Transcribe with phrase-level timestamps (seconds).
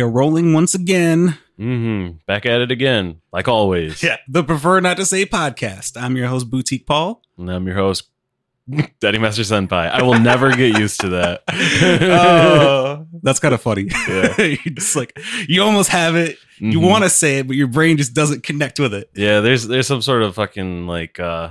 [0.00, 1.36] we are rolling once again.
[1.58, 2.16] Mm-hmm.
[2.26, 4.02] Back at it again, like always.
[4.02, 6.00] Yeah, the Prefer Not to Say podcast.
[6.00, 7.20] I'm your host, Boutique Paul.
[7.36, 8.04] And I'm your host,
[9.00, 9.90] Daddy Master Senpai.
[9.90, 11.42] I will never get used to that.
[11.52, 13.88] Oh, that's kind of funny.
[14.08, 14.34] Yeah.
[14.40, 15.18] You're just like,
[15.48, 16.38] you almost have it.
[16.58, 16.88] You Mhm.
[16.88, 19.10] want to say it, but your brain just doesn't connect with it.
[19.14, 21.50] Yeah, there's there's some sort of fucking like uh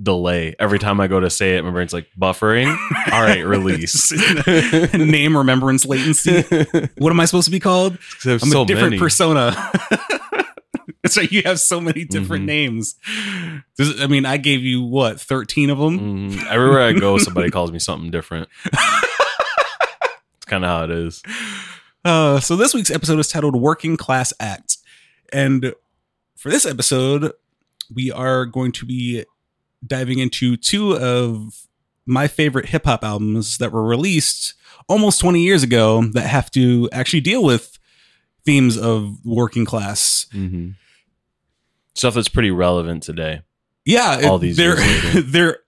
[0.00, 1.64] delay every time I go to say it.
[1.64, 2.68] My brain's like buffering.
[3.12, 4.12] All right, release.
[4.94, 6.42] Name remembrance latency.
[6.98, 7.98] What am I supposed to be called?
[8.24, 8.98] I'm so a different many.
[8.98, 9.54] persona.
[11.04, 12.46] It's like you have so many different Mhm.
[12.46, 12.96] names.
[13.76, 16.30] This- I mean, I gave you what, 13 of them?
[16.32, 16.46] Mhm.
[16.46, 18.48] Everywhere I go, somebody calls me something different.
[18.66, 21.22] it's kind of how it is.
[22.04, 24.76] Uh, so this week's episode is titled Working Class Act.
[25.32, 25.72] And
[26.36, 27.32] for this episode,
[27.94, 29.24] we are going to be
[29.86, 31.66] diving into two of
[32.06, 34.54] my favorite hip hop albums that were released
[34.88, 37.78] almost 20 years ago that have to actually deal with
[38.44, 40.26] themes of working class.
[40.32, 40.70] Mm-hmm.
[41.94, 43.42] Stuff that's pretty relevant today.
[43.84, 44.76] Yeah, All these they're
[45.22, 45.58] they're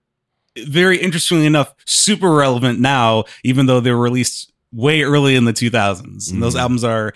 [0.59, 5.53] very interestingly enough super relevant now, even though they were released way early in the
[5.53, 6.31] 2000s.
[6.31, 6.61] And those Mhm.
[6.61, 7.13] albums are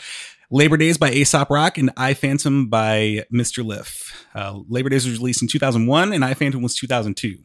[0.51, 3.65] Labor Days by Aesop Rock and I Phantom by Mr.
[3.65, 4.27] Lif.
[4.35, 7.39] Uh, Labor Days was released in 2001 and I Phantom was 2002.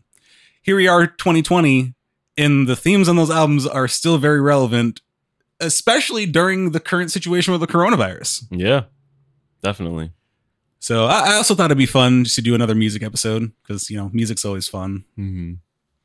[0.62, 1.94] Here we are, 2020,
[2.38, 5.02] and the themes on those albums are still very relevant,
[5.60, 8.44] especially during the current situation with the coronavirus.
[8.52, 8.84] Yeah,
[9.64, 10.12] definitely.
[10.80, 13.90] So I, I also thought it'd be fun just to do another music episode because
[13.90, 15.54] you know music's always fun, Mm-hmm.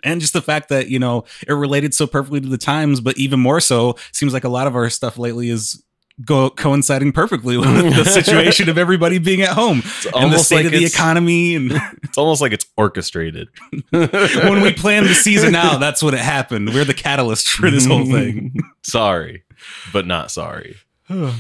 [0.03, 3.17] and just the fact that you know it related so perfectly to the times, but
[3.19, 5.83] even more so, seems like a lot of our stuff lately is
[6.25, 7.66] go coinciding perfectly with
[7.97, 10.84] the situation of everybody being at home It's and the almost state like of the
[10.84, 11.54] economy.
[11.54, 13.48] And it's almost like it's orchestrated.
[13.91, 16.72] when we planned the season out, that's when it happened.
[16.72, 18.54] We're the catalyst for this whole thing.
[18.82, 19.44] sorry,
[19.92, 20.76] but not sorry.
[21.08, 21.32] So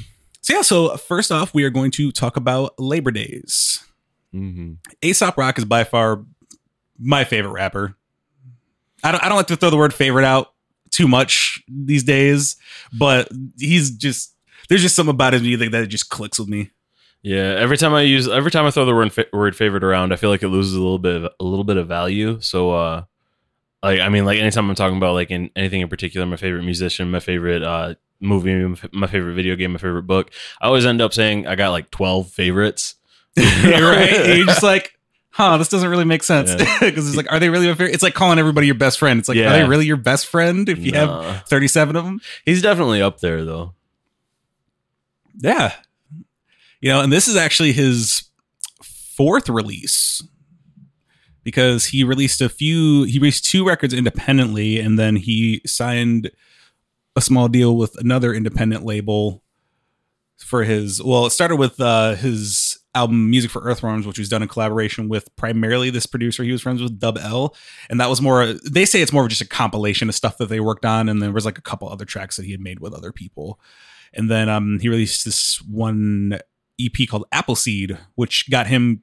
[0.50, 3.82] yeah, so first off, we are going to talk about Labor Days.
[4.34, 4.74] Mm-hmm.
[5.00, 6.24] Aesop Rock is by far
[6.98, 7.96] my favorite rapper.
[9.02, 10.52] I don't I don't like to throw the word favorite out
[10.90, 12.56] too much these days,
[12.92, 14.33] but he's just
[14.68, 16.70] there's just something about his music that just clicks with me.
[17.22, 20.12] Yeah, every time I use, every time I throw the word fa- word favorite around,
[20.12, 22.38] I feel like it loses a little bit, of, a little bit of value.
[22.40, 23.04] So, uh,
[23.82, 26.64] like, I mean, like anytime I'm talking about like in anything in particular, my favorite
[26.64, 31.00] musician, my favorite uh movie, my favorite video game, my favorite book, I always end
[31.00, 32.96] up saying I got like twelve favorites.
[33.36, 34.12] right?
[34.12, 34.92] And you're just like,
[35.30, 36.50] huh, this doesn't really make sense.
[36.50, 36.78] Yeah.
[36.80, 37.94] Because it's like, are they really your favorite?
[37.94, 39.18] It's like calling everybody your best friend.
[39.18, 42.20] It's like, are they really your best friend if you have 37 of them?
[42.44, 43.74] he's definitely up there though.
[45.38, 45.74] Yeah.
[46.80, 48.24] You know, and this is actually his
[48.82, 50.22] fourth release
[51.42, 56.30] because he released a few, he released two records independently and then he signed
[57.16, 59.42] a small deal with another independent label
[60.38, 64.42] for his, well, it started with uh, his album Music for Earthworms, which was done
[64.42, 67.54] in collaboration with primarily this producer he was friends with, Dub-L.
[67.88, 70.48] And that was more, they say it's more of just a compilation of stuff that
[70.48, 71.08] they worked on.
[71.08, 73.60] And there was like a couple other tracks that he had made with other people.
[74.14, 76.38] And then um, he released this one
[76.80, 79.02] EP called Appleseed, which got him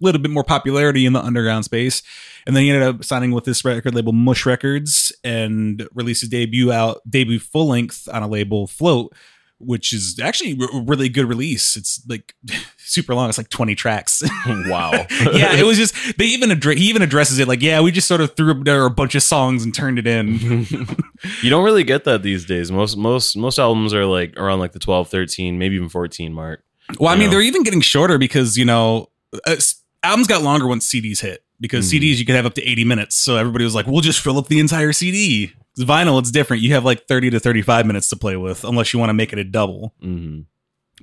[0.00, 2.02] a little bit more popularity in the underground space.
[2.46, 6.30] And then he ended up signing with this record label Mush Records and released his
[6.30, 9.14] debut out debut full length on a label Float,
[9.60, 11.76] which is actually a really good release.
[11.76, 12.34] It's like
[12.78, 13.28] super long.
[13.28, 14.22] It's like 20 tracks.
[14.46, 14.92] wow.
[15.32, 18.08] yeah, it was just they even addre- he even addresses it like, yeah, we just
[18.08, 20.38] sort of threw up there a bunch of songs and turned it in.
[21.42, 22.72] you don't really get that these days.
[22.72, 26.62] Most most most albums are like around like the 12, 13, maybe even 14 mark.
[26.98, 27.32] Well, I mean, know?
[27.32, 29.10] they're even getting shorter because you know
[29.46, 29.56] uh,
[30.02, 32.00] albums got longer once CDs hit because Mhm.
[32.00, 33.16] CDs you could have up to eighty minutes.
[33.16, 36.62] So everybody was like, "We'll just fill up the entire CD." Vinyl, it's different.
[36.62, 39.32] You have like thirty to thirty-five minutes to play with, unless you want to make
[39.32, 39.94] it a double.
[40.00, 40.40] hmm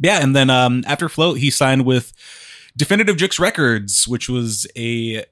[0.02, 2.14] Yeah, and then um, after Float, he signed with
[2.76, 5.26] Definitive Jux Records, which was a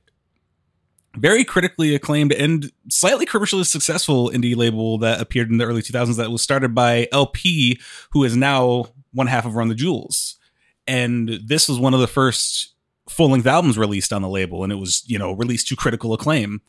[1.18, 6.18] very critically acclaimed and slightly commercially successful indie label that appeared in the early 2000s
[6.18, 7.80] that was started by El-P,
[8.12, 10.36] who is now one half of Run the Jewels.
[10.88, 12.74] And this was one of the first
[13.10, 16.14] full length albums released on the label, and it was, you know, released to critical
[16.14, 16.62] acclaim.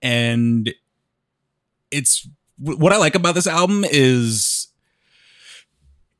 [0.00, 0.72] And
[1.90, 2.28] it's
[2.58, 4.68] what I like about this album is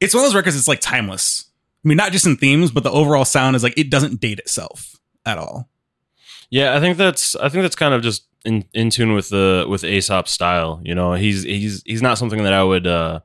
[0.01, 1.47] it's one of those records that's like timeless.
[1.85, 4.39] I mean, not just in themes, but the overall sound is like it doesn't date
[4.39, 4.97] itself
[5.27, 5.69] at all.
[6.51, 9.67] Yeah, I think that's I think that's kind of just in, in tune with the
[9.69, 10.81] with Aesop's style.
[10.85, 13.21] You know, he's he's he's not something that I would uh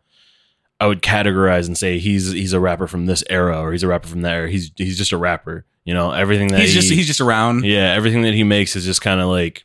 [0.79, 3.87] I would categorize and say he's he's a rapper from this era or he's a
[3.87, 4.49] rapper from that era.
[4.49, 5.65] He's he's just a rapper.
[5.87, 7.63] You know, everything that He's just he's just around.
[7.63, 9.63] yeah, everything that he makes is just kind of like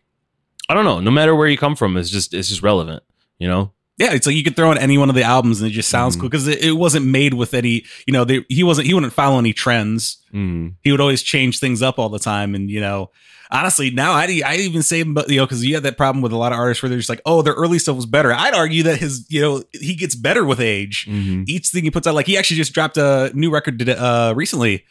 [0.69, 1.01] I don't know.
[1.01, 3.03] No matter where you come from, it's just it's just relevant.
[3.39, 5.69] You know, Yeah, it's like you could throw in any one of the albums and
[5.69, 6.21] it just sounds Mhm.
[6.21, 9.13] cool because it, it wasn't made with any, you know, they, he wasn't, he wouldn't
[9.13, 10.19] follow any trends.
[10.33, 10.75] Mm.
[10.85, 12.55] He would always change things up all the time.
[12.55, 13.11] And, you know,
[13.51, 16.31] honestly, now I, I even say, but you know, because you had that problem with
[16.33, 18.33] a lot of artists where they're just like, oh, their early stuff was better.
[18.33, 21.07] I'd argue that his, you know, he gets better with age.
[21.11, 21.49] Mhm.
[21.49, 24.85] Each thing he puts out, like he actually just dropped a new record uh, recently.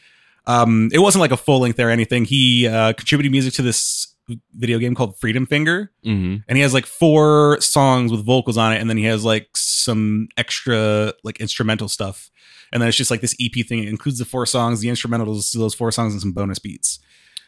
[0.48, 2.26] Um, it wasn't like a full length or anything.
[2.26, 4.08] He uh, contributed music to this
[4.56, 6.44] video game called Freedom Finger Mhm.
[6.48, 9.50] and he has like four songs with vocals on it and then he has like
[9.56, 12.30] some extra like instrumental stuff
[12.72, 15.52] and then it's just like this ep thing it includes the four songs the instrumentals
[15.52, 17.00] to those four songs and some bonus beats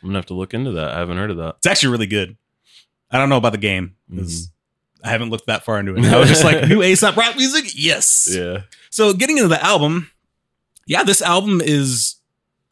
[0.02, 0.90] I'm gonna have to look into that.
[0.94, 1.56] I haven't heard of that.
[1.60, 2.36] it's actually really good
[3.12, 4.50] i don't know about the game 'cause
[5.06, 7.66] i haven't looked that far into it i was just like new aesop rap music
[7.76, 8.64] yes Yeah.
[8.90, 10.10] so getting into the album
[10.86, 12.16] yeah this album is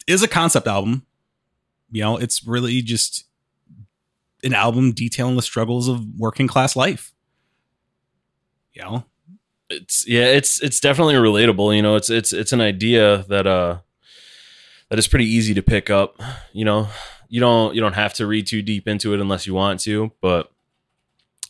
[0.06, 1.06] is a concept album.
[1.90, 3.24] You know it's really just
[4.44, 7.12] an album detailing the struggles of working class life.
[8.72, 9.04] You know?
[9.70, 13.78] It's yeah it's it's definitely relatable you know it's it's it's an idea that uh
[14.90, 16.20] that is pretty easy to pick up
[16.52, 16.88] you know?
[17.28, 20.12] You don't you don't have to read too deep into it unless you want to
[20.20, 20.52] but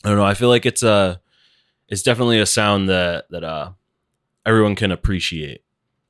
[0.05, 1.17] i don't know i feel like it's uh
[1.89, 3.71] it's definitely a sound that that uh
[4.45, 5.61] everyone can appreciate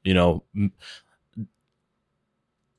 [0.03, 0.43] you know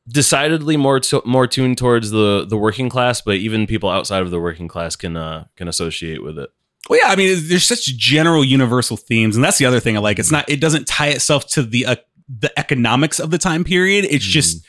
[0.09, 4.31] decidedly more to, more tuned towards the the working class but even people outside of
[4.31, 6.51] the working class can uh can associate with it
[6.91, 10.01] Well, yeah, I mean, there's such general universal themes, and that's the other thing I
[10.01, 10.19] like.
[10.19, 11.97] It's not, it doesn't tie itself to the uh,
[12.29, 14.05] the economics of the time period.
[14.05, 14.67] It's just,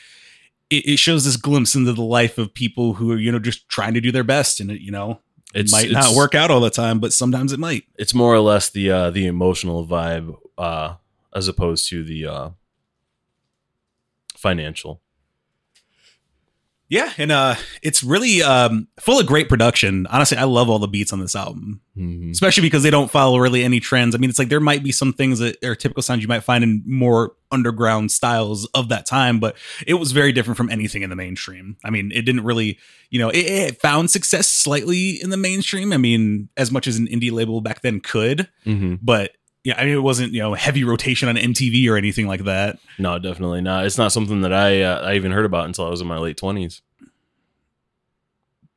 [0.70, 3.68] it, it shows this glimpse into the life of people who are, you know, just
[3.68, 5.20] trying to do their best, and it, you know,
[5.54, 7.84] it might not work out all the time, but sometimes it might.
[7.98, 10.94] it's more or less the uh the emotional vibe uh
[11.34, 12.48] as opposed to the uh
[14.36, 15.02] financial
[16.88, 20.06] Yeah, and uh, it's really um full of great production.
[20.06, 21.80] Honestly, I love all the beats on this album.
[21.98, 22.30] Mhm.
[22.30, 24.14] especially because they don't follow really any trends.
[24.14, 26.44] I mean, it's like there might be some things that are typical sounds you might
[26.44, 29.56] find in more underground styles of that time, but
[29.86, 31.76] it was very different from anything in the mainstream.
[31.82, 32.78] I mean, it didn't really,
[33.08, 35.90] you know, it, it found success slightly in the mainstream.
[35.92, 38.98] I mean, as much as an indie label back then could, Mhm.
[39.00, 39.32] but
[39.66, 42.78] yeah, I mean, it wasn't you know heavy rotation on MTV or anything like that.
[42.98, 45.90] no definitely not it's not something that i uh, i even heard about until i
[45.90, 46.80] was in my late 20s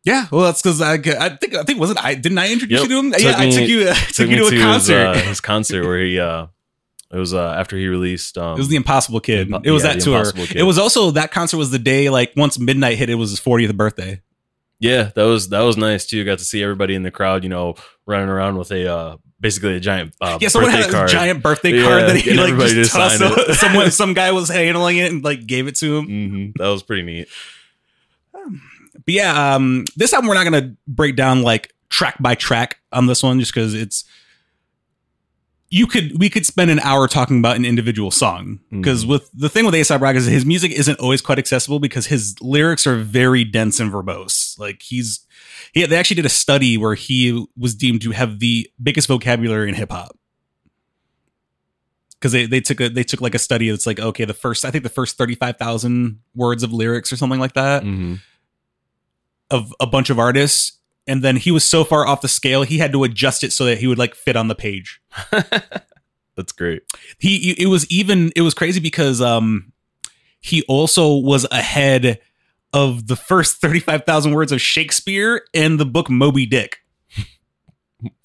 [0.05, 2.89] Yeah, well, that's because I, I think I think wasn't I didn't I introduce Yep.
[2.89, 3.11] you to him?
[3.11, 3.83] Took yeah, I took you
[4.13, 5.05] took, you to a his, concert.
[5.07, 6.47] uh, his concert where he uh
[7.11, 9.49] it was uh after he released um It was the Impossible Kid.
[9.49, 10.31] Impo- it was yeah, that tour.
[10.31, 10.55] Kid.
[10.55, 13.09] It was also that concert was the day like once midnight hit.
[13.09, 14.21] It was his 40th birthday.
[14.79, 17.49] yeah that was that was nice too got to see everybody in the crowd you
[17.49, 17.75] know
[18.05, 21.09] running around with a uh basically a giant uh, Yeah, someone had a card.
[21.09, 23.21] giant birthday Yeah, card that he like just just tossed.
[23.21, 23.55] it.
[23.57, 26.07] Someone, some guy was handling it and like gave it to him.
[26.07, 26.53] Mhm.
[26.57, 27.27] that was pretty neat
[28.33, 33.07] But yeah, um, this album we're not gonna break down like track by track on
[33.07, 34.03] this one just because it's
[35.71, 39.47] you could we could spend an hour talking about an individual song because with the
[39.49, 42.95] thing with Aesop Rock is his music isn't always quite accessible because his lyrics are
[42.97, 44.57] very dense and verbose.
[44.57, 45.19] Like he's
[45.73, 49.69] he they actually did a study where he was deemed to have the biggest vocabulary
[49.69, 50.15] in hip hop.
[52.13, 54.65] Because they, they took a they took like a study that's like okay the first
[54.65, 58.19] I think the first thirty five thousand words of lyrics or something like that Mhm.
[59.49, 60.73] of a bunch of artists
[61.07, 63.63] and then he was so far off the scale he had to adjust it so
[63.65, 65.01] that he would like fit on the page
[66.35, 66.83] that's great
[67.19, 69.71] he it was even it was crazy because um
[70.41, 72.19] he also was ahead
[72.73, 76.77] of the first 35,000 words of Shakespeare and the book Moby Dick.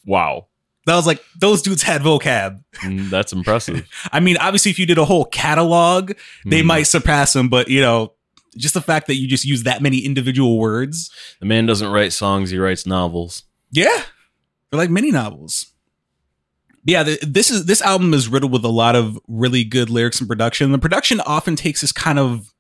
[0.05, 0.49] Wow.
[0.87, 2.63] That was like those dudes had vocab.
[2.83, 3.89] Mm, that's impressive.
[4.13, 6.13] I mean obviously if you did a whole catalog
[6.45, 6.67] they Mhm.
[6.67, 8.13] might surpass him but you know
[8.57, 11.11] just the fact that you just use that many individual words.
[11.41, 13.45] The man doesn't write songs he writes novels.
[13.73, 14.03] Yeah,
[14.71, 15.67] they're like mini novels.
[16.85, 20.21] Yeah, th this is this album is riddled with a lot of really good lyrics
[20.21, 20.71] and production.
[20.71, 22.53] The production often takes this kind of,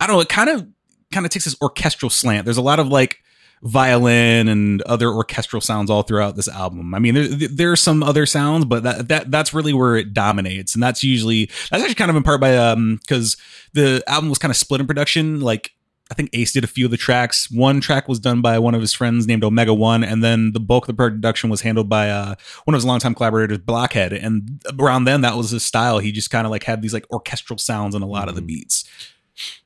[0.00, 0.66] I don't know, it kind of
[1.12, 2.44] kind of takes this orchestral slant.
[2.44, 3.18] There's a lot of like
[3.62, 6.94] violin and other orchestral sounds all throughout this album.
[6.94, 10.14] I mean, there, there are some other sounds, but that that that's really where it
[10.14, 13.36] dominates, and that's usually that's actually kind of in part by um because
[13.72, 15.72] the album was kind of split in production, like.
[16.10, 17.50] I think Ace did a few of the tracks.
[17.50, 20.58] One track was done by one of his friends named Omega One, and then the
[20.58, 24.14] bulk of the production was handled by uh, one of his longtime collaborators, Blockhead.
[24.14, 25.98] And around then, that was his style.
[25.98, 28.40] He just kind of like had these like orchestral sounds in a lot of the
[28.40, 28.46] Mhm.
[28.46, 28.84] beats.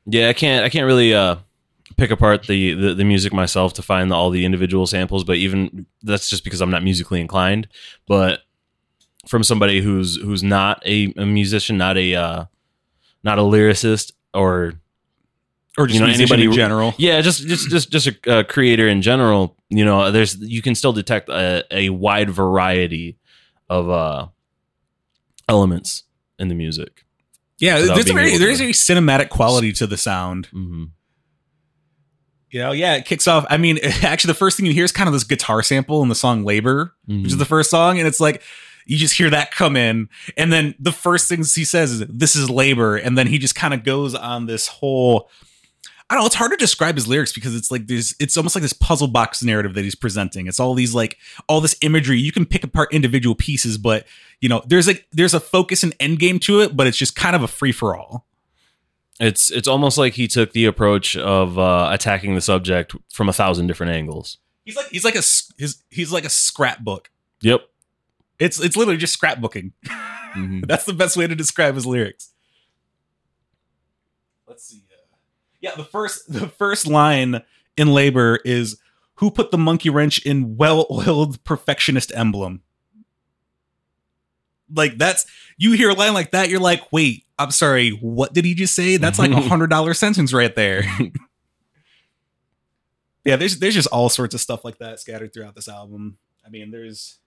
[0.07, 0.65] Yeah, I can't.
[0.65, 1.37] I can't really uh,
[1.97, 5.25] pick apart the, the the music myself to find all the individual samples.
[5.25, 7.69] But even that's just because I'm not musically inclined.
[8.07, 8.41] But
[9.27, 12.45] from somebody who's who's not a, a musician, not a uh,
[13.23, 14.75] not a lyricist, or
[15.79, 16.95] Or just You know, anybody- in general.
[16.99, 19.57] yeah, just just just just a uh, creator in general.
[19.71, 23.17] you know, there's you can still detect a, a wide variety
[23.71, 24.27] of uh
[25.49, 26.05] elements
[26.39, 27.05] in the music.
[27.63, 30.47] Yeah, Without there's a very to- there's a very cinematic quality to the sound.
[30.47, 30.85] hmm
[32.51, 33.47] You know, yeah, it kicks off.
[33.49, 36.09] I mean, actually, the first thing you hear is kind of this guitar sample in
[36.09, 38.43] the song "Labor," which is the first song, and it's like
[38.85, 42.35] you just hear that come in, and then the first things he says is "This
[42.37, 45.31] is labor," and then he just kind of goes on this whole.
[46.13, 46.27] I don't know.
[46.27, 48.15] It's hard to describe his lyrics because it's like there's.
[48.21, 50.47] It's almost like this puzzle box narrative that he's presenting.
[50.47, 51.17] It's all these like
[51.49, 52.19] all this imagery.
[52.21, 54.07] You can pick apart individual pieces, but
[54.41, 57.17] you know, there's like there's a focus and end game to it, but it's just
[57.17, 58.27] kind of a free for all.
[59.21, 63.33] It's it's almost like he took the approach of uh, attacking the subject from a
[63.33, 64.37] thousand different angles.
[64.67, 67.11] He's like he's like a s- his he's like a scrapbook.
[67.41, 67.63] Yep.
[68.39, 69.73] It's it's literally just scrapbooking.
[70.35, 70.67] Mhm.
[70.69, 72.33] That's the best way to describe his lyrics.
[74.47, 74.82] Let's see.
[75.63, 77.43] Yeah, the first the first line
[77.79, 78.79] in labor is
[79.15, 82.63] who put the monkey wrench in well-oiled perfectionist emblem.
[84.75, 85.25] Like that's
[85.57, 88.75] you hear a line like that, you're like, wait, I'm sorry, what did he just
[88.75, 88.97] say?
[88.97, 90.85] That's like a hundred dollar sentence right there.
[93.25, 96.19] yeah, there's there's just all sorts of stuff like that scattered throughout this album.
[96.45, 97.19] I mean, there's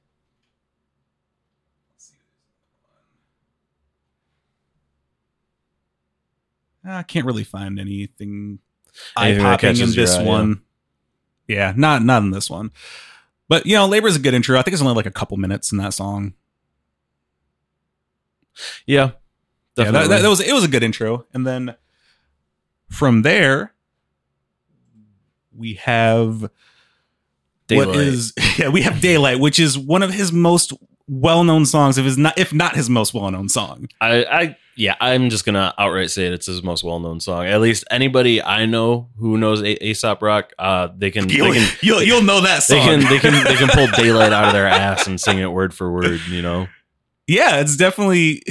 [6.87, 8.59] I can't really find anything
[9.15, 10.61] eye popping in this eye, one.
[11.47, 12.71] Yeah, not not in this one.
[13.47, 14.57] But you know, Labor's a good intro.
[14.57, 16.33] I think it's only like a couple minutes in that song.
[18.85, 19.11] Yeah.
[19.77, 21.25] Yeah, that, that, that was it was a good intro.
[21.33, 21.75] And then
[22.89, 23.73] from there
[25.53, 26.51] we have what
[27.67, 27.97] Daylight.
[27.97, 30.71] is yeah, we have Daylight, which is one of his most
[31.07, 33.89] well-known songs, if is not if not his most well-known song.
[33.99, 36.33] I, I yeah, I'm just gonna outright say it.
[36.33, 37.45] It's his most well known song.
[37.45, 41.67] At least anybody I know who knows a- Aesop Rock, uh, they can You'll, can
[41.81, 42.87] you'll, you'll know that they song.
[42.87, 45.73] can they can they can pull daylight out of their ass and sing it word
[45.73, 46.19] for word.
[46.29, 46.67] You know,
[47.27, 48.43] yeah, it's definitely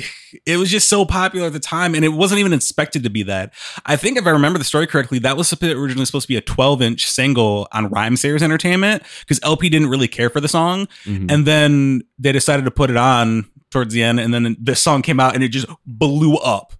[0.47, 3.23] it was just so popular at the time, and it wasn't even expected to be
[3.23, 3.53] that.
[3.87, 6.41] I think if I remember the story correctly, that was originally supposed to be a
[6.41, 11.31] 12 inch single on Rhymesayers Entertainment because El-P didn't really care for the song, Mhm.
[11.31, 15.03] and then they decided to put it on towards the end, and then the song
[15.03, 16.73] came out and it just blew up.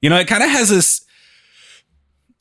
[0.00, 1.04] You know, it kind of has this.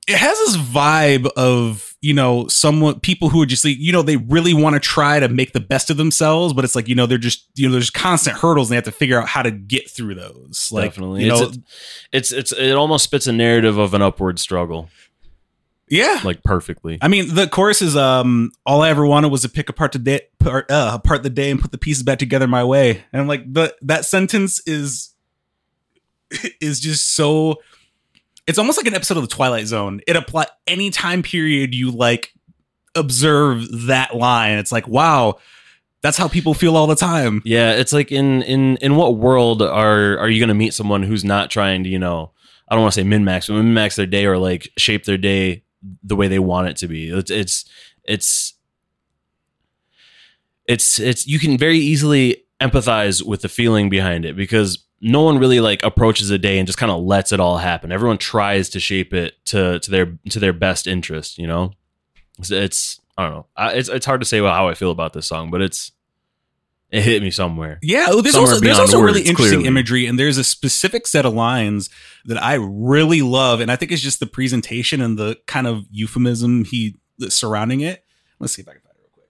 [0.07, 4.01] It has this vibe of you know someone people who are just like you know
[4.01, 6.95] they really want to try to make the best of themselves, but it's like you
[6.95, 9.43] know they're just you know there's constant hurdles and they have to figure out how
[9.43, 10.69] to get through those.
[10.71, 11.57] Like definitely, you know, it's,
[12.11, 14.89] it's it's it almost spits a narrative of an upward struggle,
[15.91, 16.21] yeah.
[16.23, 16.97] like perfectly.
[17.01, 19.99] I mean, the chorus is um, all I ever wanted was to pick apart the
[19.99, 23.03] day, part, uh, apart the day, and put the pieces back together my way.
[23.11, 25.13] And I'm like, the that sentence is
[26.61, 27.57] is just so.
[28.47, 30.01] It's almost like an episode of the Twilight Zone.
[30.07, 32.33] It apply any time period you like
[32.95, 34.57] observe that line.
[34.57, 35.35] It's like, wow,
[36.01, 37.41] that's how people feel all the time.
[37.45, 41.03] Yeah, it's like in in in what world are are you going to meet someone
[41.03, 42.31] who's not trying to you know
[42.69, 45.03] I don't want to say min max, but min max their day or like shape
[45.03, 45.63] their day
[46.03, 47.09] the way they want it to be.
[47.09, 47.65] It's it's
[48.03, 48.53] it's
[50.67, 55.39] it's it's you can very easily empathize with the feeling behind it because no one
[55.39, 57.91] really like approaches a day and just kind of lets it all happen.
[57.91, 61.37] Everyone tries to shape it to to their to their best interest.
[61.37, 61.73] You know,
[62.37, 63.45] it's, it's I don't know.
[63.55, 65.91] I, it's it's hard to say how I feel about this song, but it's
[66.91, 67.79] it hit me somewhere.
[67.81, 69.67] Yeah, oh, there's Somewhere also there's also really interesting clearly.
[69.67, 71.89] imagery, and there's a specific set of lines
[72.25, 75.85] that I really love, and I think it's just the presentation and the kind of
[75.89, 76.97] euphemism he
[77.29, 78.03] surrounding it.
[78.39, 79.29] Let's see if I can find it real quick.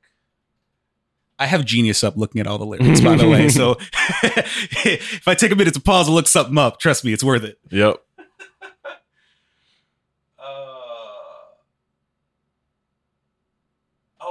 [1.37, 3.47] I have Genius up looking at all the lyrics, by the way.
[3.49, 3.77] So
[4.23, 7.43] if I take a minute to pause and look something up, trust me, it's worth
[7.43, 7.59] it.
[7.69, 8.01] Yep.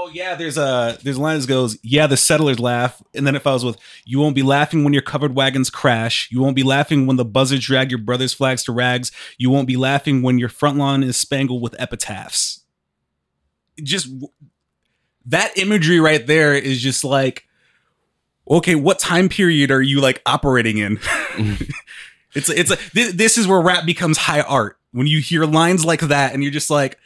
[0.02, 3.36] Oh yeah, there's a there's a line that goes, yeah, the settlers laugh, and then
[3.36, 3.76] it follows with,
[4.06, 6.26] you won't be laughing when your covered wagons crash.
[6.30, 9.12] You won't be laughing when the buzzards drag your brother's flags to rags.
[9.36, 12.60] You won't be laughing when your front lawn is spangled with epitaphs.
[13.82, 14.08] Just
[15.26, 17.46] that imagery right there is just like,
[18.50, 20.96] okay, what time period are you like operating in?
[20.96, 21.64] Mm-hmm.
[22.34, 25.84] it's it's like this, this is where rap becomes high art when you hear lines
[25.84, 26.98] like that, and you're just like.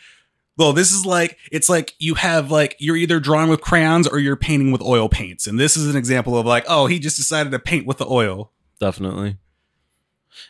[0.56, 4.18] Well, this is like it's like you have like you're either drawing with crayons or
[4.20, 7.16] you're painting with oil paints, and this is an example of like, oh, he just
[7.16, 8.52] decided to paint with the oil.
[8.80, 9.38] definitely.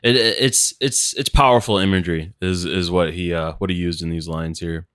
[0.02, 4.02] It, it- it's it's it's powerful imagery is is what he uh what he used
[4.02, 4.87] in these lines here.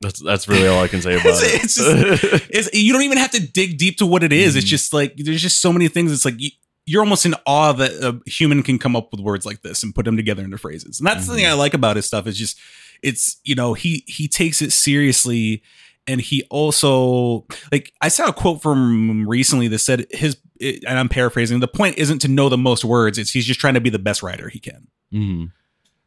[0.00, 1.64] That's that's really all I can say about It's- it.
[1.64, 4.56] it's just- It's you don't even have to dig deep to what it is.
[4.56, 4.70] It's Mhm.
[4.70, 6.12] just like there's just so many things.
[6.12, 6.50] It's like you,
[6.88, 9.94] you're almost in awe that a human can come up with words like this and
[9.94, 10.98] put them together into phrases.
[10.98, 12.58] And that's the thing I like about his stuff is just
[13.02, 15.62] it's you know he he takes it seriously
[16.06, 21.08] and he also like I saw a quote from recently that said his and I'm
[21.08, 23.90] paraphrasing the point isn't to know the most words it's he's just trying to be
[23.90, 24.88] the best writer he can.
[25.12, 25.52] Mhm.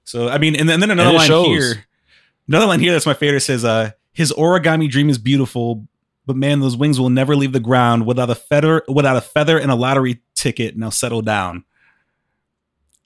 [0.03, 1.45] So I mean and then, and then another line shows.
[1.47, 1.85] here
[2.47, 5.87] another line here that's my favorite says uh his origami dream is beautiful
[6.25, 9.57] but man those wings will never leave the ground without a feather without a feather
[9.57, 11.63] and a lottery ticket now settle down.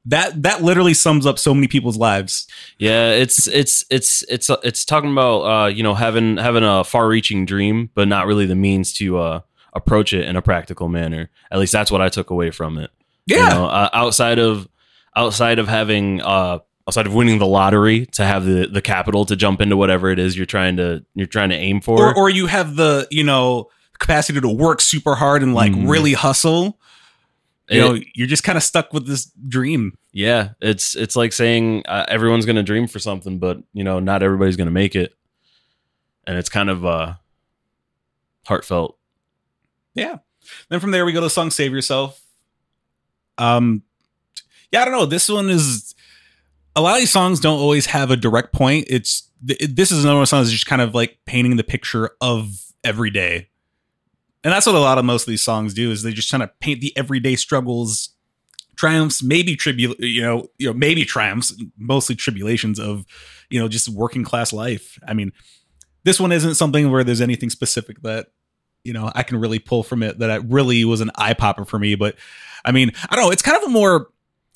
[0.07, 2.47] That that literally sums up so many people's lives.
[2.77, 7.45] Yeah, it's it's it's it's it's talking about uh, you know having having a far-reaching
[7.45, 9.39] dream, but not really the means to uh,
[9.73, 11.31] approach it in a practical manner.
[11.49, 12.91] At least that's what I took away from it.
[13.25, 14.67] You know, uh, outside of
[15.15, 19.35] outside of having uh, outside of winning the lottery to have the the capital to
[19.35, 21.99] jump into whatever it is you're trying to you're trying to aim for.
[22.09, 25.89] or or you have the you know capacity to work super hard and like Mhm.
[25.89, 26.77] really hustle
[27.69, 31.33] you It- know you're just kind of stuck with this dream yeah, it's it's like
[31.33, 34.71] saying uh, everyone's going to dream for something, but you know not everybody's going to
[34.71, 35.13] make it,
[36.25, 37.15] and it's kind of uh,
[38.47, 38.97] heartfelt.
[39.93, 40.19] yeah
[40.69, 42.21] then from there we go to the song save yourself
[43.37, 43.81] um
[44.71, 45.94] yeah i don't know this one is
[46.75, 48.87] a lot of these songs don't always have a direct point.
[48.89, 51.63] It's th- this is another one of songs that's just kind of like painting the
[51.63, 52.49] picture of
[52.83, 53.49] every day.
[54.43, 56.43] And that's what a lot of most of these songs do is they just kind
[56.43, 58.09] of paint the everyday struggles
[58.75, 63.05] triumphs maybe tribul you know you know maybe triumphs mostly tribulations of
[63.49, 64.99] you know just working class life.
[65.07, 65.31] I mean
[66.05, 68.27] this one isn't something where there's anything specific that
[68.85, 71.65] you know i can really pull from it that it really was an eye popper
[71.65, 72.15] for me but
[72.63, 74.07] i mean i don't know it's kind of a more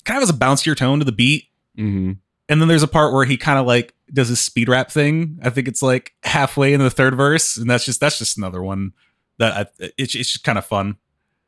[0.04, 2.12] kind of has a bouncier tone to the beat Mm-hmm.
[2.48, 5.38] and then there's a part where he kind of like does his speed rap thing.
[5.42, 8.62] I think it's like halfway in the third verse, and that's just that's just another
[8.62, 8.92] one
[9.38, 10.96] that I, it's it's just kind of fun.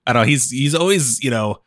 [0.06, 0.28] I don't know.
[0.28, 1.61] He's he's always you know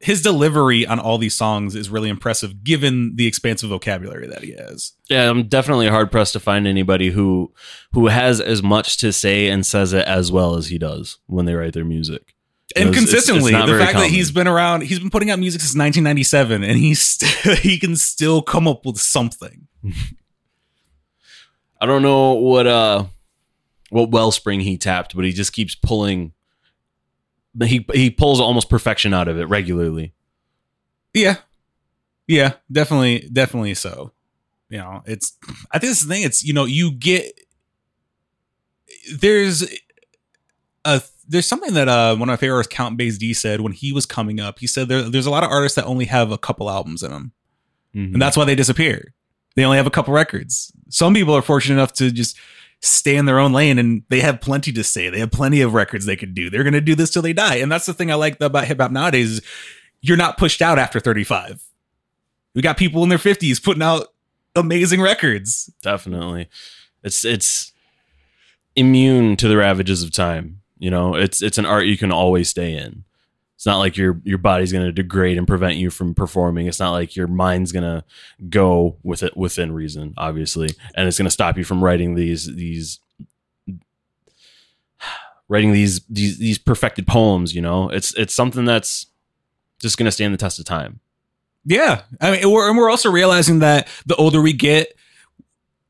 [0.00, 4.52] his delivery on all these songs is really impressive given the expansive vocabulary that he
[4.52, 4.92] has.
[5.08, 7.52] Yeah, I'm definitely hard pressed to find anybody who
[7.92, 11.46] who has as much to say and says it as well as he does when
[11.46, 12.34] they write their music.
[12.76, 15.60] And It's- it's- it's the fact that he's been around, he's been putting out music
[15.60, 19.66] since 1997, and he's st- he can still come up with something.
[21.80, 23.04] I don't know what uh
[23.90, 26.32] what wellspring he tapped, but he just keeps pulling.
[27.62, 30.14] He he pulls almost perfection out of it regularly.
[31.12, 31.36] Yeah.
[32.26, 34.12] Yeah, definitely, definitely so.
[34.70, 35.36] You know, it's
[35.70, 37.38] I think this thing, it's you know, you get
[39.18, 39.62] there's
[40.86, 43.72] a there's something that uh one of my favorite artists, Count Bass D said when
[43.72, 44.58] he was coming up.
[44.58, 47.10] He said there, there's a lot of artists that only have a couple albums in
[47.10, 47.32] them.
[47.94, 48.14] Mhm.
[48.14, 49.14] And that's why they disappear.
[49.56, 50.72] They only have a couple records.
[50.88, 52.36] Some people are fortunate enough to just
[52.80, 55.08] stay in their own lane and they have plenty to say.
[55.08, 56.50] They have plenty of records they could do.
[56.50, 57.56] They're going to do this till they die.
[57.56, 59.40] And that's the thing I like about hip hop nowadays is
[60.02, 61.62] you're not pushed out after 35.
[62.54, 64.08] We got people in their 50s putting out
[64.54, 65.72] amazing records.
[65.82, 66.48] definitely.
[67.02, 67.72] It's it's
[68.76, 70.60] immune to the ravages of time.
[70.84, 73.04] You know, it's it's an art you can always stay in.
[73.56, 76.66] It's not like your your body's going to degrade and prevent you from performing.
[76.66, 78.04] It's not like your mind's going to
[78.50, 82.54] go with it within reason, obviously, and it's going to stop you from writing these
[82.54, 83.00] these
[85.48, 87.54] writing these these these perfected poems.
[87.54, 89.06] You know, it's it's something that's
[89.80, 91.00] just going to stand the test of time.
[91.64, 92.02] Yeah.
[92.20, 94.94] I mean, we're, and we're also realizing that the older we get,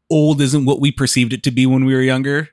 [0.08, 2.50] old isn't what we perceived it to be when we were younger.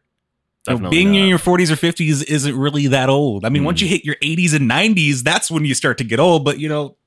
[0.69, 3.45] You know, being in your 40s or 50s isn't really that old.
[3.45, 3.83] I mean, once Mhm.
[3.83, 6.45] you hit your 80s and 90s, that's when you start to get old.
[6.45, 6.97] But you know,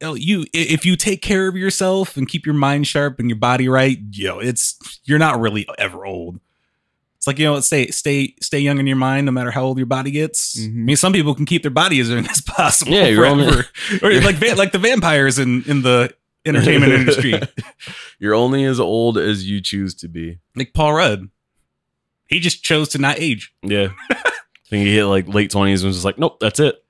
[0.00, 3.28] you, know, you if you take care of yourself and keep your mind sharp and
[3.28, 6.40] your body right, you know, it's you're not really ever old.
[7.18, 9.76] It's like you know, stay stay stay young in your mind, no matter how old
[9.76, 10.58] your body gets.
[10.58, 10.66] Mhm.
[10.66, 12.92] I mean, some people can keep their body as young as possible.
[12.92, 13.66] Yeah, you're only- forever.
[14.02, 16.12] or like like the vampires in in the
[16.46, 17.40] entertainment industry,
[18.18, 20.38] You're only as old as you choose to be.
[20.56, 21.28] like Paul Rudd.
[22.32, 23.52] He just chose to not age.
[23.62, 23.88] Yeah.
[24.10, 24.14] I
[24.68, 26.82] think he hit like late 20s and was just like, nope, that's it.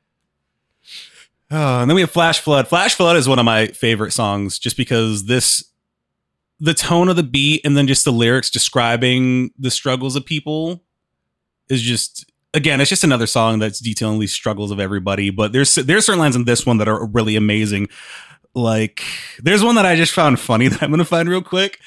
[1.50, 2.68] Oh, and then we have Flash Flood.
[2.68, 5.64] Flash Flood is one of my favorite songs just because this
[6.60, 10.84] the tone of the beat and then just the lyrics describing the struggles of people
[11.68, 12.24] is just
[12.54, 16.20] again, it's just another song that's detailing these struggles of everybody, but there's there's certain
[16.20, 17.88] lines in this one that are really amazing.
[18.54, 19.02] Like
[19.40, 21.80] there's one that I just found funny that I'm going to find real quick.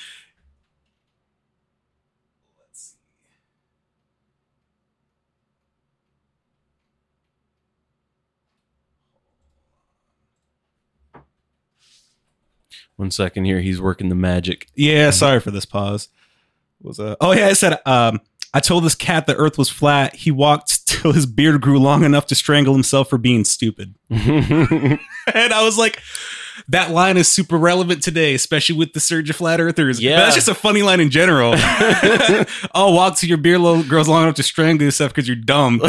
[12.98, 14.68] One second here, he's working the magic.
[14.76, 16.10] Yeah, sorry for this pause.
[16.82, 18.22] Was uh, oh yeah, I said um
[18.54, 20.16] I told this cat the earth was flat.
[20.16, 23.96] He walked till his beard grew long enough to strangle himself for being stupid.
[24.10, 25.00] and
[25.34, 26.02] I was like,
[26.70, 30.02] that line is super relevant today, especially with the surge of flat earthers.
[30.02, 30.16] Yeah.
[30.16, 31.54] But that's just a funny line in general.
[32.74, 35.82] oh, walk till your beard grows long enough to strangle yourself because you're dumb.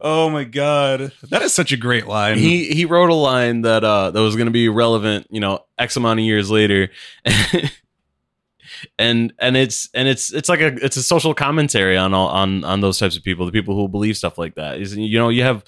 [0.00, 2.38] Oh my god, that is such a great line.
[2.38, 5.64] he he wrote a line that uh that was going to be relevant you know
[5.78, 6.90] x amount of years later
[8.98, 12.64] and and it's and it's it's like a it's a social commentary on all on
[12.64, 15.28] on those types of people the people who believe stuff like that is you know
[15.28, 15.64] you have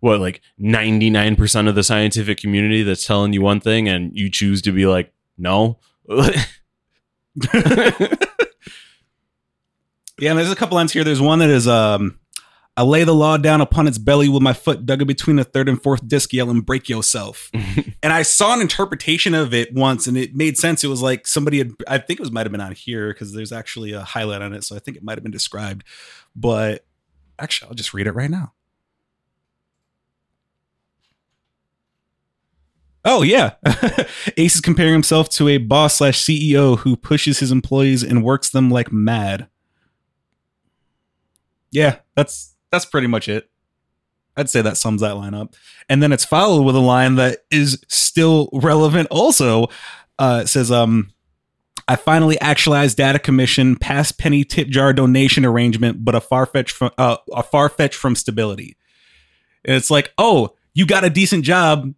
[0.00, 4.60] what like 99% of the scientific community that's telling you one thing and you choose
[4.62, 5.78] to be like no
[10.18, 11.04] Yeah, and there's a couple lines here.
[11.04, 12.18] There's one that is um
[12.78, 15.44] I lay the law down upon its belly with my foot dug in between the
[15.44, 17.50] third and fourth disc, yelling, break yourself.
[18.02, 20.84] and I saw an interpretation of it once and it made sense.
[20.84, 23.32] It was like somebody had I think it was might have been on here because
[23.32, 25.84] there's actually a highlight on it, so I think it might have been described.
[26.34, 26.84] But
[27.38, 28.52] actually, I'll just read it right now.
[33.06, 33.52] Oh yeah,
[34.36, 38.50] Ace is comparing himself to a boss slash CEO who pushes his employees and works
[38.50, 39.48] them like mad.
[41.70, 43.50] Yeah, that's that's pretty much it.
[44.36, 45.56] I'd say that sums that line up.
[45.88, 49.08] And then it's followed with a line that is still relevant.
[49.10, 49.68] Also,
[50.18, 51.10] uh, it says, um,
[51.88, 56.70] "I finally actualized data commission, past penny tip jar donation arrangement, but a far fetch
[56.70, 58.76] from uh, a far fetch from stability."
[59.64, 61.94] And it's like, oh, you got a decent job.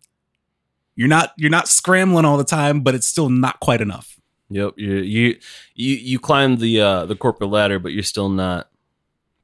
[0.95, 4.19] You're not you're not scrambling all the time, but it's still not quite enough.
[4.51, 5.39] yep you you
[5.75, 8.71] you you climbed the uh the corporate ladder but you're still not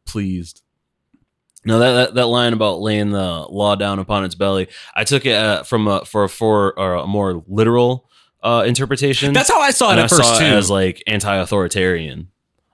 [0.07, 0.63] pleased
[1.65, 5.25] no that, that that line about laying the law down upon its belly i took
[5.27, 8.09] it uh, from a for a for or a more literal
[8.43, 10.45] uh interpretation That's how I saw it and at I first saw too.
[10.45, 12.29] it as like anti-authoritarian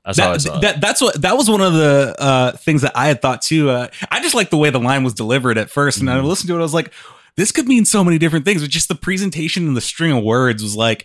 [0.05, 2.83] that's how i that, saw it that's what that was one of the uh, things
[2.83, 3.69] that I had thought too.
[3.71, 6.25] Uh, I just like the way the line was delivered at 1st and I Mhm.
[6.25, 6.59] listened to it.
[6.59, 6.93] I was like,
[7.37, 8.63] this could mean so many different things.
[8.63, 11.05] But just the presentation and the string of words was like,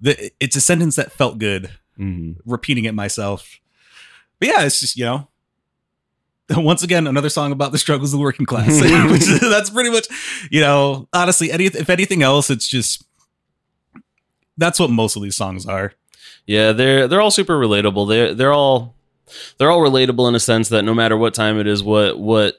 [0.00, 1.70] the, it's a sentence that felt good.
[1.98, 2.36] Mhm.
[2.44, 3.60] Repeating it myself,
[4.40, 5.28] but yeah, it's just you know.
[6.56, 8.68] Once again, another song about the struggles of the working class.
[9.10, 10.06] Which that's pretty much,
[10.50, 13.04] you know, honestly, any, if anything else, it's just
[14.56, 15.92] that's what most of these songs are.
[16.46, 18.08] Yeah, they're they're all super relatable.
[18.08, 18.94] They're they're all
[19.58, 22.56] they're all relatable in a sense that no matter what time it is, what what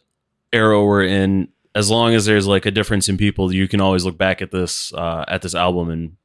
[0.51, 4.03] era we're in, as long as there's like a difference in people, you can always
[4.03, 6.17] look back at this uh, at this album and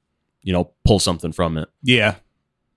[0.42, 1.68] you know pull something from it.
[1.82, 2.16] Yeah.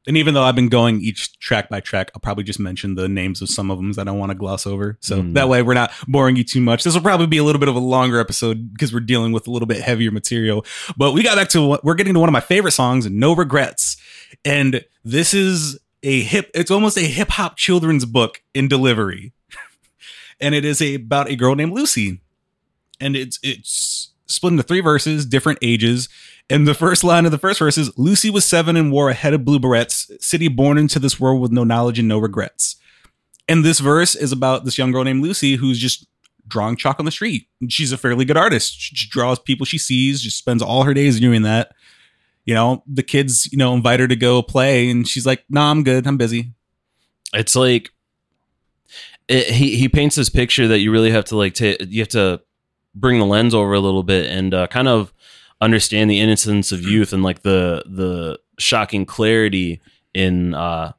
[0.06, 3.08] And even though I've been going each track by track, I'll probably just mention the
[3.08, 4.98] names of some of them that I don't want to gloss over.
[5.00, 5.34] So Mm.
[5.36, 6.84] that way we're not boring you too much.
[6.84, 9.48] This will probably be a little bit of a longer episode because we're dealing with
[9.48, 10.66] a little bit heavier material.
[10.98, 13.34] But we got back to what we're getting to one of my favorite songs, No
[13.34, 13.96] Regrets.
[14.44, 19.32] And this is a hip, it's almost a hip hop children's book in delivery.
[20.42, 22.20] and it is a, about a girl named Lucy.
[23.00, 26.10] And it's, it's split into three verses, different ages.
[26.54, 29.16] And the first line of the first verse is Lucy was seven and wore a
[29.16, 32.76] head of blue barrettes, city born into this world with no knowledge and no regrets.
[33.48, 36.06] And this verse is about this young girl named Lucy who's just
[36.48, 37.48] drawing chalk on the street.
[37.70, 38.76] She's a fairly good artist.
[38.80, 41.72] She draws people she sees, just spends all her days doing that.
[42.46, 45.62] You know, the kids, you know, invite her to go play, and she's like, "No,
[45.62, 46.06] nah, I'm good.
[46.06, 46.52] I'm busy."
[47.34, 47.89] It's like
[49.28, 52.10] it, he he paints this picture that you really have to like ta you have
[52.10, 52.42] to
[52.94, 55.13] bring the lens over a little bit and uh, kind of
[55.63, 59.82] understand the innocence of youth and like the the shocking clarity
[60.13, 60.91] in uh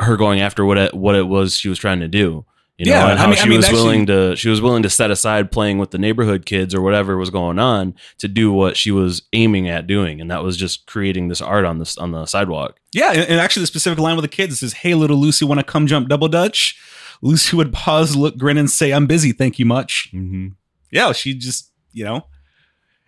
[0.00, 2.44] her going after what it what it was she was trying to do
[2.78, 4.60] you know Yeah, and I how mean- I she mean, was willing to she was
[4.60, 8.28] willing to set aside playing with the neighborhood kids or whatever was going on to
[8.28, 11.78] do what she was aiming at doing and that was just creating this art on
[11.78, 14.72] this on the sidewalk Yeah, and, and actually, the specific line with the kids says,
[14.72, 16.78] "Hey, little Lucy, want to come jump double dutch?"
[17.24, 20.48] Lucy would pause, look, grin, and say, "I'm busy, thank you much." mm-hmm.
[20.90, 22.26] yeah, she just, you know.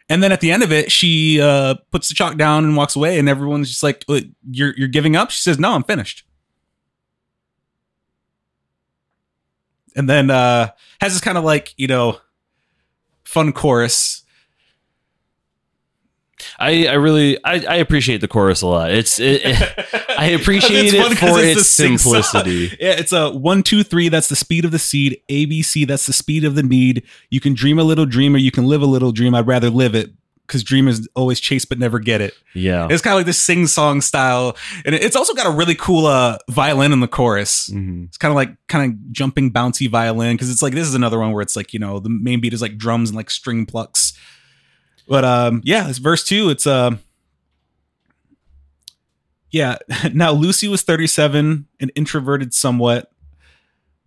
[0.09, 2.95] And then at the end of it, she uh, puts the chalk down and walks
[2.95, 4.05] away, and everyone's just like,
[4.51, 6.25] "You're you're giving up?" She says, "No, I'm finished."
[9.97, 12.19] And then uh, has this kind of like you know,
[13.25, 14.24] fun chorus.
[16.59, 18.90] I, I really I, I appreciate the chorus a lot.
[18.90, 19.43] It's it,
[20.19, 22.77] I appreciate it for it's its simplicity.
[22.81, 24.09] Yeah, it's a one, two, three.
[24.09, 25.21] That's the speed of the seed.
[25.29, 25.87] ABC.
[25.87, 27.05] That's the speed of the need.
[27.31, 29.35] You can dream a little dream, or you can live a little dream.
[29.35, 30.11] I'd rather live it
[30.47, 32.35] because dreamers always chase but never get it.
[32.55, 32.87] Yeah.
[32.90, 36.07] It's kind of like this sing song style, and it's also got a really cool
[36.07, 37.71] uh, violin in the chorus.
[37.71, 38.09] Mhm.
[38.09, 41.19] It's kind of like kind of jumping, bouncy violin because it's like this is another
[41.19, 43.67] one where it's like you know the main beat is like drums and like string
[43.67, 44.12] plucks.
[45.07, 46.51] But um, yeah, it's verse two.
[46.51, 47.01] It's um,
[49.51, 49.79] yeah.
[50.12, 53.11] Now Lucy was 37 and introverted somewhat.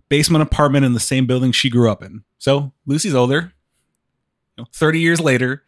[0.10, 2.24] Basement apartment in the same building she grew up in.
[2.38, 3.52] So Lucy's older.
[4.58, 5.64] You know, 30 years later.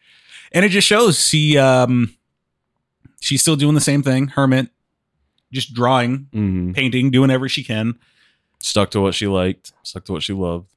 [0.51, 2.15] And it just shows she um
[3.19, 4.69] she's still doing the same thing, hermit,
[5.51, 7.99] just drawing, hmm painting, doing whatever she can.
[8.61, 9.73] Stuck to what she liked.
[9.83, 10.69] Stuck to what she loved.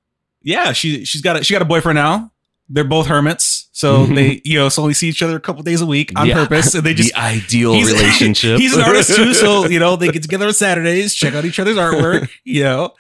[0.43, 2.33] Yeah, she she's got a she got a boyfriend now.
[2.69, 3.62] They're both hermits.
[3.75, 4.15] So Mhm.
[4.15, 6.35] they, you know, so only see each other a couple days a week on Yeah.
[6.35, 6.75] purpose.
[6.75, 8.59] And they just the ideal he's- relationship.
[8.61, 11.59] He's an artist too, so you know they get together on Saturdays, check out each
[11.59, 12.29] other's artwork.
[12.45, 12.93] You know,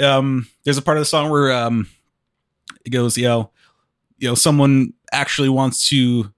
[0.00, 1.88] um, there's a part of the song where um,
[2.84, 3.50] it goes, you know,
[4.18, 6.30] you know, someone actually wants to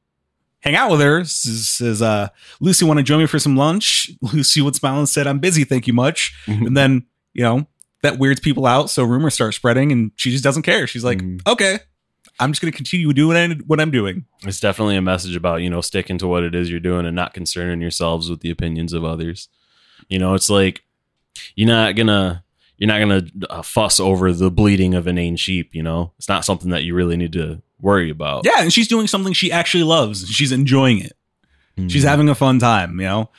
[0.60, 1.24] hang out with her.
[1.24, 2.28] Says, says uh,
[2.60, 4.10] Lucy, want to join me for some lunch?
[4.32, 7.66] Lucy would smile and said, "I'm busy, thank you much." And then you know
[8.02, 10.86] that weirds people out, so rumors start spreading, and she just doesn't care.
[10.86, 11.40] She's like, Mhm.
[11.46, 11.80] "Okay."
[12.38, 14.26] I'm just going to continue doing what, I'm doing.
[14.42, 17.16] It's definitely a message about, you know, sticking to what it is you're doing and
[17.16, 19.48] not concerning yourselves with the opinions of others.
[20.08, 20.82] You know, it's like
[21.54, 22.44] you're not gonna
[22.76, 25.74] you're not gonna uh, fuss over the bleeding of an inane sheep.
[25.74, 28.44] You know, it's not something that you really need to worry about.
[28.44, 30.28] Yeah, and she's doing something she actually loves.
[30.28, 31.16] She's enjoying it.
[31.78, 31.90] Mhm.
[31.90, 33.30] She's having a fun time, you know?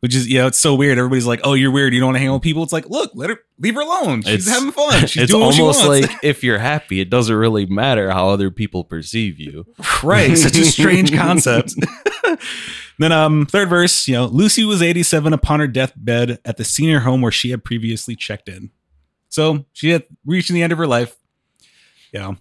[0.00, 0.98] Which is, you know, it's so weird.
[0.98, 1.94] Everybody's like, oh, you're weird.
[1.94, 2.62] You don't want to hang out with people.
[2.62, 4.22] It's like, look, let her, leave her alone.
[4.22, 5.00] She's It's- having fun.
[5.06, 8.28] She's it's doing what she almost like if you're happy, it doesn't really matter how
[8.28, 9.64] other people perceive you.
[10.04, 10.36] right.
[10.36, 11.74] Such a strange concept.
[12.98, 17.00] then, um, third verse, you know, Lucy was 87 upon her deathbed at the senior
[17.00, 18.70] home where she had previously checked in.
[19.30, 21.16] So she had reached the end of her life.
[22.12, 22.36] You know,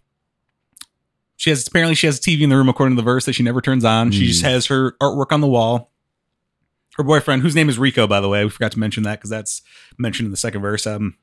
[1.37, 3.33] she has apparently she has a TV in the room according to the verse that
[3.33, 4.11] she never turns on.
[4.11, 4.27] She Mm.
[4.27, 5.91] just has her artwork on the wall.
[6.95, 9.29] Her boyfriend, whose name is Rico, by the way, we forgot to mention that because
[9.29, 9.61] that's
[9.97, 10.87] mentioned in the second verse.
[10.87, 11.15] Um,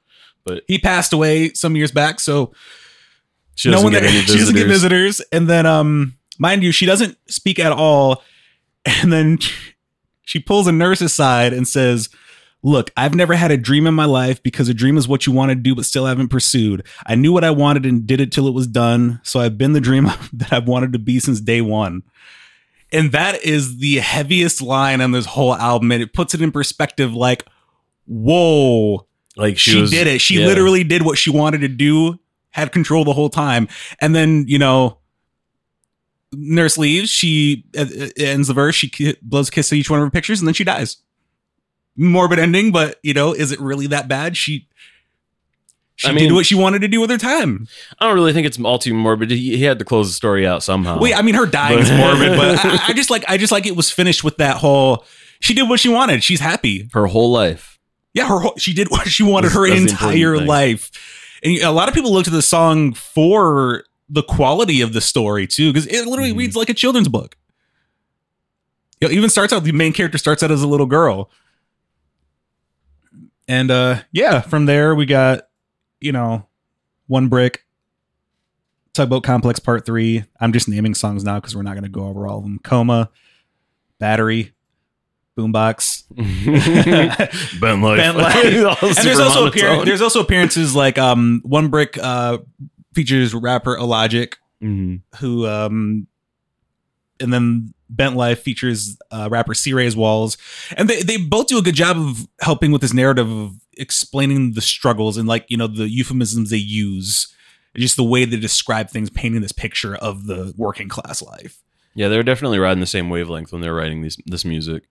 [0.44, 2.52] But he passed away some years back, so
[3.54, 5.18] she doesn't get any she doesn't get visitors.
[5.18, 5.20] visitors.
[5.32, 8.22] And then, um, mind you, she doesn't speak at all.
[8.84, 9.38] And then
[10.24, 12.08] she pulls a nurse aside and says,
[12.64, 15.32] Look, I've never had a dream in my life because a dream is what you
[15.32, 16.84] want to do, but still haven't pursued.
[17.06, 19.20] I knew what I wanted and did it till it was done.
[19.22, 22.02] So I've been the dream that I've wanted to be since day one.
[22.92, 25.92] And that is the heaviest line on this whole album.
[25.92, 27.46] And it puts it in perspective like,
[28.06, 30.20] whoa, Like she, she, was- did it.
[30.20, 30.46] She yeah.
[30.46, 32.18] literally did what she wanted to do,
[32.50, 33.66] had control the whole time.
[34.00, 34.98] And then, you know,
[36.32, 37.08] nurse leaves.
[37.10, 38.74] She uh, uh, ends the verse.
[38.74, 40.98] She blows a kiss to each one of her pictures and then she dies.
[41.96, 44.36] Morbid ending, but, you know, is it really that bad?
[44.36, 44.68] She.
[46.02, 47.66] She I did what she wanted to do with her time.
[47.98, 49.30] I don't really think it's all too morbid.
[49.30, 50.98] He, he had to close the story out somehow.
[50.98, 53.66] Wait, I mean, her dying is morbid, but I, I just like, I just like
[53.66, 55.04] it was finished with that whole.
[55.40, 56.24] She did what she wanted.
[56.24, 56.88] She's happy.
[56.92, 57.78] her whole life.
[58.14, 60.46] Yeah, her whole, she did what she wanted That's- her that's the important entire thing.
[60.46, 60.90] life.
[61.44, 65.46] And a lot of people look to the song for the quality of the story
[65.46, 66.38] too, because it literally Mhm.
[66.38, 67.36] reads like a children's book.
[69.00, 71.30] You know, even starts out the main character starts out as a little girl.
[73.48, 75.42] And uh yeah, from there we got,
[76.02, 76.46] you know,
[77.06, 77.64] one brick,
[78.92, 80.24] tugboat complex part three.
[80.40, 82.58] I'm just naming songs now because we're not gonna go over all of them.
[82.62, 83.10] Coma,
[83.98, 84.52] battery,
[85.38, 86.04] boombox.
[87.60, 87.96] Bent Life.
[87.98, 88.82] Bent Life.
[88.82, 92.38] and there's also appear- there's also appearances like um one brick uh
[92.94, 96.06] features rapper Illogic hmm who um
[97.20, 100.38] and then Bent Life features uh, rapper C-Rayz Walz
[100.76, 104.52] and they they both do a good job of helping with this narrative of explaining
[104.52, 107.34] the struggles and like you know the euphemisms they use
[107.76, 111.62] just the way they describe things painting this picture of the working class life
[111.94, 114.84] Yeah, they're definitely riding the same wavelength when they're writing these this music.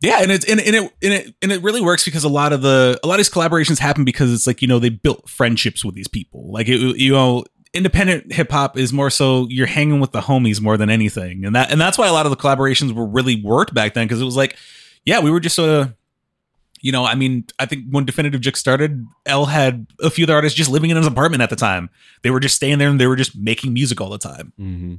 [0.00, 2.52] Yeah, and it's and, and it and it and it really works because a lot
[2.52, 5.28] of the a lot of these collaborations happen because it's like you know they built
[5.28, 6.52] friendships with these people.
[6.52, 10.60] Like it, you know, independent hip hop is more so you're hanging with the homies
[10.60, 13.42] more than anything, and that and that's why a lot of the collaborations were really
[13.42, 14.56] worked back then because it was like,
[15.04, 15.94] yeah, we were just a.
[16.80, 20.34] You know, I mean, I think when Definitive Jux started, L had a few other
[20.34, 21.90] artists just living in his apartment at the time.
[22.22, 24.52] They were just staying there and they were just making music all the time.
[24.60, 24.94] Mm-hmm.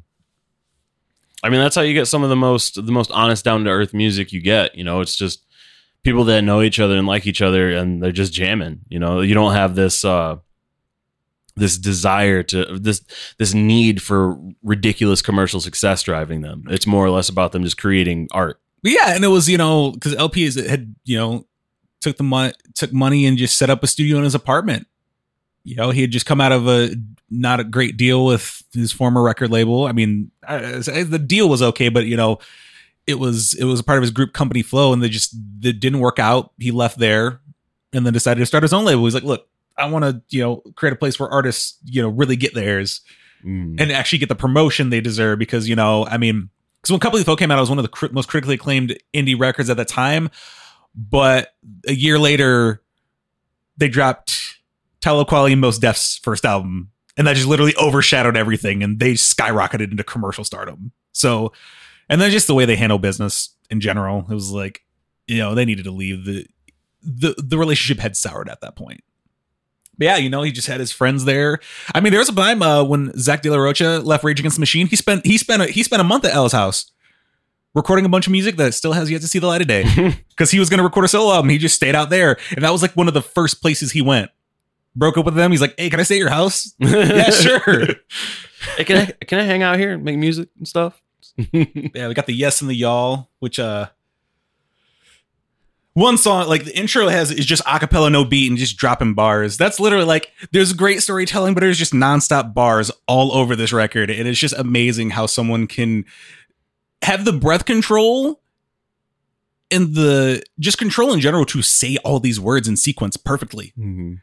[1.41, 3.69] I mean, that's how you get some of the most the most honest, down to
[3.69, 4.75] earth music you get.
[4.75, 5.45] You know, it's just
[6.03, 8.81] people that know each other and like each other, and they're just jamming.
[8.89, 10.37] You know, you don't have this uh
[11.59, 13.03] this desire to this
[13.37, 16.63] this need for ridiculous commercial success driving them.
[16.69, 18.59] It's more or less about them just creating art.
[18.83, 21.45] Yeah, and it was you know because El-P is had you know
[22.01, 24.87] took the money took money and just set up a studio in his apartment.
[25.65, 26.95] You know, he had just come out of a
[27.29, 29.85] not a great deal with his former record label.
[29.85, 32.39] I mean, I, I- the deal was okay, but you know,
[33.05, 35.79] it was it was a part of his group Company Flow, and they just it
[35.81, 36.53] didn't work out.
[36.57, 37.41] He left there,
[37.91, 39.03] and then decided to start his own label.
[39.03, 39.47] He's like, look,
[39.79, 43.01] I want to you know create a place where artists you know really get theirs
[43.45, 43.79] Mm.
[43.79, 46.49] and actually get the promotion they deserve because you know i mean
[46.81, 48.97] because when Company Flow came out it was one of the cri- most critically acclaimed
[49.13, 50.29] indie records at the time
[50.93, 51.53] but
[51.87, 52.81] a year later,
[53.77, 54.57] they dropped
[55.01, 59.13] Talib Kweli and Mos Def's first album, and that just literally overshadowed everything, and they
[59.13, 60.91] skyrocketed into commercial stardom.
[61.13, 61.53] So,
[62.09, 64.81] and then just the way they handle business in general, it was like,
[65.27, 66.45] you know, they needed to leave the
[67.01, 69.01] the the relationship had soured at that point.
[69.99, 71.59] But yeah, you know, he just had his friends there.
[71.93, 74.55] I mean, there was a time uh, when Zach De La Rocha left Rage Against
[74.55, 74.87] the Machine.
[74.87, 76.89] He spent he spent a, he spent a month at L's house
[77.75, 79.83] recording a bunch of music that still has yet to see the light of day
[80.29, 81.49] because he was going to record a solo album.
[81.49, 84.01] He just stayed out there, and that was like one of the first places he
[84.01, 84.31] went.
[84.95, 85.51] Broke up with them.
[85.51, 87.85] He's like, "Hey, can I stay at your house?" yeah, sure.
[88.77, 91.01] Hey, can I can I hang out here and make music and stuff?
[91.37, 93.89] yeah, we got the yes and the y'all, which uh
[95.99, 99.57] one song like the intro has is just acapella no beat and just dropping bars
[99.57, 104.09] that's literally like there's great storytelling but there's just nonstop bars all over this record
[104.09, 106.05] and it's just amazing how someone can
[107.01, 108.41] have the breath control
[109.71, 114.13] and the just control in general to say all these words in sequence perfectly Mm-hmm.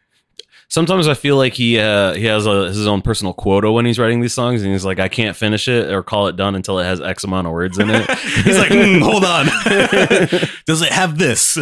[0.69, 3.99] Sometimes I feel like he uh, he has a, his own personal quota when he's
[3.99, 6.79] writing these songs, and he's like, I can't finish it or call it done until
[6.79, 8.11] it has X amount of words in it.
[8.45, 9.47] he's like "Hmm, hold on
[10.67, 11.57] does it have this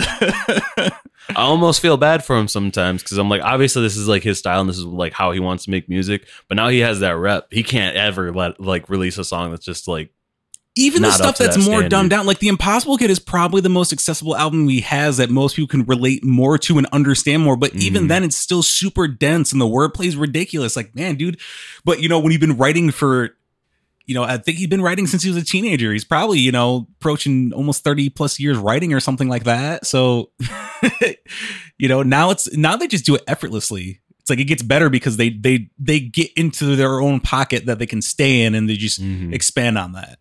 [1.31, 4.39] I almost feel bad for him sometimes because I'm like, obviously this is like his
[4.39, 7.01] style and this is like how he wants to make music, but now he has
[7.01, 7.47] that rep.
[7.51, 10.11] He can't ever let like release a song that's just like
[10.77, 11.89] even the stuff that's that more standard.
[11.91, 15.31] dumbed down like the impossible kid is probably the most accessible album he has that
[15.31, 18.09] most people can relate more to and understand more but even Mhm.
[18.09, 21.39] then it's still super dense and the wordplay is ridiculous like man dude
[21.85, 23.37] but you know when you've been writing for
[24.07, 26.51] you know i think he's been writing since he was a teenager he's probably you
[26.53, 30.31] know approaching almost 30 plus years writing or something like that so
[31.79, 34.89] you know now it's now they just do it effortlessly it's like it gets better
[34.91, 38.69] because they they they get into their own pocket that they can stay in and
[38.69, 39.35] they just Mhm.
[39.35, 40.19] expand on that.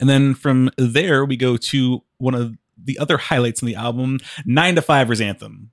[0.00, 4.18] And then from there, we go to one of the other highlights in the album,
[4.44, 5.70] Nine to Fiver's anthem.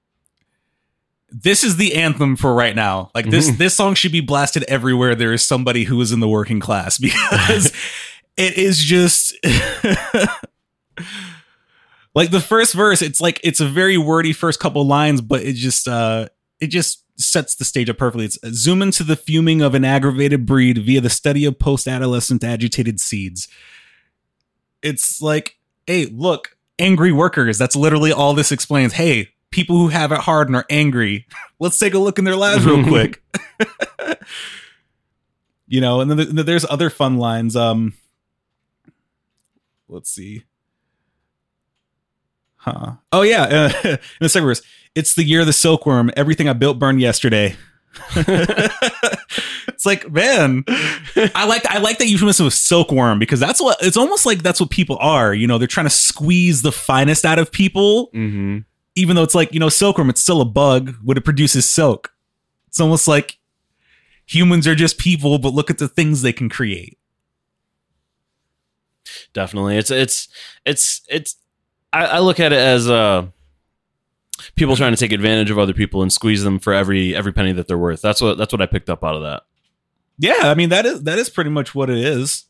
[1.30, 3.10] This is the anthem for right now.
[3.16, 5.16] Like this, this song should be blasted everywhere.
[5.16, 7.72] There is somebody who is in the working class because
[8.38, 9.34] it is just
[12.14, 13.02] like the first verse.
[13.02, 16.28] It's like it's a very wordy first couple lines, but it just uh
[16.60, 18.26] it just sets the stage up perfectly.
[18.26, 23.00] It's zoom into the fuming of an aggravated breed via the study of post-adolescent agitated
[23.00, 23.48] seeds.
[24.82, 27.58] It's like, hey, look, angry workers.
[27.58, 28.94] That's literally all this explains.
[28.94, 31.28] Hey, people who have it hard and are angry.
[31.60, 33.22] Let's take a look in their lives real quick.
[35.68, 37.56] you know, and then there's other fun lines.
[37.56, 37.94] Um,
[39.88, 40.44] let's see.
[42.56, 42.94] Huh.
[43.12, 43.44] Oh yeah.
[43.44, 44.62] Uh, in the second verse,
[44.96, 46.12] it's the year of the silkworm.
[46.18, 47.56] Everything I built burned yesterday.
[49.68, 50.64] it's like, man,
[51.36, 54.60] I like I like that euphemism of silkworm because that's what it's almost like that's
[54.60, 55.34] what people are.
[55.34, 58.64] You know, they're trying to squeeze the finest out of people, Mhm.
[58.96, 60.10] even though it's like you know, silkworm.
[60.10, 62.14] It's still a bug, but it produces silk.
[62.68, 63.38] It's almost like
[64.26, 66.98] humans are just people, but look at the things they can create.
[69.34, 70.28] definitely it's it's
[70.66, 71.36] it's it's
[71.92, 73.28] I, I look at it as uh
[74.56, 77.52] people trying to take advantage of other people and squeeze them for every every penny
[77.52, 79.44] that they're worth that's what that's what i picked up out of that
[80.18, 82.46] Yeah, I mean that is that is pretty much what it is.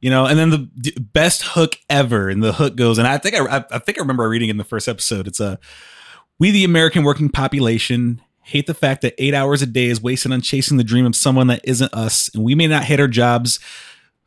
[0.00, 3.18] You know, and then the d- best hook ever, and the hook goes, and I
[3.18, 5.26] think I, I, think I remember reading in the first episode.
[5.26, 5.58] It's a
[6.38, 10.32] we the American working population hate the fact that eight hours a day is wasted
[10.32, 13.08] on chasing the dream of someone that isn't us, and we may not hate our
[13.08, 13.60] jobs,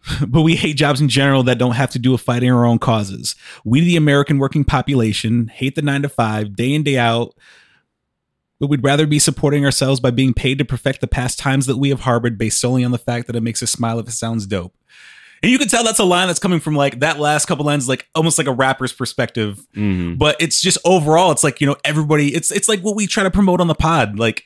[0.28, 2.80] but we hate jobs in general that don't have to do with fighting our own
[2.80, 3.36] causes.
[3.64, 7.34] We the American working population hate the nine to five, day in day out,
[8.60, 11.90] but we'd rather be supporting ourselves by being paid to perfect the pastimes that we
[11.90, 14.46] have harbored based solely on the fact that it makes us smile if it sounds
[14.46, 14.76] dope.
[15.42, 17.90] And you can tell that's a line that's coming from like that last couple lines,
[17.90, 19.66] like almost like a rapper's perspective.
[19.76, 20.18] Mhm.
[20.18, 23.24] But it's just overall, it's like, you know, everybody, it's it's like what we try
[23.24, 24.18] to promote on the pod.
[24.18, 24.46] Like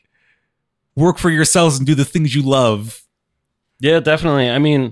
[0.95, 3.03] work for yourselves and do the things you love.
[3.79, 4.91] yeah definitely i mean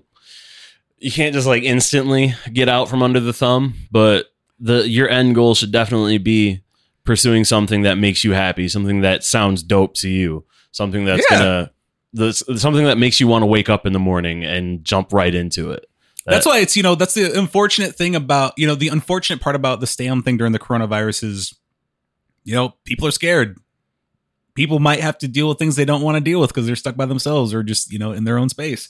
[1.05, 4.25] you can't just like instantly get out from under the thumb but
[4.59, 6.61] the your end goal should definitely be
[7.03, 11.37] pursuing something that makes you happy something that sounds dope to you something that's Yeah.
[11.37, 11.71] gonna
[12.13, 15.35] the, something that makes you want to wake up in the morning and jump right
[15.35, 15.85] into it
[16.25, 19.55] That's why it's, you know, that's the unfortunate thing about, you know, the unfortunate part
[19.55, 21.53] about the stay home thing during the coronavirus is,
[22.43, 23.59] you know, people are scared.
[24.55, 26.75] People might have to deal with things they don't want to deal with because they're
[26.77, 28.89] stuck by themselves or just, you know, in their own space.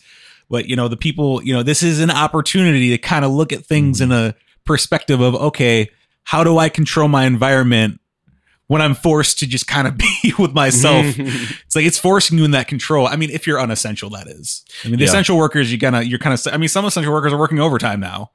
[0.49, 3.51] But, you know, the people, you know, this is an opportunity to kind of look
[3.51, 4.29] at things in mm-hmm.
[4.29, 4.35] a
[4.65, 5.89] perspective of, okay,
[6.23, 7.99] how do I control my environment
[8.67, 11.05] when I'm forced to just kind of be with myself?
[11.17, 13.07] It's like it's forcing you in that control.
[13.07, 14.63] I mean, if you're unessential, that is.
[14.83, 15.09] I mean, the Yeah.
[15.09, 16.53] essential workers, you kind of, you're kind of.
[16.53, 18.31] I mean, some essential workers are working overtime now,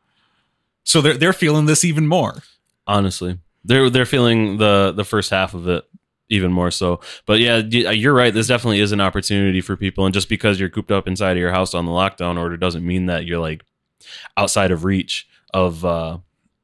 [0.84, 2.42] so they're they're feeling this even more.
[2.86, 5.84] honestly they're they're feeling the the first half of it
[6.30, 7.00] even more so.
[7.26, 8.32] But yeah, you're right.
[8.32, 11.38] This definitely is an opportunity for people, and just because you're cooped up inside of
[11.38, 13.62] your house on the lockdown order doesn't mean that you're like
[14.36, 16.18] outside of reach of uh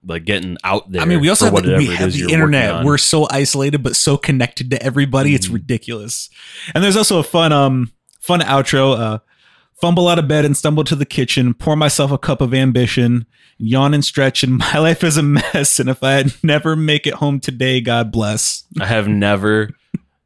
[0.08, 1.02] like getting out there.
[1.02, 2.84] I mean, we also have, the, we have the internet.
[2.84, 5.34] We're so isolated, but so connected to everybody.
[5.34, 5.54] It's Mhm.
[5.54, 6.30] ridiculous.
[6.74, 7.90] And there's also a fun, um,
[8.20, 8.96] fun outro.
[8.96, 9.18] Uh,
[9.80, 11.54] fumble out of bed and stumble to the kitchen.
[11.54, 13.26] Pour myself a cup of ambition.
[13.58, 15.78] Yawn and stretch, and my life is a mess.
[15.80, 18.64] And if I never make it home today, God bless.
[18.80, 19.70] I have never,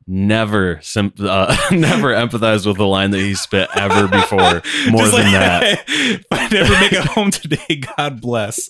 [0.06, 4.38] never, sim- uh, never empathized with the line that he spit ever before.
[4.90, 5.84] More Just than like, that.
[5.88, 8.68] if I never make it home today, God bless.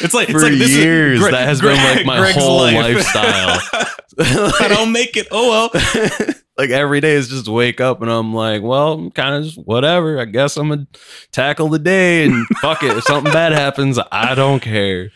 [0.00, 2.58] It's like For it's like years, Greg- that has Greg- been like my Greg's whole
[2.58, 2.74] life.
[2.74, 3.60] lifestyle.
[4.18, 6.34] if I don't make it, oh well.
[6.58, 10.18] like every day is just wake up and I'm like, well, kind of just whatever.
[10.20, 10.86] I guess I'm gonna
[11.32, 12.96] tackle the day and fuck it.
[12.96, 15.10] If something bad happens, I don't care.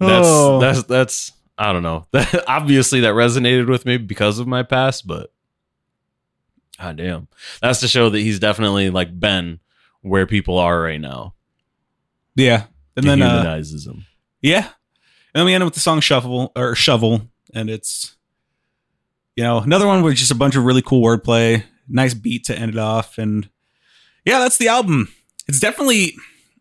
[0.00, 0.58] That's Oh.
[0.60, 2.06] that's that's I don't know.
[2.48, 5.30] Obviously, that resonated with me because of my past, but
[6.80, 7.28] god damn,
[7.60, 9.60] that's to show that he's definitely like been
[10.02, 11.34] where people are right now.
[12.36, 12.64] Yeah,
[12.96, 14.06] and then uh, them.
[14.42, 14.66] yeah, and
[15.34, 17.22] then we end up with the song "Shuffle" or "Shovel,"
[17.54, 18.16] and it's
[19.36, 22.58] you know another one with just a bunch of really cool wordplay, nice beat to
[22.58, 23.48] end it off, and
[24.24, 25.12] yeah, that's the album.
[25.46, 26.14] It's definitely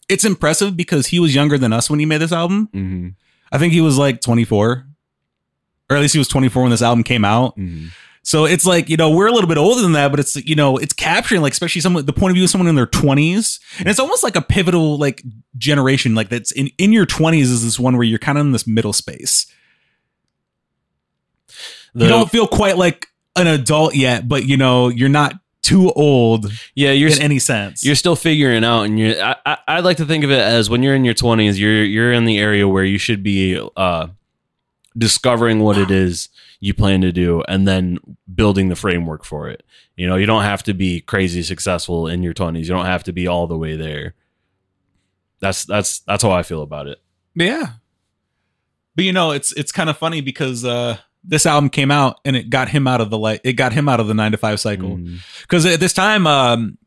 [0.10, 2.68] it's impressive because he was younger than us when he made this album.
[2.74, 3.10] Mm-hmm.
[3.52, 4.86] I think he was like 24,
[5.90, 7.58] or at least he was 24 when this album came out.
[7.58, 7.88] Mm-hmm.
[8.26, 10.56] So it's like, you know, we're a little bit older than that, but it's, you
[10.56, 13.60] know, it's capturing like, especially someone, the point of view of someone in their twenties.
[13.80, 15.22] And it's almost like a pivotal like
[15.58, 18.54] generation, like that's in, in your twenties is this one where you're kind of in
[18.54, 19.46] this middle space.
[21.94, 25.92] The, you don't feel quite like an adult yet, but you know, you're not too
[25.92, 27.86] old yeah, you're in any sense.
[27.86, 30.70] you're still figuring out and you're I, I i like to think of it as
[30.70, 34.08] when you're in your 20s you're you're in the area where you should be uh
[34.98, 36.28] discovering what it is
[36.64, 37.98] you plan to do and then
[38.34, 39.64] building the framework for it
[39.98, 43.04] you know you don't have to be crazy successful in your 20s you don't have
[43.04, 44.14] to be all the way there
[45.42, 47.00] that's that's that's how i feel about it
[47.36, 47.66] yeah.
[48.96, 52.36] But you know, it's, it's kind of funny because, uh, this album came out and
[52.36, 53.42] it got him out of the light.
[53.44, 54.98] It got him out of the nine to five cycle.
[54.98, 55.18] Mhm.
[55.42, 56.78] because at this time um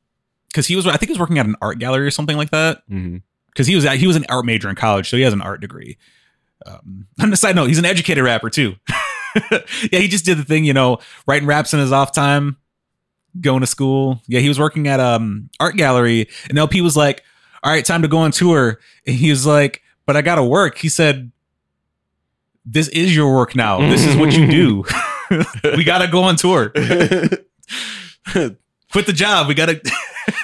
[0.49, 2.51] because he was i think he was working at an art gallery or something like
[2.51, 3.23] that Mhm.
[3.49, 5.61] because he was he was an art major in college so he has an art
[5.61, 5.97] degree
[6.65, 8.77] um on the side note he's an educated rapper too
[9.93, 12.57] yeah he just did the thing you know writing raps in his off time
[13.41, 14.23] going to school.
[14.27, 17.23] Yeah he was working at um art gallery and El-P was like
[17.63, 18.79] all right time to go on tour.
[19.07, 20.79] And he was like but i gotta work.
[20.79, 21.31] He said
[22.65, 23.79] this is your work now.
[23.91, 24.85] This is what you do.
[25.65, 26.69] We gotta go on tour.
[26.71, 27.47] Quit
[29.07, 29.49] the job.
[29.49, 29.81] We gotta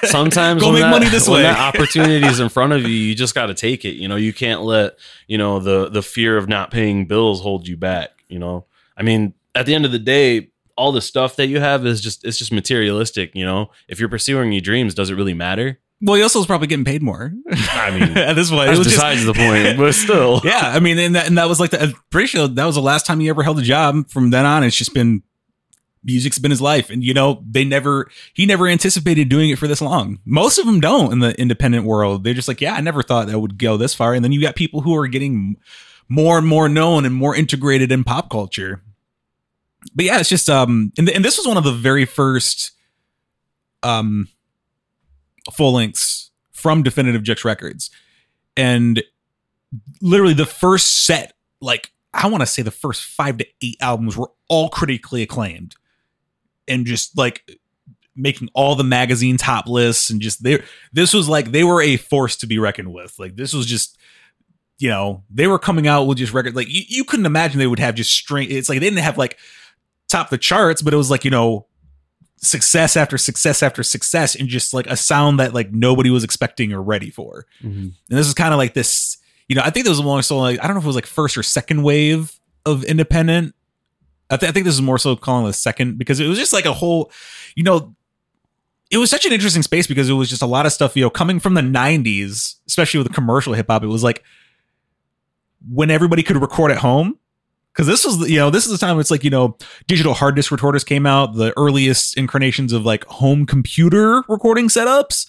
[0.03, 1.43] sometimes Go when make that, money this way.
[1.43, 3.95] that opportunity is in front of you you just got to take it.
[3.95, 7.67] You know you can't let you know the the fear of not paying bills hold
[7.67, 8.65] you back you know
[8.97, 12.01] i mean at the end of the day all the stuff that you have is
[12.01, 15.79] just it's just materialistic you know if you're pursuing your dreams does it really matter
[16.01, 17.31] Well, he also was probably getting paid more.
[17.47, 20.73] I mean, at this point, it was just, besides the point but still yeah.
[20.75, 22.81] I mean, and that, and that was like the, I'm pretty sure that was the
[22.81, 24.09] last time he ever held a job.
[24.09, 25.23] From then on, it's just been
[26.03, 29.67] music's been his life, and you know, they never he never anticipated doing it for
[29.67, 30.19] this long.
[30.25, 32.25] Most of them don't in the independent world.
[32.25, 34.13] They're just like, yeah, I never thought that would go this far.
[34.13, 35.55] And then you got people who are getting
[36.09, 38.81] more and more known and more integrated in pop culture.
[39.95, 42.71] But yeah, it's just um, and, and this was one of the very first
[43.81, 44.27] um
[45.51, 47.89] full lengths from Definitive Jux Records.
[48.55, 49.03] And
[50.01, 54.15] literally the first set, like I want to say the first five to eight albums
[54.15, 55.75] were all critically acclaimed.
[56.67, 57.59] And just like
[58.15, 61.97] making all the magazine top lists and just they this was like they were a
[61.97, 63.17] force to be reckoned with.
[63.19, 63.97] Like this was just
[64.83, 67.67] you know, they were coming out with just record like you, you couldn't imagine they
[67.67, 69.37] would have just string it's like they didn't have like
[70.09, 71.67] top the charts, but it was like, you know,
[72.35, 76.73] success after success after success and just like a sound that like nobody was expecting
[76.73, 77.45] or ready for.
[77.63, 77.93] Mhm.
[77.93, 79.15] And this is kind of like this,
[79.47, 80.87] you know, I think there was a long so like I don't know if it
[80.87, 83.55] was like first or second wave of independent.
[84.29, 86.51] I, th- I think this is more so calling a second because it was just
[86.51, 87.09] like a whole,
[87.55, 87.95] you know,
[88.91, 91.03] it was such an interesting space because it was just a lot of stuff, you
[91.03, 93.81] know, coming from the 90s, especially with the commercial hip hop.
[93.83, 94.23] It was like
[95.69, 97.17] when everybody could record at home.
[97.73, 99.57] Cause this was, you know, this is the time it's like, you know,
[99.87, 105.25] digital hard disk recorders came out, the earliest incarnations of like home computer recording setups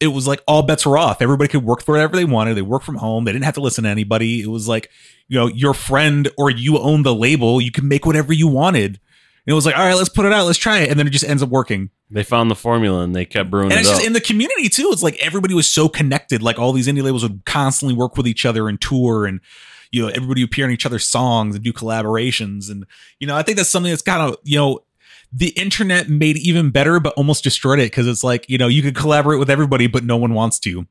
[0.00, 1.22] it was like all bets were off.
[1.22, 2.54] Everybody could work for whatever they wanted.
[2.54, 3.24] They worked from home.
[3.24, 4.42] They didn't have to listen to anybody.
[4.42, 4.90] It was like,
[5.28, 7.60] you know, your friend or you own the label.
[7.60, 8.86] You can make whatever you wanted.
[8.86, 10.46] And it was like, all right, let's put it out.
[10.46, 10.90] Let's try it.
[10.90, 11.90] And then it just ends up working.
[12.10, 13.94] They found the formula and they kept brewing and it it's up.
[13.96, 14.90] just in the community too.
[14.92, 16.42] It's like everybody was so connected.
[16.42, 19.40] Like all these indie labels would constantly work with each other and tour, and
[19.90, 22.70] you know everybody would appear on each other's songs and do collaborations.
[22.70, 22.84] And
[23.18, 24.80] you know I think that's something that's kind of you know
[25.32, 28.82] the internet made even better, but almost destroyed it because it's like you know you
[28.82, 30.86] could collaborate with everybody, but no one wants to.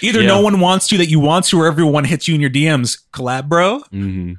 [0.00, 0.28] Either Yeah.
[0.28, 2.98] no one wants to that you want to, or everyone hits you in your DMs.
[3.12, 3.82] Collab, bro.
[3.92, 4.36] Mhm.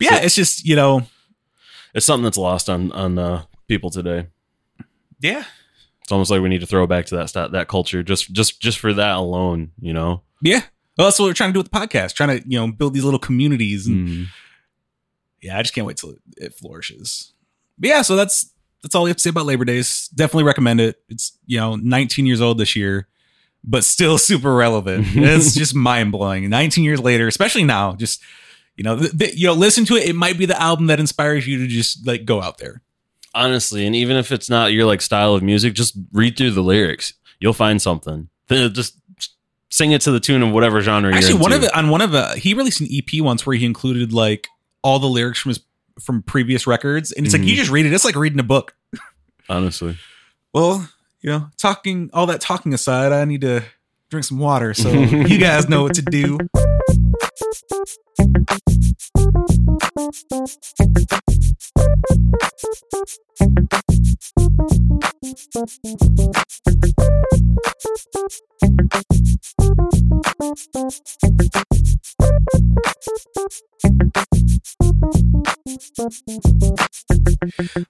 [0.00, 1.06] Yeah, So- it's just you know
[1.94, 4.26] It's something that's lost on on uh, people today.
[5.22, 5.44] Yeah
[6.02, 8.78] It's almost like we need to throw back to that that culture just just just
[8.78, 9.70] for that alone.
[9.80, 10.22] You know.
[10.42, 10.62] yeah.
[10.98, 12.92] Well, that's what we're trying to do with the podcast, trying to you know build
[12.92, 14.26] these little communities and Mhm.
[15.40, 17.32] yeah, I just can't wait till it flourishes.
[17.78, 18.50] But yeah, so that's
[18.82, 20.08] that's all we have to say about Labor Days.
[20.14, 20.96] Definitely recommend it.
[21.08, 23.08] It's you know 19 years old this year,
[23.64, 25.06] but still super relevant.
[25.14, 26.48] it's just mind blowing.
[26.50, 28.20] 19 years later, especially now, just
[28.76, 30.08] you know, th- th- you know, listen to it.
[30.08, 32.82] It might be the album that inspires you to just like go out there.
[33.34, 36.62] Honestly, and even if it's not your like style of music, just read through the
[36.62, 37.14] lyrics.
[37.40, 38.28] You'll find something.
[38.48, 38.98] Then just
[39.70, 42.14] sing it to the tune of whatever genre Actually, one of it on one of
[42.14, 44.48] uh, he released an EP once where he included like
[44.82, 45.60] all the lyrics from his
[46.00, 47.58] from previous records, and it's like you Mhm.
[47.58, 47.92] just read it.
[47.92, 48.74] It's like reading a book.
[49.48, 49.96] Honestly.
[50.52, 50.88] Well,
[51.22, 53.62] you know, talking all that talking aside, I need to
[54.10, 54.74] drink some water.
[54.74, 56.38] So you guys know what to do.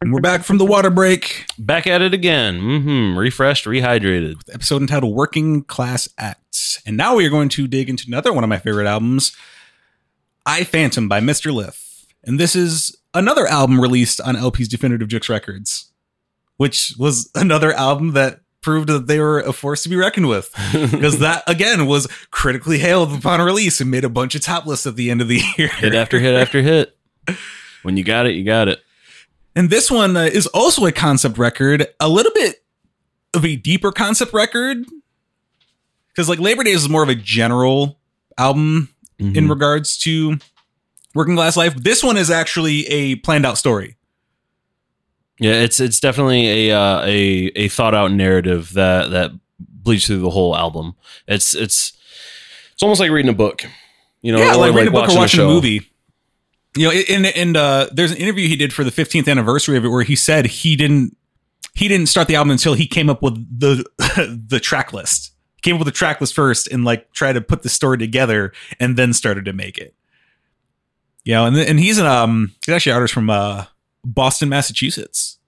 [0.00, 1.46] And we're back from the water break.
[1.58, 2.58] Back at it again.
[2.58, 4.36] hmm Refreshed, rehydrated.
[4.36, 6.82] With episode entitled Working Class Acts.
[6.86, 9.36] And now we are going to dig into another one of my favorite albums,
[10.44, 11.52] I Phantom by Mr.
[11.52, 12.06] Lif.
[12.24, 15.90] And this is another album released on El-P's Definitive Jux Records,
[16.56, 20.50] which was another album that proved that they were a force to be reckoned with.
[20.92, 24.86] Because that, again, was critically hailed upon release and made a bunch of top lists
[24.86, 25.68] at the end of the year.
[25.68, 26.96] hit after hit after hit.
[27.82, 28.80] When you got it, you got it.
[29.54, 32.64] And this one uh, is also a concept record, a little bit
[33.34, 34.86] of a deeper concept record.
[36.08, 37.98] Because like Labor Days is more of a general
[38.38, 38.91] album
[39.22, 39.50] in Mhm.
[39.50, 40.38] regards to
[41.14, 41.74] working class life.
[41.76, 43.96] This one is actually a planned out story.
[45.38, 50.20] Yeah, it's it's definitely a uh, a a thought out narrative that that bleeds through
[50.20, 50.94] the whole album.
[51.26, 51.92] It's it's
[52.74, 53.64] it's almost like reading a book.
[54.20, 55.48] You know, yeah, like reading a book or watching a show.
[55.48, 55.88] movie.
[56.76, 59.84] You know, and and uh, there's an interview he did for the 15th anniversary of
[59.84, 61.16] it where he said he didn't
[61.74, 63.84] he didn't start the album until he came up with the
[64.48, 65.31] the track list.
[65.62, 68.52] Came up with the track list first and like tried to put the story together
[68.80, 69.94] and then started to make it.
[71.24, 73.66] You know, and and he's an um he's actually an artist from uh
[74.04, 75.38] Boston, Massachusetts.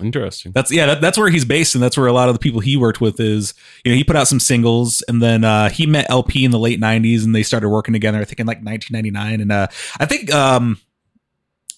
[0.00, 0.52] Interesting.
[0.52, 2.60] That's yeah, that, that's where he's based, and that's where a lot of the people
[2.60, 3.54] he worked with is.
[3.84, 6.58] You know, he put out some singles, and then uh, he met El-P in the
[6.58, 8.18] late '90s, and they started working together.
[8.18, 9.66] I think in like 1999, and uh,
[10.00, 10.80] I think um,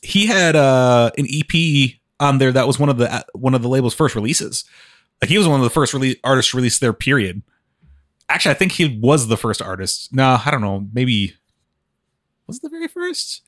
[0.00, 1.90] he had uh, an EP
[2.20, 4.64] on there that was one of the uh, one of the label's first releases.
[5.20, 7.42] Like he was one of the first rele- artists to release their period.
[8.28, 10.12] Actually, I think he was the first artist.
[10.12, 10.86] No, I don't know.
[10.92, 11.34] Maybe
[12.46, 13.42] was the very first.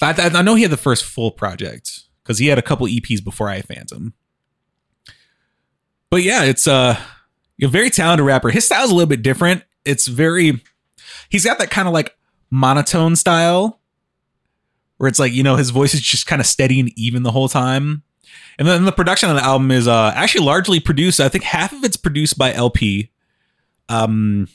[0.00, 2.86] I, I, I know he had the first full project because he had a couple
[2.86, 4.14] EPs before I Phantom.
[6.10, 6.98] But yeah, it's uh,
[7.62, 8.50] a very talented rapper.
[8.50, 9.64] His style's a little bit different.
[9.84, 10.62] It's very,
[11.28, 12.16] he's got that kind of like
[12.50, 13.80] monotone style
[14.96, 17.30] where it's like, you know, his voice is just kind of steady and even the
[17.30, 18.02] whole time.
[18.58, 21.20] And then the production on the album is uh, actually largely produced.
[21.20, 23.10] I think half of it's produced by El-P.
[23.88, 24.48] Um,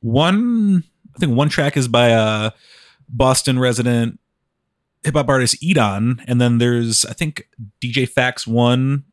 [0.00, 0.84] one,
[1.14, 2.50] I think one track is by uh,
[3.08, 4.20] Boston resident
[5.04, 7.48] hip hop artist Edan, and then there's I think
[7.80, 9.04] DJ Fakts One,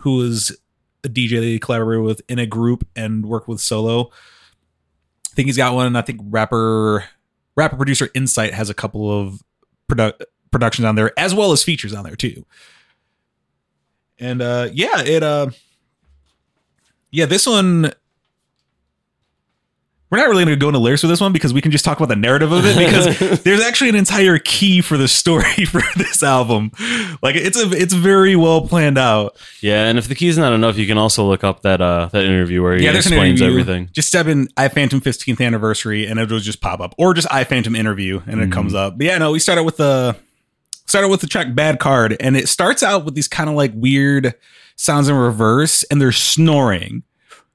[0.00, 0.56] who is
[1.04, 4.10] a DJ that he collaborated with in a group and worked with solo.
[5.30, 5.96] I think he's got one.
[5.96, 7.04] I think rapper
[7.56, 9.42] rapper producer Insight has a couple of
[9.90, 10.20] produ-
[10.50, 12.44] productions on there as well as features on there too.
[14.18, 15.48] And uh yeah, it uh
[17.10, 17.92] yeah, this one
[20.10, 21.86] we're not really going to go into lyrics with this one because we can just
[21.86, 25.64] talk about the narrative of it because there's actually an entire key for the story
[25.66, 26.70] for this album.
[27.22, 29.36] Like it's a it's very well planned out.
[29.62, 32.24] Yeah, and if the key's not enough, you can also look up that uh that
[32.24, 33.60] interview where he Yeah, there's an explains interview.
[33.60, 33.88] everything.
[33.92, 37.44] Just step in I Phantom 15th anniversary and it'll just pop up, or just I
[37.44, 38.52] Phantom interview and it Mhm.
[38.52, 38.98] comes up.
[38.98, 40.14] But yeah, no, we started with the
[40.92, 43.72] started with the track Bad Card, and it starts out with these kind of like
[43.74, 44.34] weird
[44.76, 47.02] sounds in reverse, and they're snoring.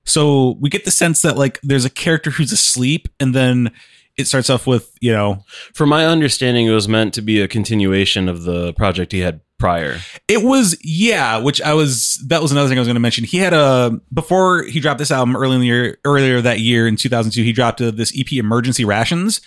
[0.05, 3.69] So we get the sense that like there's a character who's asleep, and then
[4.17, 5.43] it starts off with you know
[5.75, 9.41] From my understanding, it was meant to be a continuation of the project he had
[9.59, 9.99] prior.
[10.27, 13.23] It was yeah, which I was that was another thing I was going to mention.
[13.23, 16.87] He had a before he dropped this album early in the year earlier that year
[16.87, 19.41] in 2002 he dropped uh this EP Emergency Rations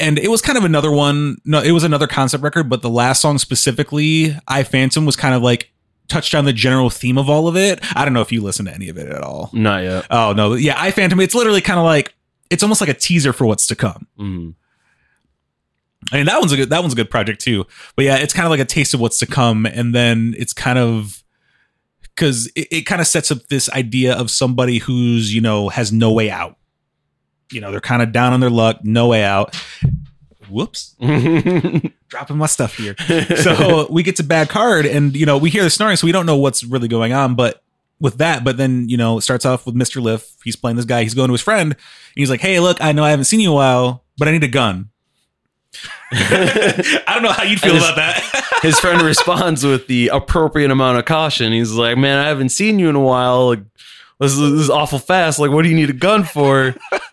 [0.00, 2.90] and it was kind of another one no it was another concept record but the
[2.90, 5.70] last song specifically I Phantom was kind of like
[6.08, 7.78] touched on the general theme of all of it.
[7.96, 9.48] I don't know if you listen to any of it at all.
[9.52, 10.06] Not yet.
[10.10, 12.14] Oh no, yeah, I Phantom it's literally kind of like
[12.50, 14.08] it's almost like a teaser for what's to come.
[14.18, 14.54] Mhm.
[16.12, 17.66] I mean, that one's a good that one's a good project too.
[17.94, 20.52] But yeah, it's kind of like a taste of what's to come, and then it's
[20.52, 21.22] kind of
[22.02, 25.92] because it, it kind of sets up this idea of somebody who's you know has
[25.92, 26.56] no way out.
[27.52, 29.54] You know, they're kind of down on their luck, no way out.
[30.48, 30.96] Whoops,
[32.08, 32.96] dropping my stuff here.
[33.36, 36.12] So we get to bad card, and you know we hear the snoring, so we
[36.12, 37.34] don't know what's really going on.
[37.36, 37.62] But
[38.00, 40.34] with that, but then you know it starts off with Mister Lif.
[40.42, 41.02] He's playing this guy.
[41.02, 41.78] He's going to his friend, and
[42.16, 44.32] he's like, "Hey, look, I know I haven't seen you in a while, but I
[44.32, 44.90] need a gun."
[46.12, 48.58] I don't know how you'd feel just- about that.
[48.62, 51.52] His friend responds with the appropriate amount of caution.
[51.52, 53.48] He's like, "Man, I haven't seen you in a while.
[53.48, 53.60] Like,
[54.20, 55.38] this is, this is awful fast.
[55.38, 56.74] Like, what do you need a gun for?"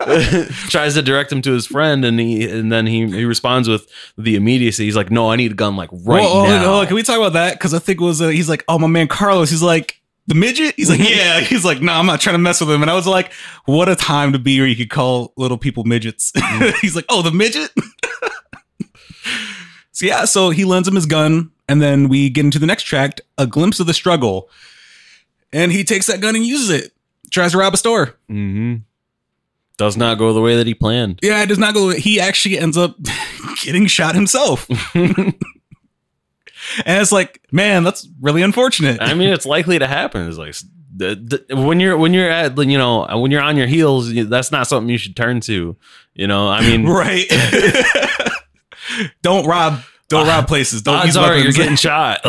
[0.68, 3.88] Tries to direct him to his friend, and he and then he he responds with
[4.16, 4.84] the immediacy.
[4.84, 7.02] He's like, "No, I need a gun like right Whoa, oh, now." oh, can we
[7.02, 7.54] talk about that?
[7.54, 9.50] Because I think it was uh, he's like, oh my man Carlos.
[9.50, 9.98] He's like
[10.28, 10.74] the midget.
[10.76, 11.40] He's like, yeah.
[11.48, 12.82] He's like, no, I'm not trying to mess with him.
[12.82, 13.32] And I was like,
[13.64, 16.32] what a time to be where you could call little people midgets.
[16.80, 17.70] he's like, oh, the midget.
[19.90, 22.82] so yeah, so he lends him his gun, and then we get into the next
[22.82, 24.50] track, a glimpse of the struggle,
[25.50, 26.92] and he takes that gun and uses it.
[27.30, 28.14] Tries to rob a store.
[28.28, 28.76] hmm
[29.76, 31.20] Does not go the way that he planned.
[31.22, 31.90] Yeah, it does not go.
[31.90, 32.96] He actually ends up
[33.62, 34.68] getting shot himself.
[34.94, 35.34] and
[36.86, 39.00] it's like, man, that's really unfortunate.
[39.00, 40.28] I mean, it's likely to happen.
[40.28, 40.54] It's like
[41.50, 44.88] when you're when you're at you know when you're on your heels, that's not something
[44.88, 45.76] you should turn to.
[46.14, 47.26] You know, I mean, right.
[49.22, 49.80] don't rob.
[50.08, 50.82] Don't rob places.
[50.82, 52.20] Don't odds use are you're getting shot.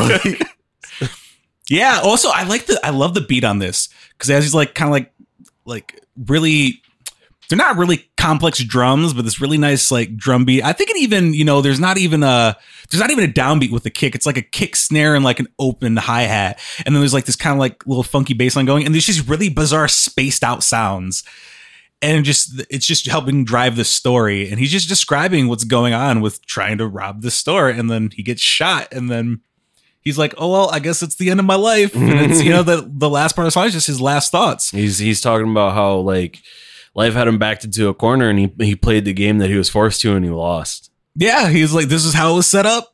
[1.70, 2.02] Yeah.
[2.04, 2.80] Also, I like the.
[2.84, 3.89] I love the beat on this
[4.20, 5.13] because as he's like kind of like
[5.65, 6.82] like really.
[7.47, 10.63] They're not really complex drums, but this really nice like drum beat.
[10.63, 12.55] I think it even you know there's not even a
[12.91, 14.13] there's not even a downbeat with the kick.
[14.13, 17.26] It's like a kick snare and like an open hi hat, and then there's like
[17.26, 20.43] this kind of like little funky bass line going, and there's just really bizarre spaced
[20.43, 21.24] out sounds,
[22.03, 24.47] and just it's just helping drive the story.
[24.47, 28.11] And he's just describing what's going on with trying to rob the store, and then
[28.13, 29.41] he gets shot, and then
[30.02, 32.50] he's like, "Oh well, I guess it's the end of my life." And it's you
[32.50, 34.72] know the the last part of the song is just his last thoughts.
[34.72, 36.39] he's he's talking about how like
[36.95, 39.56] life had him backed into a corner, and he he played the game that he
[39.56, 40.91] was forced to, and he lost.
[41.16, 42.93] Yeah, he's like, "This is how it was set up."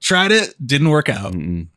[0.00, 1.34] Tried it, didn't work out.
[1.34, 1.68] Mm-mm.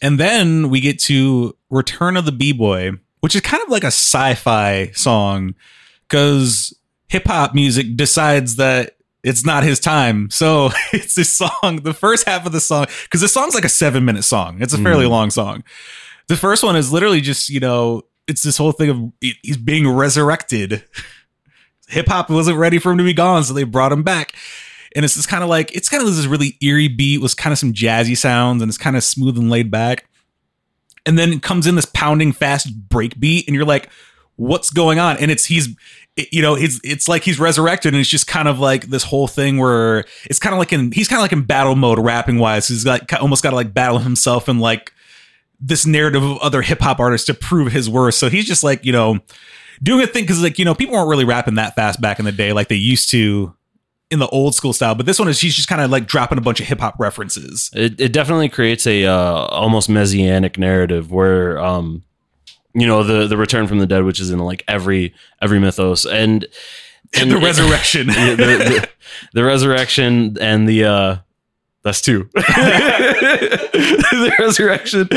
[0.00, 3.84] And then we get to Return of the B Boy, which is kind of like
[3.84, 5.54] a sci fi song
[6.08, 6.74] because
[7.08, 8.95] hip hop music decides that
[9.26, 10.30] it's not his time.
[10.30, 13.68] So it's this song, the first half of the song, because the song's like a
[13.68, 14.58] seven minute song.
[14.60, 15.10] It's a fairly Mhm.
[15.10, 15.64] long song.
[16.28, 19.12] The first one is literally just, you know, it's this whole thing of
[19.42, 20.84] he's being resurrected.
[21.88, 24.32] Hip hop wasn't ready for him to be gone, so they brought him back.
[24.96, 27.52] And it's this kind of like, it's kind of this really eerie beat with kind
[27.52, 30.08] of some jazzy sounds and it's kind of smooth and laid back.
[31.04, 33.88] And then it comes in this pounding fast break beat, and you're like,
[34.34, 35.16] what's going on?
[35.18, 35.68] And it's he's
[36.16, 39.28] you know, it's it's like he's resurrected, and it's just kind of like this whole
[39.28, 42.38] thing where it's kind of like in he's kind of like in battle mode rapping
[42.38, 42.68] wise.
[42.68, 44.92] He's like almost got to like battle himself and like
[45.60, 48.14] this narrative of other hip hop artists to prove his worth.
[48.14, 49.18] So he's just like you know
[49.82, 52.24] doing a thing because like you know people weren't really rapping that fast back in
[52.24, 53.54] the day like they used to
[54.10, 54.94] in the old school style.
[54.94, 56.98] But this one is he's just kind of like dropping a bunch of hip hop
[56.98, 57.70] references.
[57.74, 62.04] It, it definitely creates a uh, almost messianic narrative where um
[62.76, 66.04] you know the the return from the dead which is in like every every mythos.
[66.04, 66.46] And
[67.18, 68.06] and the resurrection.
[68.16, 68.88] The, the,
[69.32, 71.16] the resurrection and the uh
[71.82, 72.28] that's two.
[72.34, 75.08] The resurrection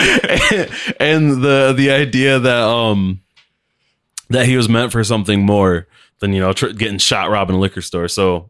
[1.00, 3.22] and the the idea that um
[4.30, 5.88] that he was meant for something more
[6.20, 8.08] than you know tr- getting shot robbing a liquor store.
[8.08, 8.50] So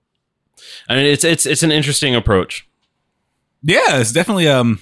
[0.87, 2.67] I mean, it's it's it's an interesting approach.
[3.63, 4.79] Yeah, it's definitely um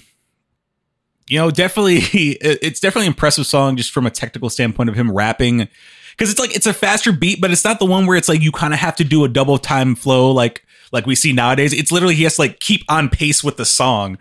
[1.28, 1.96] you know, definitely
[2.40, 5.68] it's definitely an impressive song just from a technical standpoint of him rapping
[6.16, 8.42] cuz it's like it's a faster beat but it's not the one where it's like
[8.42, 11.72] you kind of have to do a double time flow like like we see nowadays.
[11.72, 14.18] It's literally he has to like keep on pace with the song.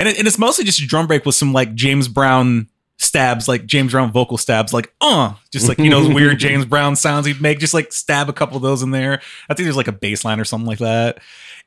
[0.00, 3.48] And, it, and it's mostly just a drum break with some like James Brown stabs,
[3.48, 6.96] like James Brown vocal stabs, like uh, just like you know those weird James Brown
[6.96, 7.58] sounds he'd make.
[7.58, 9.20] Just like stab a couple of those in there.
[9.48, 11.18] I think there's like a bass line or something like that.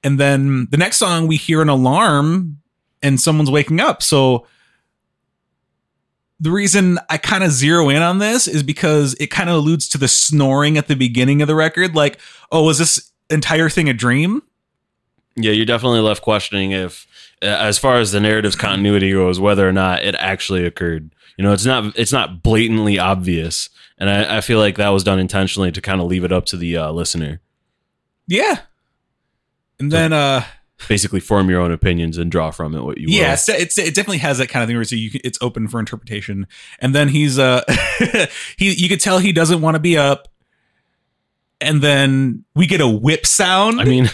[0.03, 2.59] And then the next song we hear an alarm
[3.01, 4.03] and someone's waking up.
[4.03, 4.45] So
[6.43, 9.87] the reason I kind of zero in on this is because it kind of alludes
[9.89, 11.95] to the snoring at the beginning of the record.
[11.95, 12.19] Like,
[12.51, 14.43] oh, is this entire thing a dream?
[15.37, 17.07] Yeah, you're definitely left questioning if
[17.41, 21.15] as far as the narrative's continuity goes, whether or not it actually occurred.
[21.37, 25.05] You know, it's not it's not blatantly obvious, and I, I feel like that was
[25.05, 27.39] done intentionally to kind of leave it up to the uh, listener.
[28.27, 28.59] Yeah.
[29.79, 30.43] And then uh
[30.87, 33.13] Basically, form your own opinions and draw from it what you will.
[33.13, 35.37] yeah, it's, it's it definitely has that kind of thing where so you can, it's
[35.41, 36.47] open for interpretation.
[36.79, 37.63] And then he's uh
[38.57, 40.27] he you could tell he doesn't want to be up.
[41.61, 43.79] And then we get a whip sound.
[43.79, 44.09] I mean,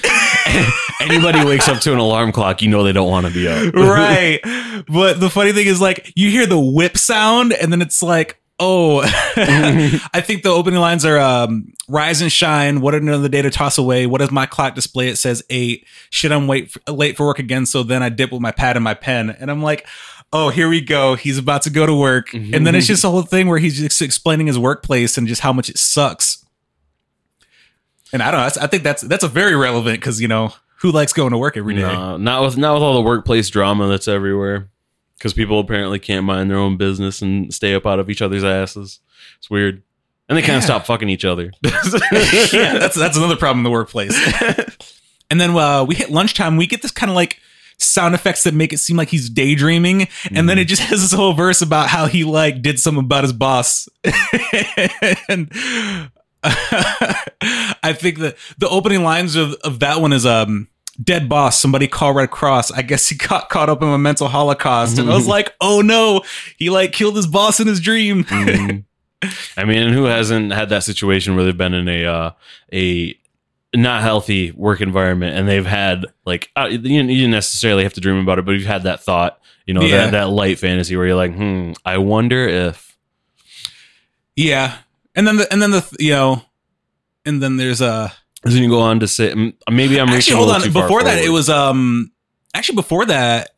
[0.99, 3.74] anybody wakes up to an alarm clock, you know they don't want to be up.
[3.74, 4.39] right.
[4.88, 8.41] But the funny thing is, like, you hear the whip sound, and then it's like,
[8.60, 12.82] oh, I think the opening lines are um, rise and shine.
[12.82, 14.05] What another day to toss away.
[14.05, 15.07] What does my clock display?
[15.10, 15.86] It says eight.
[16.10, 17.66] Shit, I'm wait late for work again.
[17.66, 19.88] So then I dip with my pad and my pen, and I'm like,
[20.32, 21.16] oh, here we go.
[21.16, 23.80] He's about to go to work, and then it's just a whole thing where he's
[23.80, 26.45] just explaining his workplace and just how much it sucks.
[28.12, 28.64] And I don't know.
[28.64, 31.57] I think that's that's a very relevant because you know who likes going to work
[31.57, 31.82] every day.
[31.82, 34.70] No, not with not with all the workplace drama that's everywhere.
[35.20, 38.43] Because people apparently can't mind their own business and stay up out of each other's
[38.43, 38.99] asses.
[39.38, 39.84] It's weird,
[40.30, 40.65] and they kind of Yeah.
[40.67, 41.51] stop fucking each other.
[41.63, 44.17] yeah, that's that's another problem in the workplace.
[45.30, 46.55] and then uh, we hit lunchtime.
[46.57, 47.38] We get this kind of like
[47.78, 51.11] sound effects that make it seem like he's daydreaming, and then it just has this
[51.13, 53.89] whole verse about how he like did something about his boss.
[55.28, 55.51] and
[56.43, 60.67] I think that the opening lines of, of that one is um
[61.01, 64.27] dead boss somebody call red cross i guess he got caught up in a mental
[64.27, 66.21] holocaust and i was like oh no
[66.57, 68.83] he like killed his boss in his dream Mhm.
[69.57, 72.31] I mean, who hasn't had that situation where they've been in a uh,
[72.71, 73.17] a
[73.75, 77.99] not healthy work environment and they've had like uh, you, you didn't necessarily have to
[78.01, 80.05] dream about it, but you've had that thought, you know, Yeah.
[80.05, 82.97] that, that light fantasy where you're like, hmm, I wonder if.
[84.37, 84.77] Yeah,
[85.15, 86.41] and then the and then the you know,
[87.25, 88.13] and then there's a
[88.43, 89.33] Then you go on to say,
[89.69, 90.61] maybe I'm actually a hold on.
[90.71, 92.11] Before that, it was um
[92.53, 93.51] actually before that.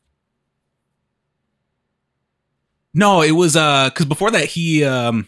[2.94, 5.28] No, it was uh because before that he um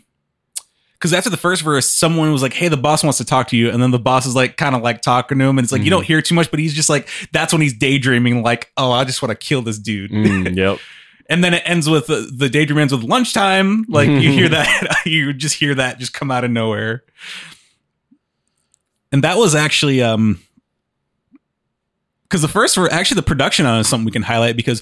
[0.93, 3.57] because after the first verse, someone was like, "Hey, the boss wants to talk to
[3.57, 5.71] you," and then the boss is like, kind of like talking to him, and it's
[5.71, 5.91] like you Mhm.
[5.91, 9.03] don't hear too much, but he's just like, that's when he's daydreaming, like, "Oh, I
[9.03, 10.79] just want to kill this dude." Mm, yep.
[11.29, 13.83] and then it ends with the, the daydream ends with lunchtime.
[13.89, 17.03] Like you hear that, you just hear that just come out of nowhere.
[19.13, 20.39] And that was actually um
[22.23, 24.81] because the first were actually the production on it is something we can highlight because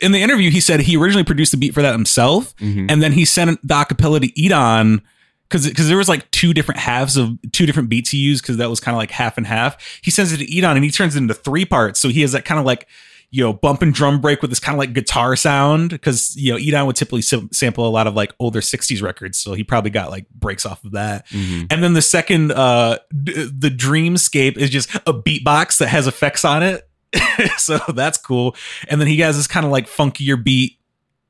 [0.00, 2.90] in the interview he said he originally produced the beat for that himself Mhm.
[2.90, 5.02] and then he sent the acapella to Edan
[5.48, 8.56] because because there was like two different halves of two different beats he used because
[8.56, 9.76] that was kind of like half and half.
[10.02, 12.00] He sends it to Edan and he turns it into three parts.
[12.00, 12.88] So he has that kind of like
[13.36, 16.52] you know bump and drum break with this kind of like guitar sound because you
[16.52, 19.62] know Edan would typically sim- sample a lot of like older '60s records, so he
[19.62, 21.28] probably got like breaks off of that.
[21.28, 21.66] Mhm.
[21.70, 26.44] And then the second, uh, d- the Dreamscape is just a beatbox that has effects
[26.44, 26.88] on it.
[27.58, 28.56] so that's cool.
[28.88, 30.78] And then he has this kind of like funkier beat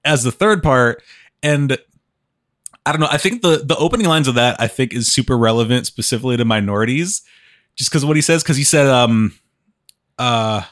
[0.04, 1.02] as the third part.
[1.42, 1.76] And
[2.84, 3.08] I don't know.
[3.10, 6.44] I think the the opening lines of that I think is super relevant specifically to
[6.44, 7.22] minorities,
[7.74, 8.44] just because what he says.
[8.44, 9.34] Because he said, um,
[10.18, 10.62] uh,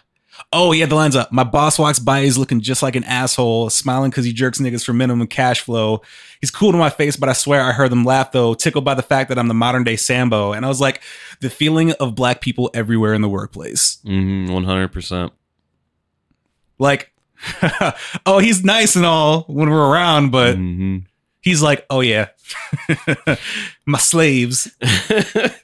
[0.53, 1.33] oh yeah, the lines up.
[1.33, 4.85] My boss walks by, he's looking just like an asshole, smiling because he jerks niggas
[4.85, 6.03] for minimum cash flow.
[6.41, 8.95] He's cool to my face, but I swear I heard them laugh though, tickled by
[8.95, 10.53] the fact that I'm the modern day Sambo.
[10.53, 11.03] And I was like,
[11.41, 13.99] the feeling of black people everywhere in the workplace.
[14.05, 15.31] Mhm, 100%.
[16.79, 17.13] Like,
[18.27, 21.05] oh, he's nice and all when we're around, but Mhm.
[21.41, 22.29] he's like, oh yeah,
[23.87, 24.69] my slaves.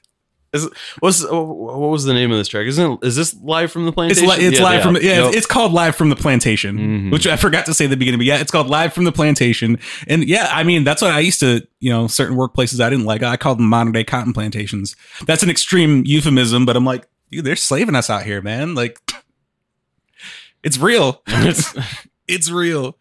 [0.53, 2.67] Is, what's what was the name of this track?
[2.67, 4.29] Isn't it, is this live from the It's plantation?
[4.29, 5.27] li- it's Yeah, live from yeah, Yep.
[5.29, 7.13] it's, it's called live from the plantation, Mhm.
[7.13, 8.19] which I forgot to say at the beginning.
[8.19, 9.79] But yeah, it's called live from the plantation,
[10.09, 13.05] and yeah, I mean that's what I used to you know certain workplaces I didn't
[13.05, 13.23] like.
[13.23, 14.97] I called them modern day cotton plantations.
[15.25, 18.75] That's an extreme euphemism, but I'm like, dude, they're slaving us out here, man.
[18.75, 18.99] Like,
[20.65, 21.23] it's real.
[21.29, 21.75] It's-
[22.33, 22.97] It's real.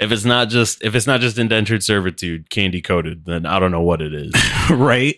[0.00, 3.70] if it's not just if it's not just indentured servitude, candy coated, then I don't
[3.70, 4.32] know what it is.
[4.70, 5.16] right?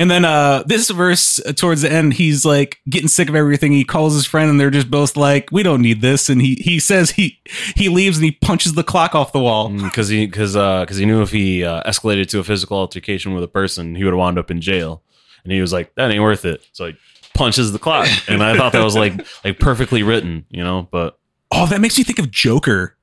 [0.00, 3.72] And then uh this verse uh, towards the end, he's like getting sick of everything.
[3.72, 6.54] He calls his friend, and they're just both like, "We don't need this." And he
[6.60, 7.40] he says he
[7.74, 9.68] he leaves and he punches the clock off the wall.
[9.70, 13.34] because he because uh because he knew if he uh, escalated to a physical altercation
[13.34, 15.02] with a person, he would have wound up in jail,
[15.42, 16.96] and he was like, "That ain't worth it." So he
[17.34, 20.86] punches the clock, and I thought that was like like perfectly written, you know.
[20.92, 21.18] But
[21.50, 22.96] Oh, that makes me think of Joker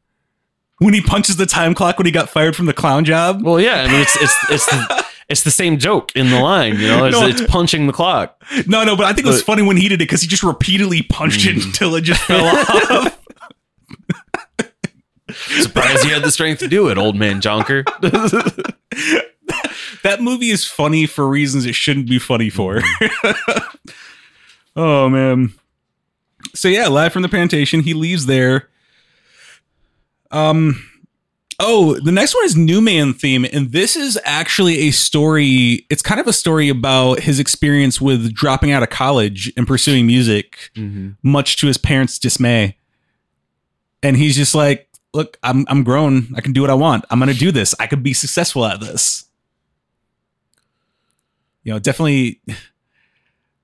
[0.80, 3.42] when he punches the time clock when he got fired from the clown job.
[3.44, 6.80] well, yeah, I mean it's it's it's the, it's the same joke in the line,
[6.80, 7.06] you know.
[7.06, 7.28] It's, No.
[7.28, 8.42] it's punching the clock.
[8.68, 10.28] No, no, but I think it was But- funny when he did it because he
[10.28, 11.66] just repeatedly punched it Mm.
[11.66, 13.20] until it just fell off.
[15.32, 17.84] Surprised you had the strength to do it, old man Jonker.
[20.04, 22.82] that movie is funny for reasons it shouldn't be funny for.
[24.76, 25.54] oh man.
[26.54, 27.82] so yeah, live from the plantation.
[27.82, 28.70] He leaves there.
[30.32, 30.84] Um,
[31.60, 35.86] oh, the next one is New Man theme, and this is actually a story.
[35.90, 40.06] It's kind of a story about his experience with dropping out of college and pursuing
[40.08, 41.12] music, mm-hmm.
[41.24, 42.78] much to his parents' dismay.
[44.04, 46.28] And he's just like, "Look, I'm I'm grown.
[46.36, 47.06] I can do what I want.
[47.10, 47.74] I'm gonna do this.
[47.80, 49.26] I could be successful at this."
[51.64, 52.42] You know, definitely.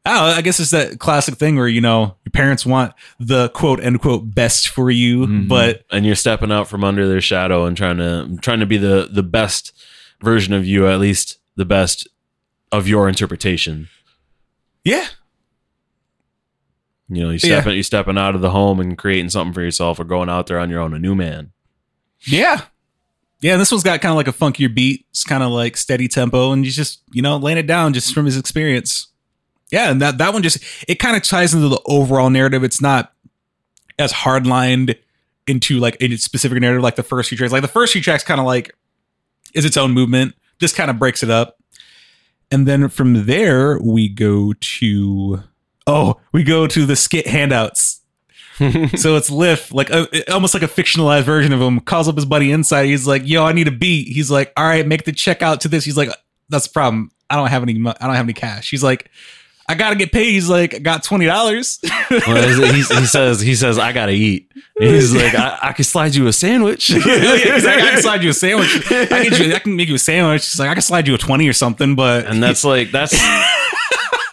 [0.03, 3.79] Oh, I guess it's that classic thing where you know your parents want the quote
[3.79, 5.47] end quote best for you, Mhm.
[5.47, 8.77] but and you're stepping out from under their shadow and trying to trying to be
[8.77, 9.71] the the best
[10.23, 12.07] version of you, at least the best
[12.71, 13.89] of your interpretation.
[14.83, 15.05] yeah,
[17.09, 17.59] You know, you Yeah.
[17.61, 20.47] stepping you stepping out of the home and creating something for yourself, or going out
[20.47, 21.51] there on your own, a new man.
[22.21, 22.61] Yeah.
[23.41, 25.05] Yeah, this one's got kind of like a funkier beat.
[25.11, 28.13] It's kind of like steady tempo, and he's just, you know, laying it down just
[28.13, 29.07] from his experience.
[29.72, 32.63] Yeah, and that that one just it kind of ties into the overall narrative.
[32.63, 33.13] It's not
[33.97, 34.97] as hardlined
[35.47, 37.51] into like a specific narrative like the first few tracks.
[37.51, 38.76] Like the first few tracks kind of like
[39.53, 40.36] is its own movement.
[40.59, 41.57] This kind of breaks it up.
[42.51, 45.43] And then from there we go to
[45.88, 48.01] oh, we go to the skit handouts
[48.95, 52.15] so it's Lif, like uh, a, almost like a fictionalized version of him, calls up
[52.15, 52.86] his buddy inside.
[52.86, 55.61] He's like, "Yo, I need a beat." He's like, "All right, make the check out
[55.61, 56.09] to this." He's like,
[56.49, 57.11] "That's the problem.
[57.30, 57.74] I don't have any.
[57.74, 59.09] I don't have any cash." He's like,
[59.72, 63.80] "I gotta get paid." He's like, "I got twenty dollars." Well, he, says he says
[63.80, 64.51] I gotta eat.
[64.80, 66.91] And he's like I, I can slide you a sandwich.
[66.95, 68.91] "I can slide you a sandwich.
[68.91, 71.15] I can, you, I can make you a sandwich." He's like, "I can slide you
[71.15, 73.17] a twenty or something," but and that's like that's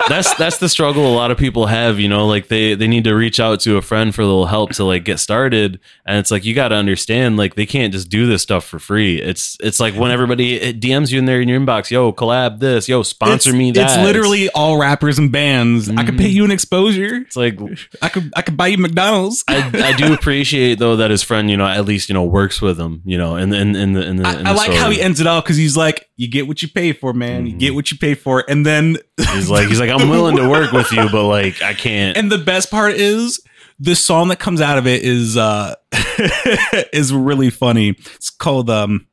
[0.09, 3.05] that's that's the struggle a lot of people have you know like they they need
[3.05, 6.19] to reach out to a friend for a little help to like get started and
[6.19, 9.21] it's like you got to understand like they can't just do this stuff for free
[9.21, 12.89] it's it's like when everybody dms you in there in your inbox yo collab this
[12.89, 15.89] yo sponsor it's, me that It's literally all rappers and bands.
[15.89, 16.37] I could pay mm-hmm.
[16.37, 17.17] you an exposure.
[17.17, 17.59] it's like
[18.03, 19.45] I could I could buy you McDonald's.
[19.49, 22.61] I, I do appreciate though that his friend you know at least you know works
[22.61, 24.73] with him you know in in in the in the, I, in I the like
[24.73, 27.47] how he ends it all because he's like, "You get what you pay for, man.
[27.47, 28.99] You get what you pay for." And then,
[29.33, 32.31] he's like he's like I'm willing to work with you but like I can't and
[32.31, 33.41] the best part is
[33.81, 35.75] the song that comes out of it is uh
[36.93, 37.91] is really funny.
[38.17, 39.07] It's called um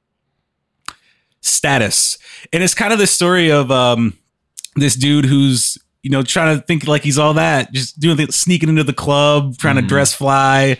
[1.41, 2.17] Status,
[2.51, 4.17] and it's kind of the story of um
[4.75, 8.35] this dude who's you know trying to think like he's all that, just doing things,
[8.35, 9.87] sneaking into the club, trying to Mhm.
[9.87, 10.77] dress fly.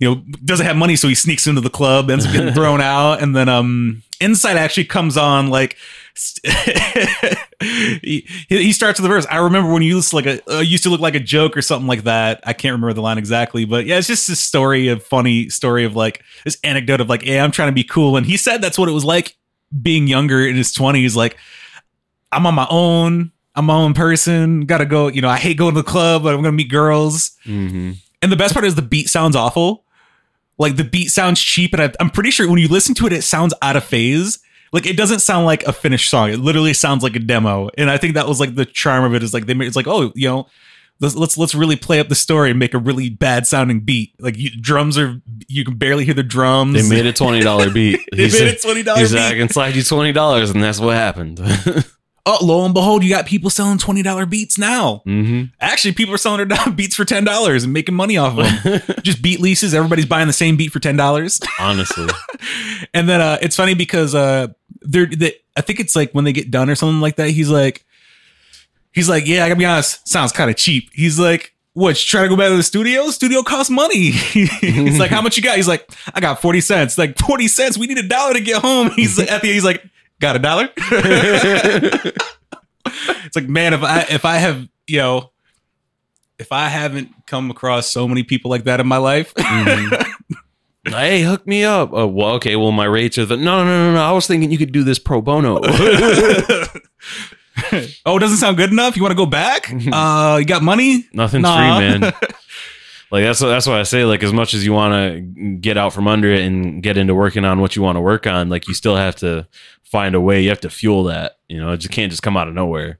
[0.00, 2.80] You know, doesn't have money, so he sneaks into the club, ends up getting thrown
[2.80, 5.76] out, and then um, Inside actually comes on like
[7.60, 9.26] he, he starts with the verse.
[9.30, 11.56] I remember when you used to like a uh, used to look like a joke
[11.56, 12.40] or something like that.
[12.44, 15.84] I can't remember the line exactly, but yeah, it's just this story of funny story
[15.84, 18.60] of like this anecdote of like, yeah, I'm trying to be cool, and he said
[18.62, 19.36] that's what it was like
[19.82, 21.14] being younger in his 20s.
[21.14, 21.36] Like,
[22.32, 23.32] I'm on my own.
[23.54, 24.62] I'm my own person.
[24.66, 25.08] Got to go.
[25.08, 27.32] You know, I hate going to the club, but I'm gonna meet girls.
[27.44, 27.96] Mhm.
[28.22, 29.84] And the best part is the beat sounds awful.
[30.58, 33.12] Like the beat sounds cheap, and I, I'm pretty sure when you listen to it,
[33.12, 34.38] it sounds out of phase.
[34.72, 36.30] Like it doesn't sound like a finished song.
[36.30, 37.70] It literally sounds like a demo.
[37.78, 39.22] And I think that was like the charm of it.
[39.22, 40.46] Is like they made it's like oh you know
[41.00, 44.12] let's let's let's really play up the story and make a really bad sounding beat.
[44.20, 46.74] Like you, drums are you can barely hear the drums.
[46.74, 49.30] they made a twenty dollar beat They He made a twenty he dollars said I
[49.32, 49.38] beat.
[49.38, 51.38] can slide you twenty dollars and that's what happened
[52.30, 54.98] Oh, lo and behold, you got people selling twenty dollar beats now.
[55.06, 58.62] hmm Actually, people are selling their beats for ten dollars and making money off of
[58.62, 58.96] them.
[59.02, 59.72] Just beat leases.
[59.72, 61.40] Everybody's buying the same beat for ten dollars.
[61.58, 62.06] honestly
[62.94, 64.48] and then uh, it's funny because uh,
[64.82, 67.30] they're they, I think it's like when they get done or something like that.
[67.30, 67.86] He's like,
[68.92, 70.90] he's like, yeah, I gotta be honest, sounds kind of cheap.
[70.92, 71.90] He's like, what?
[71.90, 73.08] You trying to go back to the studio?
[73.08, 74.10] Studio costs money.
[74.10, 75.56] he's like, how much you got?
[75.56, 76.98] He's like, I got forty cents.
[76.98, 77.78] Like forty cents.
[77.78, 78.90] We need a dollar to get home.
[78.90, 79.82] He's like, at the end, he's like,
[80.20, 80.68] got a dollar.
[80.76, 82.14] it's
[83.36, 85.30] like, man, if I if I have you know.
[86.40, 89.32] If I haven't come across so many people like that in my life,
[90.86, 93.88] hey hook me up oh, well okay well my rates are the no no no
[93.88, 95.58] no no I was thinking you could do this pro bono
[98.06, 98.96] oh, it doesn't sound good enough.
[98.96, 99.68] You want to go back?
[99.92, 101.08] Uh, you got money?
[101.12, 101.78] nothing's Nah.
[101.78, 102.12] free man
[103.10, 105.20] like that's that's why I say like as much as you want to
[105.60, 108.26] get out from under it and get into working on what you want to work
[108.26, 109.46] on like you still have to
[109.82, 112.36] find a way you have to fuel that you know it just can't just come
[112.36, 112.98] out of nowhere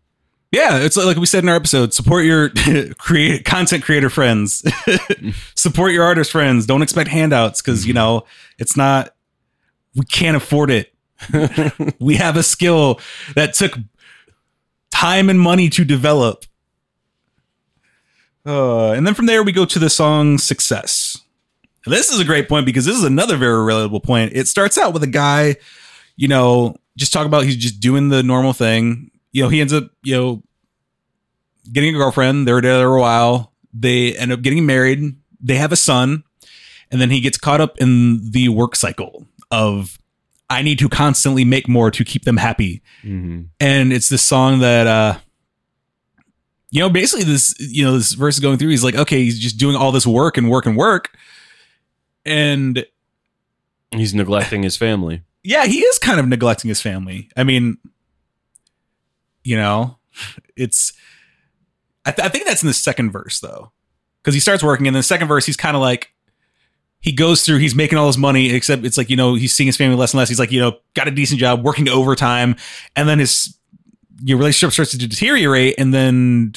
[0.50, 1.92] Yeah, it's like, like we said in our episode.
[1.92, 2.50] Support your
[2.98, 4.64] create content creator friends.
[5.54, 6.64] support your artist friends.
[6.64, 7.98] Don't expect handouts because you mm-hmm.
[7.98, 8.24] know
[8.58, 9.14] it's not.
[9.94, 10.94] We can't afford it.
[12.00, 13.00] we have a skill
[13.34, 13.76] that took
[14.90, 16.44] time and money to develop.
[18.48, 21.20] Uh, and then from there we go to the song "Success."
[21.84, 24.32] This is a great point because this is another very relatable point.
[24.34, 25.56] It starts out with a guy,
[26.16, 29.10] you know, just talk about he's just doing the normal thing.
[29.32, 30.42] You know, he ends up, you know,
[31.72, 32.48] getting a girlfriend.
[32.48, 33.52] They're together a while.
[33.74, 35.14] They end up getting married.
[35.40, 36.24] They have a son,
[36.90, 39.98] and then he gets caught up in the work cycle of
[40.50, 42.82] I need to constantly make more to keep them happy.
[43.02, 43.42] Mm-hmm.
[43.60, 45.18] And it's this song that uh
[46.70, 49.38] you know, basically this you know, this verse is going through, he's like, okay, he's
[49.38, 51.10] just doing all this work and work and work.
[52.24, 52.84] And
[53.90, 55.22] He's neglecting his family.
[55.42, 57.30] yeah, he is kind of neglecting his family.
[57.36, 57.78] I mean,
[59.44, 59.96] you know,
[60.56, 60.92] it's.
[62.04, 63.72] I, th- I think that's in the second verse though,
[64.22, 66.10] because he starts working, and in the second verse, he's kind of like,
[67.00, 69.66] he goes through, he's making all his money, except it's like you know he's seeing
[69.68, 70.28] his family less and less.
[70.28, 72.56] He's like you know got a decent job, working overtime,
[72.94, 73.57] and then his
[74.22, 76.52] your relationship starts to deteriorate, and then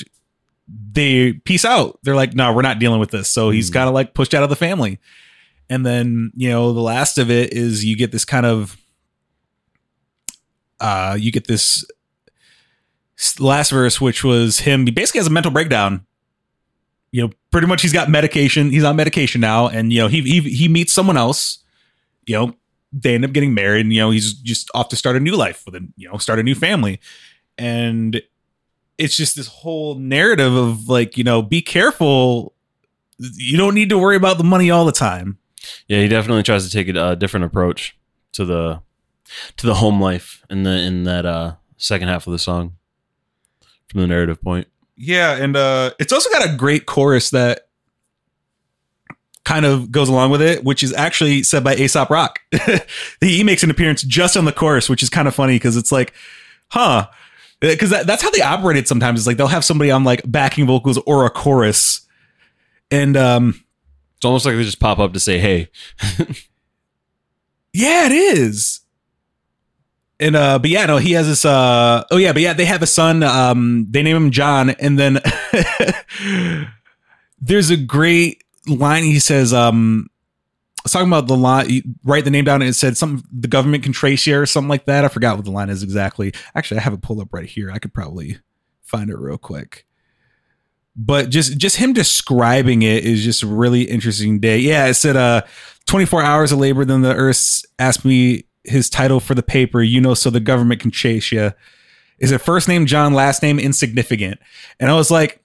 [0.94, 2.00] they peace out.
[2.04, 3.30] They're like, no, we're not dealing with this.
[3.30, 3.74] So he's Mm.
[3.74, 5.00] kind of like pushed out of the family.
[5.70, 8.78] And then, you know, the last of it is you get this kind of
[10.80, 11.86] uh you get this
[13.40, 16.06] last verse which was him he basically has a mental breakdown.
[17.12, 20.22] You know, pretty much he's got medication, he's on medication now and you know, he
[20.22, 21.60] he he meets someone else,
[22.26, 22.56] you know,
[22.94, 25.36] they end up getting married and you know, he's just off to start a new
[25.36, 27.00] life with a, you know, start a new family.
[27.62, 28.20] And
[28.98, 32.54] it's just this whole narrative of like, you know, be careful.
[33.20, 35.38] You don't need to worry about the money all the time.
[35.88, 37.96] Yeah, he definitely tries to take a different approach
[38.34, 38.82] to the
[39.58, 42.74] to the home life in the in that uh second half of the song
[43.90, 44.68] from the narrative point.
[44.98, 47.68] Yeah, and uh it's also got a great chorus that
[49.44, 52.40] kind of goes along with it, which is actually said by Aesop Rock.
[53.22, 55.92] he makes an appearance just on the chorus, which is kind of funny because it's
[55.92, 56.14] like,
[56.70, 57.08] huh.
[57.62, 59.20] Because that, that's how they operated sometimes.
[59.20, 62.02] It's like they'll have somebody on like backing vocals or a chorus.
[62.90, 63.64] And um
[64.18, 65.70] It's almost like they just pop up to say, "Hey."
[67.74, 68.82] Yeah, it is.
[70.20, 72.82] And uh but yeah, no, he has this uh oh yeah, but yeah, they have
[72.82, 75.20] a son, um, they name him John, and then
[77.42, 80.10] there's a great line he says, um
[80.90, 83.94] talking about the line write the name down and it said something the government can
[83.94, 85.06] trace you or something like that.
[85.06, 86.34] I forgot what the line is exactly.
[86.56, 87.72] Actually, I have it pulled up right here.
[87.72, 88.38] I could probably
[88.82, 89.86] find it real quick.
[90.96, 94.60] But just just him describing it is just a really interesting day.
[94.60, 95.44] Yeah, it said uh
[95.88, 100.00] 24 hours of labor, then the Earth asked me his title for the paper, you
[100.00, 101.52] know, so the government can chase you.
[102.20, 104.40] Is it first name John, last name insignificant?
[104.80, 105.41] And I was like,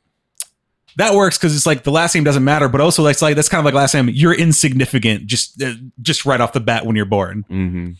[0.96, 3.48] that works because it's like the last name doesn't matter, but also that's like that's
[3.48, 4.08] kind of like last name.
[4.08, 7.44] You're insignificant just uh, just right off the bat when you're born.
[7.50, 7.90] Mm-hmm.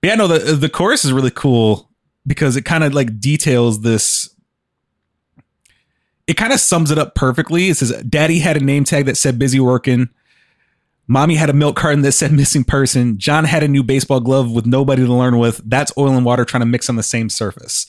[0.00, 1.90] But yeah, no, the the chorus is really cool
[2.26, 4.30] because it kind of like details this.
[6.26, 7.68] It kind of sums it up perfectly.
[7.68, 10.08] It says, "Daddy had a name tag that said busy working.
[11.08, 13.18] Mommy had a milk carton that said missing person.
[13.18, 15.60] John had a new baseball glove with nobody to learn with.
[15.64, 17.86] That's oil and water trying to mix on the same surface."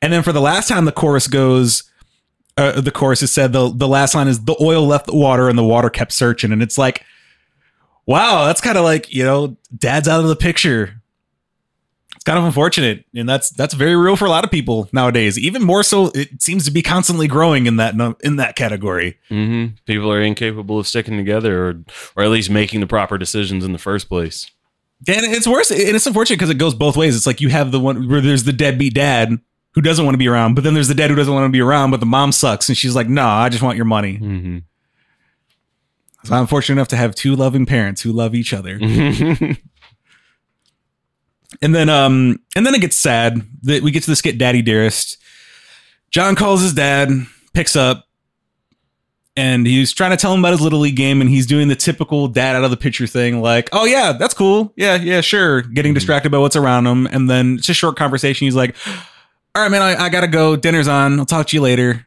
[0.00, 1.84] And then for the last time, the chorus goes.
[2.58, 5.48] Uh, the chorus is said the the last line is the oil left the water
[5.48, 7.04] and the water kept searching and it's like
[8.06, 11.02] wow that's kind of like you know dad's out of the picture
[12.14, 15.38] it's kind of unfortunate and that's that's very real for a lot of people nowadays
[15.38, 19.74] even more so it seems to be constantly growing in that in that category Mm-hmm.
[19.84, 21.84] People are incapable of sticking together, or
[22.16, 24.50] or at least making the proper decisions in the first place.
[25.06, 27.70] and it's worse and it's unfortunate because it goes both ways it's like you have
[27.70, 29.38] the one where there's the deadbeat dad
[29.76, 31.52] who doesn't want to be around but then there's the dad who doesn't want to
[31.52, 34.18] be around but the mom sucks and she's like no i just want your money
[34.18, 34.58] Mm-hmm.
[36.24, 38.78] so i'm fortunate enough to have two loving parents who love each other
[41.62, 44.62] And then um and then it gets sad that we get to this get daddy
[44.62, 45.16] dearest.
[46.10, 47.08] John calls his dad,
[47.54, 48.04] picks up,
[49.36, 51.76] and he's trying to tell him about his little league game, and he's doing the
[51.76, 55.62] typical dad out of the picture thing, like, "Oh yeah, that's cool, yeah, yeah, sure."
[55.62, 58.44] Getting distracted by what's around him, and then it's a short conversation.
[58.46, 58.74] He's like,
[59.56, 60.54] "All right, man, I, I gotta go.
[60.54, 61.18] Dinner's on.
[61.18, 62.06] I'll talk to you later."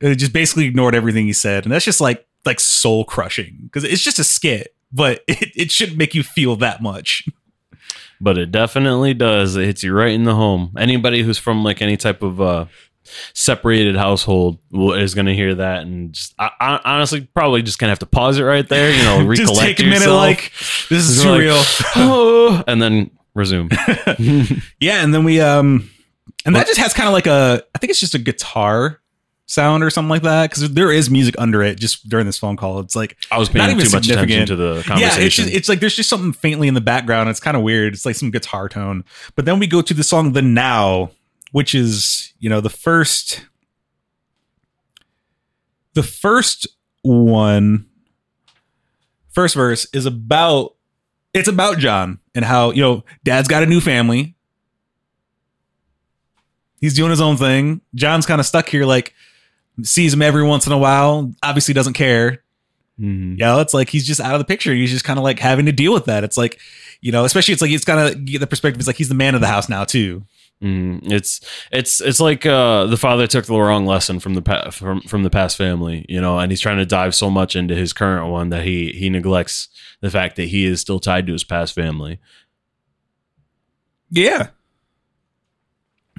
[0.00, 3.84] It just basically ignored everything he said, and that's just like like soul crushing because
[3.84, 7.28] it's just a skit, but it, it shouldn't make you feel that much.
[8.20, 9.56] but it definitely does.
[9.56, 10.72] It hits you right in the home.
[10.78, 12.66] Anybody who's from like any type of uh,
[13.34, 17.78] separated household will, is going to hear that and just, I, I, honestly probably just
[17.78, 18.90] gonna have to pause it right there.
[18.90, 20.52] You know, recollect just take a minute, like
[20.88, 21.62] this is too like, real.
[21.96, 23.68] "Oh," and then resume.
[24.80, 25.90] Yeah, and then we um,
[26.44, 29.00] and that just has kind of like a, I think it's just a guitar
[29.48, 32.56] sound or something like that because there is music under it just during this phone
[32.56, 32.80] call.
[32.80, 34.98] It's like I was Not paying even too much attention to the conversation.
[35.20, 37.28] yeah, it's just it's like there's just something faintly in the background.
[37.30, 37.94] It's kind of weird.
[37.94, 39.04] It's like some guitar tone,
[39.34, 41.10] but then we go to the song "The Now,"
[41.52, 43.46] which is you know the first,
[45.94, 46.66] the first
[47.02, 47.86] one,
[49.30, 50.74] first verse is about
[51.34, 54.35] it's about John and how you know Dad's got a new family.
[56.80, 57.80] He's doing his own thing.
[57.94, 59.14] John's kind of stuck here, like
[59.82, 61.32] sees him every once in a while.
[61.42, 62.42] Obviously, doesn't care.
[63.00, 63.32] Mhm.
[63.32, 64.74] You know, it's like he's just out of the picture.
[64.74, 66.24] He's just kind of like having to deal with that.
[66.24, 66.58] It's like,
[67.00, 68.80] you know, especially it's like it's kind of the perspective.
[68.80, 70.24] It's like he's the man of the house now too.
[70.62, 74.70] Mm, it's it's it's like uh, the father took the wrong lesson from the pa-
[74.70, 77.74] from from the past family, you know, and he's trying to dive so much into
[77.74, 79.68] his current one that he he neglects
[80.00, 82.18] the fact that he is still tied to his past family.
[84.10, 84.48] Yeah.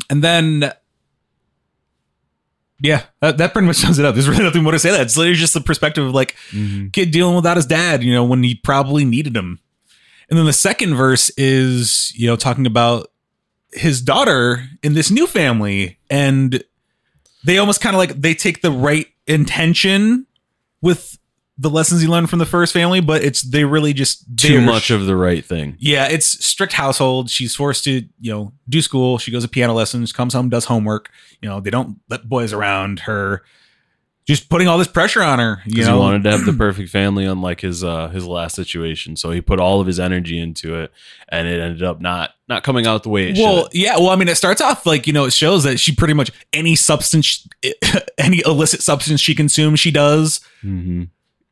[0.09, 0.71] And then,
[2.79, 4.15] yeah, that, that pretty much sums it up.
[4.15, 4.91] There's really nothing more to say.
[4.91, 6.89] That it's literally just the perspective of like mm-hmm.
[6.89, 9.59] kid dealing without his dad, you know, when he probably needed him.
[10.29, 13.07] And then the second verse is, you know, talking about
[13.71, 16.63] his daughter in this new family, and
[17.45, 20.25] they almost kind of like they take the right intention
[20.81, 21.17] with
[21.57, 24.91] the lessons he learned from the first family, but it's they really just Too much
[24.91, 25.75] of the right thing.
[25.79, 27.29] yeah, it's strict household.
[27.29, 29.17] She's forced to, you know, do school.
[29.17, 31.09] She goes to piano lessons, comes home, does homework.
[31.41, 33.43] You know, they don't let boys around her.
[34.25, 35.61] Just putting all this pressure on her.
[35.65, 39.15] You know, he wanted to have the perfect family, unlike his uh, his last situation.
[39.15, 40.91] So he put all of his energy into it,
[41.29, 43.73] and it ended up not not coming out the way it well, should.
[43.73, 43.95] yeah.
[43.95, 46.29] Well, I mean, it starts off like you know, it shows that she pretty much
[46.51, 47.47] any substance,
[48.17, 50.41] any illicit substance she consumes, she does.
[50.61, 51.05] hmm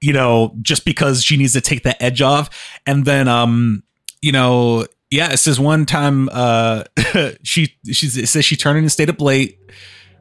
[0.05, 2.79] you know, just because she needs to take the edge off.
[2.85, 3.81] And then, um,
[4.21, 6.83] you know, yeah, it says one time, uh,
[7.41, 9.57] she, she says she turned in and stayed up late,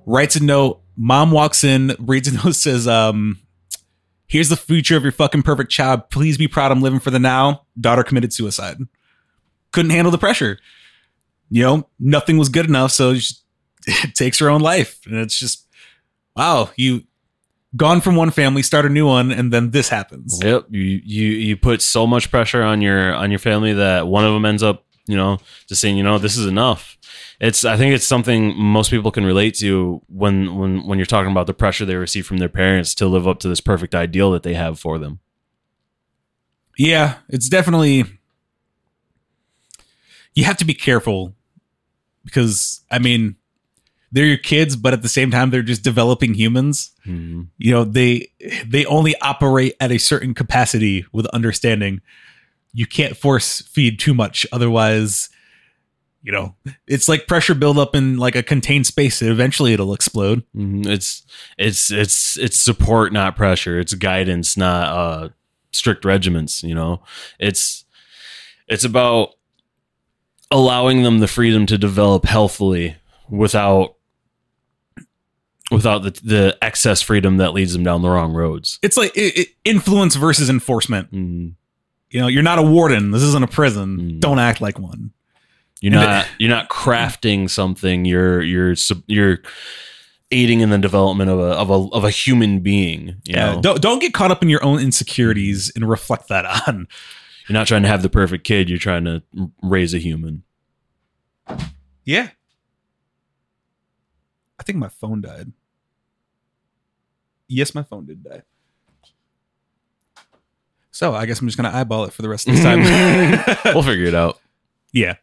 [0.07, 0.80] writes a note.
[0.97, 3.39] Mom walks in, reads a note, says, um,
[4.26, 6.09] here's the future of your fucking perfect child.
[6.09, 7.66] Please be proud I'm living for the now.
[7.78, 8.78] Daughter committed suicide.
[9.72, 10.59] Couldn't handle the pressure.
[11.51, 12.93] You know, nothing was good enough.
[12.93, 13.35] So she
[14.14, 14.99] takes her own life.
[15.05, 15.68] And it's just,
[16.35, 17.03] wow, you,
[17.77, 20.41] gone from one family, start a new one, and then this happens.
[20.43, 24.25] Yep, you you you put so much pressure on your on your family that one
[24.25, 26.97] of them ends up, you know, just saying, you know, this is enough.
[27.41, 31.31] It's I think it's something most people can relate to when when when you're talking
[31.31, 34.31] about the pressure they receive from their parents to live up to this perfect ideal
[34.33, 35.20] that they have for them.
[36.77, 38.05] Yeah, it's definitely
[40.35, 41.35] you have to be careful
[42.25, 43.37] because I mean
[44.15, 46.93] they're your kids, but at the same time they're just developing humans.
[47.07, 47.49] Mhm.
[47.59, 48.29] You know, they
[48.67, 52.01] they only operate at a certain capacity with understanding.
[52.73, 55.29] You can't force feed too much, otherwise,
[56.23, 56.55] you know,
[56.87, 59.21] it's like pressure buildup in like a contained space.
[59.21, 60.45] Eventually, it'll explode.
[60.57, 60.87] Mhm.
[60.87, 61.23] It's
[61.59, 63.79] it's it's it's support, not pressure.
[63.81, 65.29] It's guidance, not uh,
[65.73, 66.62] strict regiments.
[66.62, 67.03] You know,
[67.41, 67.85] it's
[68.69, 69.31] it's about
[70.53, 72.95] allowing them the freedom to develop healthily
[73.29, 73.94] without
[75.75, 78.79] without the the excess freedom that leads them down the wrong roads.
[78.83, 81.12] It's like it, it, influence versus enforcement.
[81.12, 81.55] Mhm.
[82.11, 83.11] You know, you're not a warden.
[83.11, 83.99] This isn't a prison.
[83.99, 84.20] Mm.
[84.20, 85.11] Don't act like one.
[85.81, 88.05] You're And not you're not crafting something.
[88.05, 88.75] You're you're
[89.07, 89.39] you're
[90.31, 93.09] aiding in the development of a of a of a human being.
[93.25, 93.61] You Yeah, know?
[93.61, 96.87] don't don't get caught up in your own insecurities and reflect that on.
[97.49, 98.70] You're not trying to have the perfect kid.
[98.70, 99.22] You're trying to
[99.62, 100.45] raise a human.
[102.05, 102.31] Yeah.
[104.59, 105.53] I think my phone died.
[107.55, 108.43] Yes, my phone did die.
[110.91, 112.81] So I guess I'm just gonna eyeball it for the rest of this time.
[113.75, 114.41] we'll figure it out.
[114.93, 115.15] yeah.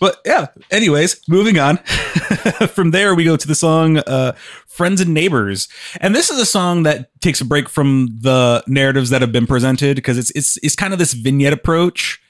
[0.00, 1.78] But yeah, anyways, moving on.
[2.68, 4.32] from there, we go to the song uh,
[4.66, 5.68] Friends and Neighbors.
[6.00, 9.46] And this is a song that takes a break from the narratives that have been
[9.46, 12.20] presented because it's, it's, it's kind of this vignette approach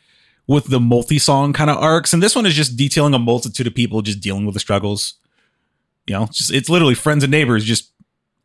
[0.47, 2.13] with the multi song kind of arcs.
[2.13, 5.15] And this one is just detailing a multitude of people just dealing with the struggles.
[6.07, 7.91] You know, just it's literally friends and neighbors, just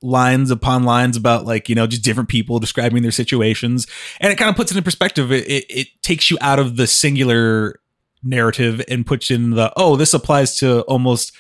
[0.02, 3.86] lines upon lines about like, you know, just different people describing their situations.
[4.22, 5.32] And it kind of puts it in perspective.
[5.32, 7.82] It, it, it takes you out of the singular
[8.24, 11.34] narrative and puts in the, oh, this applies to almost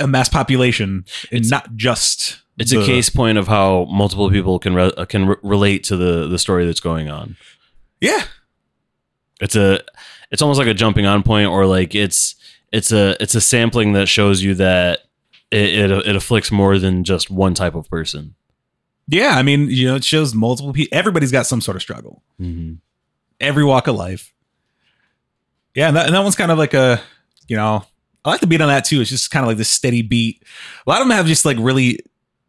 [0.00, 2.38] a mass population and It's- not just.
[2.58, 5.84] It's the- a case point of how multiple people can re- uh, can re- relate
[5.84, 7.36] to the the story that's going on.
[8.02, 8.22] Yeah.
[9.40, 9.80] It's a
[10.30, 12.34] it's almost like a jumping on point, or like it's
[12.72, 15.00] it's a it's a sampling that shows you that
[15.50, 18.34] it it, it afflicts more than just one type of person.
[19.08, 19.34] Yeah.
[19.36, 20.96] I mean, you know, it shows multiple people.
[20.96, 22.22] Everybody's got some sort of struggle.
[22.40, 22.74] Mm-hmm.
[23.40, 24.32] every walk of life.
[25.74, 27.00] Yeah, and that, and that one's kind of like a,
[27.46, 27.84] you know,
[28.24, 29.00] I like the beat on that too.
[29.00, 30.42] It's just kind of like this steady beat.
[30.86, 32.00] A lot of them have just like really,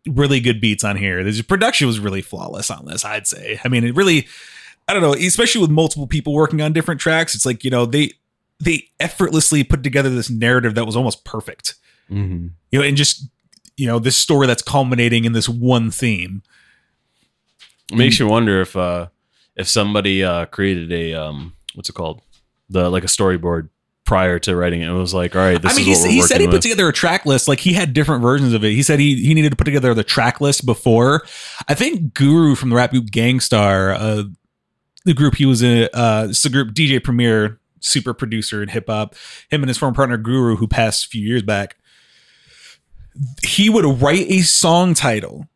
[0.07, 1.23] really good beats on here.
[1.23, 3.59] The production was really flawless on this, I'd say.
[3.63, 4.27] I mean, it really,
[4.87, 7.35] I don't know, especially with multiple people working on different tracks.
[7.35, 8.11] It's like you know they
[8.59, 11.75] they effortlessly put together this narrative that was almost perfect.
[12.11, 12.47] Mm-hmm.
[12.71, 13.27] You know, and just
[13.77, 16.43] you know this story that's culminating in this one theme.
[17.91, 19.07] It makes you wonder if uh
[19.55, 22.21] if somebody uh created a um what's it called
[22.69, 23.69] the like a storyboard
[24.05, 24.89] prior to writing it.
[24.89, 26.55] It was like, all right, this I mean, is he, he said he with.
[26.55, 27.47] put together a track list.
[27.47, 28.71] Like he had different versions of it.
[28.71, 31.25] He said he he needed to put together the track list before.
[31.67, 34.23] I think Guru from the rap group Gang Starr, uh,
[35.05, 38.85] the group he was in, uh, it's the group DJ Premier, super producer in hip
[38.87, 39.15] hop.
[39.49, 41.77] Him and his former partner Guru, who passed a few years back.
[43.43, 45.47] He would write a song title.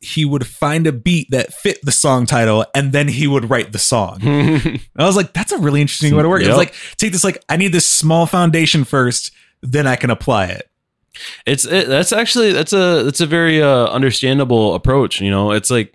[0.00, 3.72] He would find a beat that fit the song title, and then he would write
[3.72, 4.18] the song.
[4.22, 6.42] I was like, that's a really interesting way to work.
[6.42, 9.30] It's like take this like I need this small foundation first,
[9.62, 10.68] then I can apply it.
[11.46, 15.20] It's it, that's actually that's a that's a very uh, understandable approach.
[15.20, 15.94] You know, it's like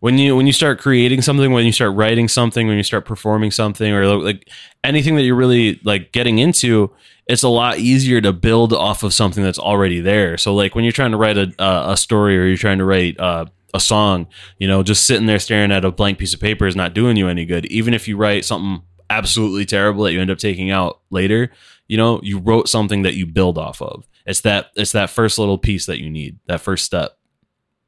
[0.00, 3.04] when you when you start creating something, when you start writing something, when you start
[3.04, 4.48] performing something, or like
[4.84, 6.92] anything that you're really like getting into,
[7.26, 10.36] it's a lot easier to build off of something that's already there.
[10.38, 13.18] So like when you're trying to write a a, story or you're trying to write
[13.20, 14.26] uh, a song,
[14.58, 17.16] you know, just sitting there staring at a blank piece of paper is not doing
[17.16, 17.66] you any good.
[17.66, 21.50] Even if you write something absolutely terrible that you end up taking out later,
[21.86, 24.06] you know, you wrote something that you build off of.
[24.26, 27.18] It's that it's that first little piece that you need, that first step.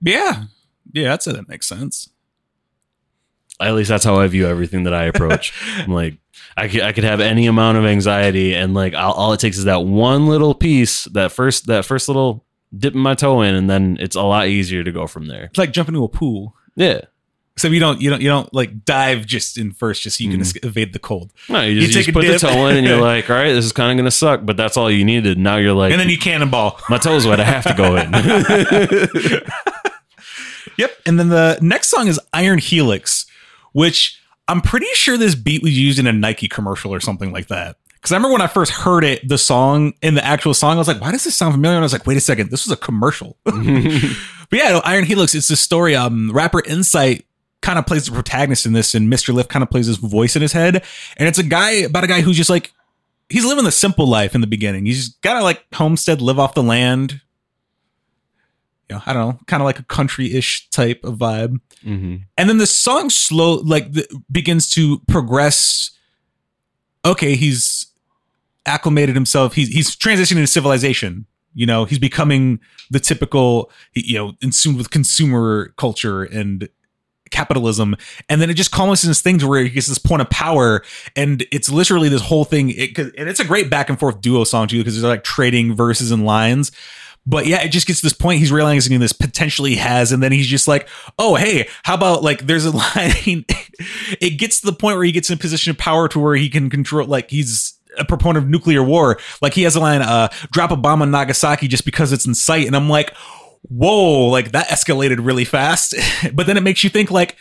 [0.01, 0.45] Yeah.
[0.93, 2.11] Yeah, I'd say That makes sense.
[3.61, 5.53] At least that's how I view everything that I approach.
[5.77, 6.17] I'm like,
[6.57, 9.59] I could, I could have any amount of anxiety, and like all, all it takes
[9.59, 12.45] is that one little piece, that first that first little
[12.77, 15.45] dipping my toe in, and then it's a lot easier to go from there.
[15.45, 16.55] It's like jumping into a pool.
[16.75, 17.03] Yeah,
[17.61, 20.31] Except you don't you don't you don't like dive just in first just so you
[20.31, 20.65] can mm-hmm.
[20.65, 21.31] es- evade the cold.
[21.47, 23.37] no, you You just, you take just put the toe in, and you're like, all
[23.37, 25.37] right, this is kind of gonna suck, but that's all you needed.
[25.37, 26.81] Now you're like, And then you cannonball.
[26.89, 28.13] my toes wet, I have to go in.
[30.81, 30.91] Yep.
[31.07, 33.27] And then the next song is Iron Helix,
[33.73, 37.49] which I'm pretty sure this beat was used in a Nike commercial or something like
[37.49, 37.77] that.
[37.95, 40.79] Because I remember when I first heard it, the song in the actual song, I
[40.79, 41.77] was like, why does this sound familiar?
[41.77, 43.37] And I was like, wait a second, this was a commercial.
[43.45, 43.55] but
[44.53, 45.95] yeah, no, Iron Helix, it's the story.
[45.95, 47.27] Um, rapper Insight
[47.61, 49.35] kind of plays the protagonist in this, and Mr.
[49.35, 50.83] Lif kind of plays his voice in his head.
[51.19, 52.73] And it's a guy about a guy who's just like,
[53.29, 54.87] he's living the simple life in the beginning.
[54.87, 57.21] He's just got to like homestead, live off the land.
[58.91, 61.61] You know, I don't know, kind of like a country-ish type of vibe.
[61.87, 62.23] Mhm.
[62.37, 65.93] And then the song slow like the, begins to progress.
[67.05, 67.87] Okay, he's
[68.67, 69.55] acclimated himself.
[69.55, 71.27] He's he's transitioning to civilization.
[71.55, 72.59] You know, he's becoming
[72.91, 76.69] the typical, you know, consumed with consumer culture and
[77.31, 77.97] capitalism.
[78.29, 80.29] And then it just culminates in this thing to where he gets this point of
[80.31, 80.83] power,
[81.15, 82.71] and it's literally this whole thing.
[82.71, 85.77] It, and it's a great back and forth duo song too, because they're like trading
[85.77, 86.73] verses and lines.
[87.27, 88.41] But yeah, it just gets to this point.
[88.41, 90.89] He's realizing this potentially has, and then he's just like,
[91.19, 93.45] "Oh, hey, how about like there's a line?"
[94.21, 96.35] it gets to the point where he gets in a position of power to where
[96.35, 97.07] he can control.
[97.07, 99.19] Like he's a proponent of nuclear war.
[99.43, 102.35] Like he has a line, uh, "Drop a bomb on Nagasaki just because it's in
[102.35, 103.15] sight," and I'm like,
[103.63, 105.95] "Whoa!" Like that escalated really fast.
[106.33, 107.37] but then it makes you think, like,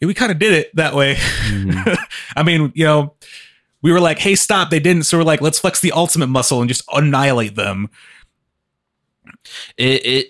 [0.00, 1.14] yeah, we kind of did it that way.
[1.14, 1.96] Mhm.
[2.36, 3.14] I mean, you know,
[3.80, 6.60] we were like, "Hey, stop!" They didn't, so we're like, "Let's flex the ultimate muscle
[6.60, 7.88] and just annihilate them."
[9.76, 10.26] It, it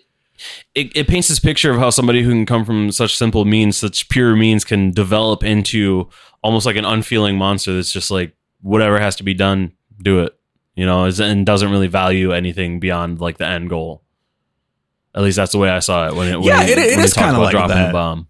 [0.74, 3.77] it it paints this picture of how somebody who can come from such simple means,
[3.77, 6.09] such pure means, can develop into
[6.43, 9.73] almost like an unfeeling monster that's just like whatever has to be done,
[10.03, 10.39] do it.
[10.77, 14.03] You know, and doesn't really value anything beyond like the end goal.
[15.15, 16.36] At least that's the way I saw it when it.
[16.39, 17.86] When Yeah, it- it he is kinda about like dropping that.
[17.86, 18.27] the bomb.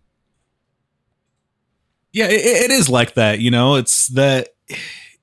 [2.12, 3.40] Yeah, it, it is like that.
[3.40, 4.48] You know, it's that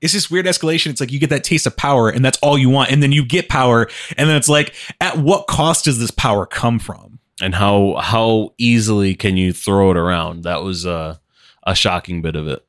[0.02, 0.88] it's this weird escalation.
[0.88, 3.12] It's like you get that taste of power, and that's all you want, and then
[3.12, 3.88] you get power,
[4.18, 7.20] and then it's like, at what cost does this power come from?
[7.44, 10.44] and how how easily can you throw it around?
[10.44, 11.16] That was uh,
[11.66, 12.64] a shocking bit of it.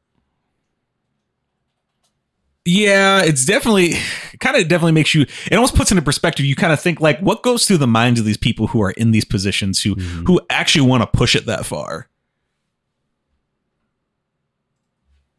[2.64, 3.94] Yeah, it's definitely
[4.40, 5.22] kind of definitely makes you.
[5.22, 6.46] It almost puts into perspective.
[6.46, 8.92] You kind of think like, what goes through the minds of these people who are
[8.92, 10.26] in these positions who Mhm.
[10.26, 12.08] who actually want to push it that far?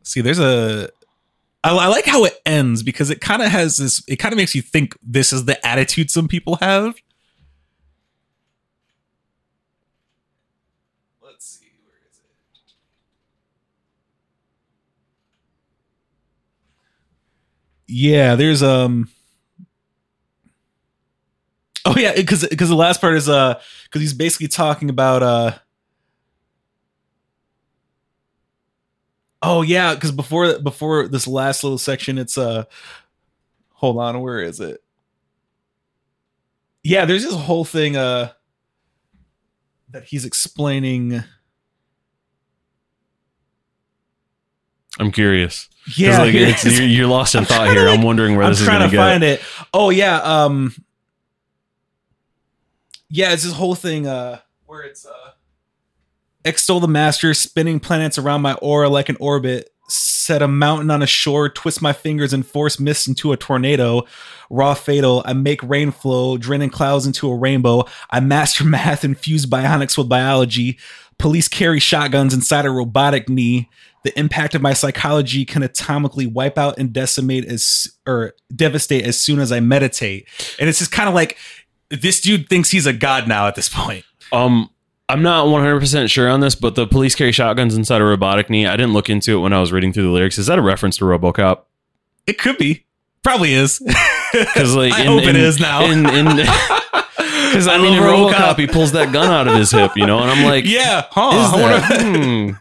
[0.03, 0.90] See, there's a.
[1.64, 4.03] I, I like how it ends because it kind of has this.
[4.07, 6.95] It kind of makes you think this is the attitude some people have.
[11.22, 12.73] Let's see, where is it?
[17.88, 19.10] Yeah, there's um.
[21.85, 25.52] Oh yeah, because because the last part is uh because he's basically talking about uh.
[29.45, 32.64] Oh yeah, because before before this last little section, it's uh,
[33.72, 34.82] hold on, where is it?
[36.82, 38.32] Yeah, there's this whole thing uh
[39.91, 41.24] that he's explaining.
[44.99, 45.70] I'm curious.
[45.98, 46.34] Yeah, like,
[46.64, 47.88] you're, you're lost in thought here.
[47.88, 48.98] like- I'm wondering where I'm this is going to to get.
[48.98, 49.41] find it.
[49.74, 50.74] Oh yeah, um,
[53.10, 55.32] yeah, it's this whole thing uh where it's uh
[56.45, 61.02] extol the master, spinning planets around my aura like an orbit, set a mountain on
[61.02, 64.03] a shore, twist my fingers and force mist into a tornado.
[64.49, 67.86] Raw fatal, I make rain flow, draining clouds into a rainbow.
[68.10, 70.78] I master math, infuse bionics with biology.
[71.18, 73.70] Police carry shotguns inside a robotic knee.
[74.03, 79.18] The impact of my psychology can atomically wipe out and decimate as or devastate as
[79.18, 80.28] soon as I meditate.
[80.60, 81.38] And it's just kind of like
[81.90, 84.03] this dude thinks he's a god now at this point.
[84.34, 84.70] Um,
[85.10, 88.66] I'm not 100% sure on this, but the police carry shotguns inside a robotic knee.
[88.66, 90.38] I didn't look into it when I was reading through the lyrics.
[90.38, 91.64] Is that a reference to RoboCop?
[92.26, 92.86] It could be.
[93.24, 93.82] Probably is.
[94.34, 95.86] Because like, I hope it is now.
[95.86, 98.58] In, in, because I, I mean, in RoboCop, RoboCop.
[98.58, 101.56] he pulls that gun out of his hip, you know, and I'm like, yeah, huh?
[101.56, 102.02] that?
[102.02, 102.54] hmm.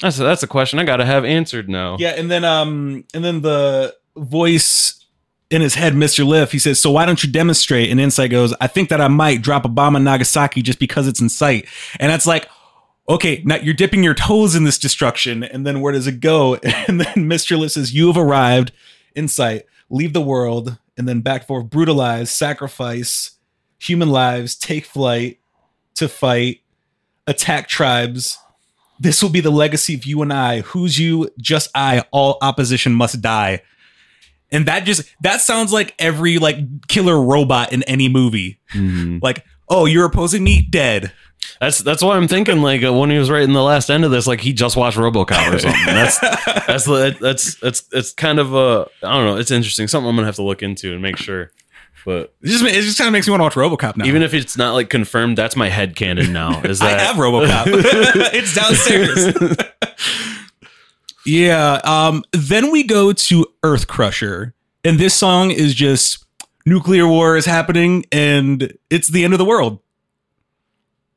[0.00, 1.96] That's a, that's a question I got to have answered now.
[2.00, 5.05] Yeah, and then um and then the voice
[5.50, 6.26] in his head, Mr.
[6.26, 7.90] Lif, he says, So why don't you demonstrate?
[7.90, 11.06] And Insight goes, I think that I might drop a bomb on Nagasaki just because
[11.06, 11.66] it's in sight.
[12.00, 12.48] And that's like,
[13.08, 16.58] okay, now you're dipping your toes in this destruction, and then where does it go?
[16.88, 17.58] And then Mr.
[17.58, 18.72] Lif says, You have arrived,
[19.14, 23.32] Insight, leave the world, and then back forth, brutalize, sacrifice
[23.78, 25.38] human lives, take flight
[25.94, 26.60] to fight,
[27.26, 28.38] attack tribes.
[28.98, 30.60] This will be the legacy of you and I.
[30.60, 31.30] Who's you?
[31.38, 32.04] Just I.
[32.10, 33.62] All opposition must die.
[34.52, 36.56] And that just that sounds like every like
[36.88, 38.60] killer robot in any movie.
[38.74, 39.20] Mhm.
[39.22, 41.12] Like, oh, you're opposing me, dead.
[41.60, 44.10] That's that's why I'm thinking like uh, when he was writing the last end of
[44.10, 45.80] this, like he just watched RoboCop or something.
[45.86, 46.18] That's
[46.66, 49.36] that's the that's that's it's kind of a I don't know.
[49.36, 49.86] It's interesting.
[49.88, 51.52] Something I'm gonna have to look into and make sure.
[52.04, 54.04] But It just it just kind of makes me want to watch RoboCop now.
[54.06, 56.60] even if it's not like confirmed, that's my head canon now.
[56.62, 57.64] Is that I have RoboCop,
[58.32, 59.34] it's downstairs.
[61.26, 61.80] Yeah.
[61.84, 62.24] Um.
[62.32, 64.54] Then we go to Earth Crusher,
[64.84, 66.24] and this song is just
[66.66, 69.80] nuclear war is happening, and it's the end of the world.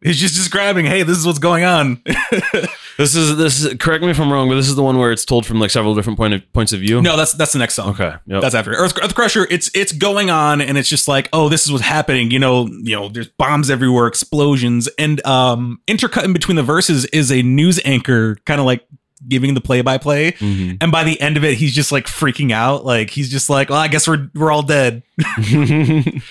[0.02, 2.02] He's just describing, hey, this is what's going on.
[2.98, 5.12] this is this is correct me if I'm wrong, but this is the one where
[5.12, 7.02] it's told from like several different point of, points of view.
[7.02, 7.90] no, that's that's the next song.
[7.90, 8.14] Okay.
[8.28, 8.42] Yep.
[8.42, 9.46] That's after Earth, Earth Crusher.
[9.50, 12.32] It's it's going on, and it's just like, oh, this is what's happening.
[12.32, 17.04] You know, you know, there's bombs everywhere, explosions, and um, intercut in between the verses
[17.08, 18.88] is a news anchor, kind of like
[19.28, 20.36] giving the play by play.
[20.82, 22.86] And by the end of it, he's just like freaking out.
[22.86, 25.04] Like he's just like, well, I guess we're we're all dead.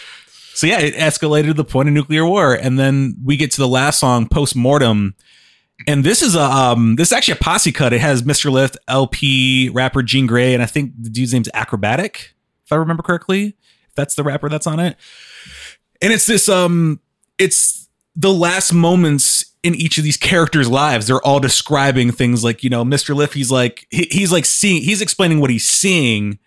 [0.59, 3.59] So yeah, it escalated to the point of nuclear war, and then we get to
[3.59, 5.15] the last song, post mortem.
[5.87, 7.93] And this is a um, this is actually a posse cut.
[7.93, 8.51] It has Mr.
[8.51, 12.33] Lif, El-P, rapper Jean Grae, and I think the dude's name's Akrobatik,
[12.65, 13.57] if I remember correctly.
[13.89, 14.97] If that's the rapper that's on it.
[16.03, 16.99] And it's this um,
[17.39, 21.07] it's the last moments in each of these characters' lives.
[21.07, 23.15] They're all describing things like you know, Mr.
[23.15, 23.35] Lif.
[23.35, 26.39] He's like he, he's like seeing, he's explaining what he's seeing.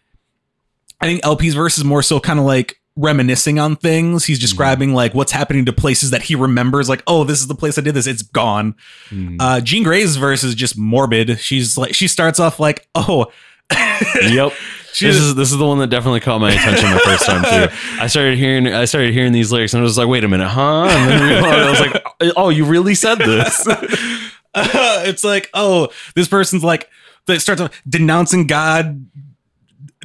[1.00, 4.26] I think El-P's verse is more so kind of like reminiscing on things.
[4.26, 7.56] He's describing like what's happening to places that he remembers, like, oh, this is the
[7.56, 8.06] place I did this.
[8.06, 8.76] It's gone.
[9.10, 9.38] Mhm.
[9.40, 11.40] Uh Jean Grae's verse is just morbid.
[11.40, 13.32] She's like she starts off like, oh
[14.22, 14.52] yep.
[14.94, 17.26] She this is- is this is the one that definitely caught my attention the first
[17.26, 17.76] time too.
[18.02, 20.48] I started hearing I started hearing these lyrics and I was like, wait a minute,
[20.50, 20.86] huh?
[20.90, 22.04] And then I was like,
[22.36, 23.68] oh, you really said this?
[24.56, 26.90] it's like, oh, this person's like
[27.28, 29.06] that starts denouncing God,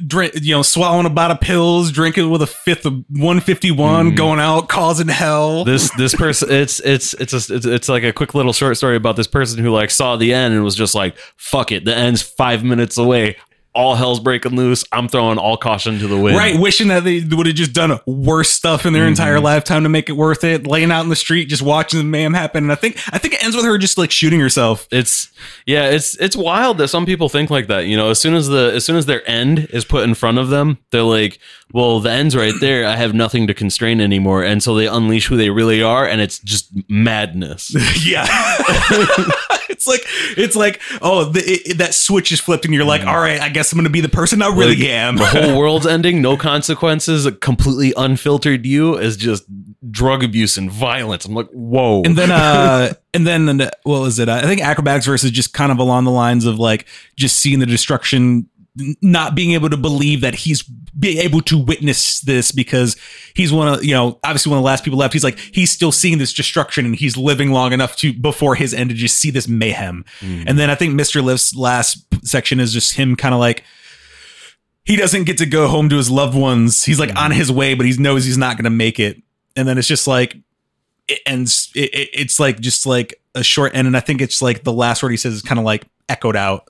[0.05, 4.15] drink, you know, swallowing a bottle of pills, drinking with a fifth of 151, Mhm.
[4.15, 5.63] going out, causing hell.
[5.65, 8.95] this this person it's it's it's a, it's it's like a quick little short story
[8.95, 11.95] about this person who like saw the end and was just like, fuck it, the
[11.95, 13.35] end's five minutes away.
[13.77, 14.83] All hell's breaking loose.
[14.91, 16.35] I'm throwing all caution to the wind.
[16.35, 19.09] Right, wishing that they would have just done worse stuff in their mm-hmm.
[19.09, 20.65] entire lifetime to make it worth it.
[20.65, 22.65] Laying out in the street, just watching the mayhem happen.
[22.65, 24.87] And I think I think it ends with her just like shooting herself.
[24.91, 25.29] it's
[25.65, 28.47] yeah it's it's wild that some people think like that you know as soon as
[28.47, 31.39] the as soon as their end is put in front of them they're like
[31.73, 35.27] well the end's right there i have nothing to constrain anymore and so they unleash
[35.27, 37.73] who they really are and it's just madness.
[38.05, 38.25] Yeah,
[39.69, 40.01] it's like
[40.37, 43.49] it's like oh, the, it, that switch is flipped, and you're like, all right, I
[43.49, 45.15] guess I'm gonna be the person I really Like, am.
[45.17, 49.43] the whole world's ending no consequences a completely unfiltered you is just
[49.91, 51.25] drug abuse and violence.
[51.25, 52.03] I'm like whoa.
[52.03, 54.29] And then uh and then and, what was it?
[54.29, 57.65] I think Akrobatik's versus just kind of along the lines of like just seeing the
[57.65, 58.47] destruction
[59.01, 62.95] not being able to believe that he's be able to witness this because
[63.35, 65.13] he's one of you know obviously one of the last people left.
[65.13, 68.73] He's like he's still seeing this destruction and he's living long enough to before his
[68.73, 70.05] end to just see this mayhem.
[70.21, 73.63] And then i think mr Lif's last section is just him kind of like
[74.85, 76.85] he doesn't get to go home to his loved ones.
[76.85, 79.21] He's like on his way but he knows he's not going to make it.
[79.57, 80.37] And then it's just like
[81.07, 83.85] it ends it, it- it's like just like a short end.
[83.87, 86.35] And i think it's like the last word he says is kind of like echoed
[86.37, 86.69] out.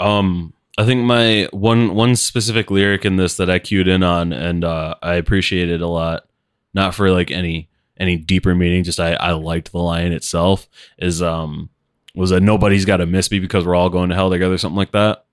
[0.00, 4.32] Um, I think my one one specific lyric in this that I cued in on
[4.32, 6.26] and uh, I appreciated a lot,
[6.72, 10.68] not for like any any deeper meaning, just I I liked the line itself
[10.98, 11.70] is um
[12.14, 14.76] was that nobody's got to miss me because we're all going to hell together, something
[14.76, 15.24] like that.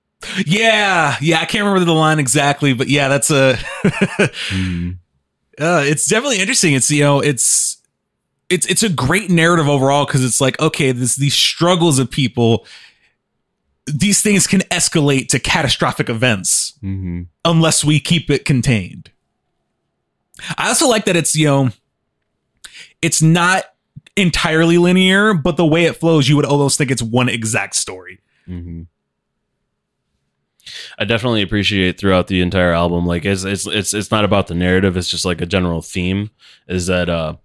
[0.46, 3.56] Yeah, yeah, I can't remember the line exactly, but yeah, that's a.
[3.84, 4.92] Mm-hmm.
[5.60, 6.74] uh, it's definitely interesting.
[6.74, 7.78] It's you know, it's
[8.50, 12.66] it's it's a great narrative overall because it's like okay, this these struggles of people,
[13.98, 17.24] these things can escalate to catastrophic events Mm-hmm.
[17.46, 19.12] unless we keep it contained.
[20.58, 21.70] I also like that it's you know,
[23.02, 23.66] it's not
[24.18, 28.20] entirely linear, but the way it flows, you would almost think it's one exact story.
[28.48, 28.84] Mm-hmm.
[30.98, 34.56] I definitely appreciate throughout the entire album, like it's it's it's it's not about the
[34.56, 34.96] narrative.
[34.96, 36.30] It's just like a general theme.
[36.68, 37.36] Is that uh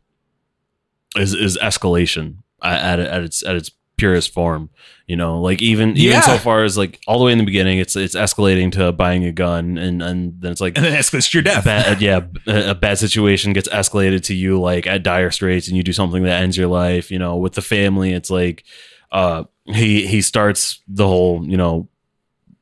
[1.16, 4.70] is is escalation at at its at its purest form.
[5.06, 6.20] You know, like even even Yeah.
[6.20, 9.24] so far as like all the way in the beginning, it's it's escalating to buying
[9.24, 11.64] a gun, and and then it's like And then escalates to your death.
[11.64, 15.76] bad, yeah, a a bad situation gets escalated to you like at dire straits, and
[15.76, 17.10] you do something that ends your life.
[17.10, 18.64] You know, with the family, it's like
[19.12, 21.88] uh, he he starts the whole you know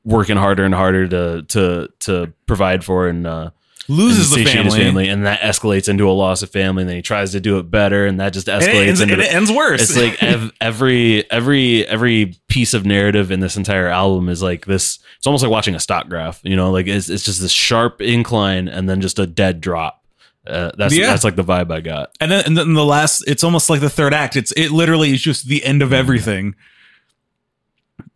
[0.04, 3.50] working harder and harder to to to provide for and uh,
[3.88, 4.78] Loses the family.
[4.80, 6.82] family, and that escalates into a loss of family.
[6.82, 9.00] And then he tries to do it better, and that just And it, escalates ends,
[9.02, 9.82] into and it ends worse.
[9.82, 14.64] it's like ev- every every every piece of narrative in this entire album is like
[14.64, 17.50] this it's almost like watching a stock graph you know like it's, it's just this
[17.52, 20.02] sharp incline and then just a dead drop
[20.46, 21.06] uh, that's Yeah.
[21.08, 23.80] that's like the vibe i got and then and then the last, it's almost like
[23.80, 24.36] the third act.
[24.36, 26.54] It's it literally is just the end of everything.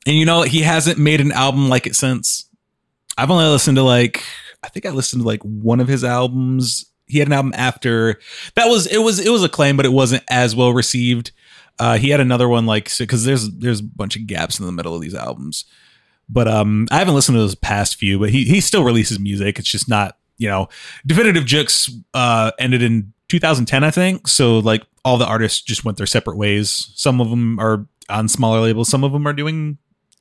[0.06, 2.48] And you know, he hasn't made an album like it since.
[3.16, 4.22] I've only listened to like
[4.62, 6.86] I think I listened to like one of his albums.
[7.06, 8.18] He had an album after
[8.55, 11.32] that was it was it was acclaimed, but it wasn't as well received.
[11.78, 14.72] Uh, he had another one like because there's there's a bunch of gaps in the
[14.72, 15.64] middle of these albums.
[16.28, 18.18] But um, I haven't listened to those past few.
[18.18, 19.59] But he he still releases music.
[19.59, 20.68] It's just not you know
[21.06, 25.98] Definitive Jux uh ended in 2010 i think so like all the artists just went
[25.98, 29.78] their separate ways some of them are on smaller labels some of them are doing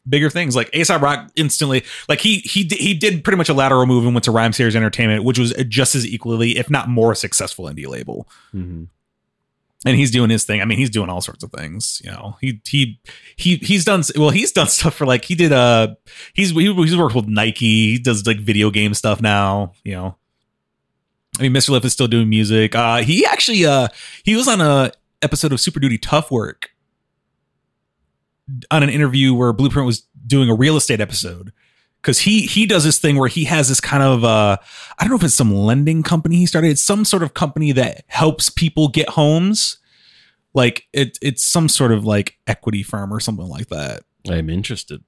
[0.08, 0.56] bigger things.
[0.56, 4.14] Like Aesop Rock instantly like he he he did pretty much a lateral move and
[4.14, 8.28] went to Rhymesayers Entertainment which was just as equally if not more successful indie label.
[9.86, 10.62] And he's doing his thing.
[10.62, 12.36] I mean he's doing all sorts of things you know.
[12.42, 13.00] He he
[13.36, 15.96] he he's done well he's done stuff for like he did uh
[16.34, 17.92] he's he, he's worked with Nike.
[17.92, 20.16] He does like video game stuff now you know.
[21.40, 21.70] I mean Mr.
[21.70, 22.76] Lif is still doing music.
[22.76, 23.90] Uh he actually uh
[24.24, 26.72] he was on a episode of Super Duty Tough Work
[28.72, 31.52] on an interview where Blueprint was doing a real estate episode
[32.02, 34.58] because he he does this thing where he has this kind of uh
[34.98, 36.70] I don't know if it's some lending company he started.
[36.72, 39.78] It's some sort of company that helps people get homes.
[40.54, 44.04] Like it it's some sort of like equity firm or something like that.
[44.30, 45.04] i'm interested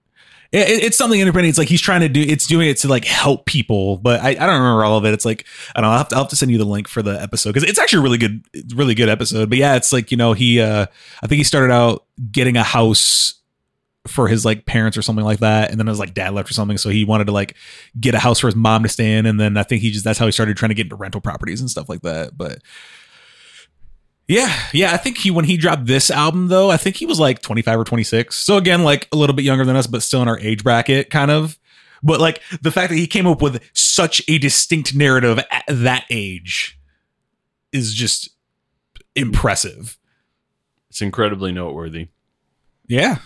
[0.51, 1.49] It, it- it's something independent.
[1.49, 2.21] It's like he's trying to do.
[2.21, 5.13] It's doing it to like help people, but I, I don't remember all of it.
[5.13, 5.45] It's like
[5.75, 5.91] I don't know.
[5.93, 7.77] I'll have to, I'll have to send you the link for the episode because it's
[7.79, 8.43] actually a really good,
[8.75, 9.49] really good episode.
[9.49, 10.59] But yeah, it's like you know he.
[10.61, 10.85] uh
[11.23, 13.35] I think he started out getting a house
[14.07, 16.53] for his like parents or something like that, and then his like dad left or
[16.53, 17.55] something, so he wanted to like
[17.99, 20.03] get a house for his mom to stay in, and then I think he just
[20.03, 22.35] that's how he started trying to get into rental properties and stuff like that.
[22.35, 22.59] But
[24.29, 27.19] yeah, yeah, I think he when he dropped this album though, I think he was
[27.19, 28.35] like 25 or 26.
[28.35, 31.09] So again, like a little bit younger than us, but still in our age bracket,
[31.09, 31.57] kind of.
[32.03, 36.05] But like the fact that he came up with such a distinct narrative at that
[36.09, 36.79] age
[37.73, 38.29] is just
[39.15, 39.97] impressive.
[40.89, 42.07] it's incredibly noteworthy
[42.87, 43.17] Yeah.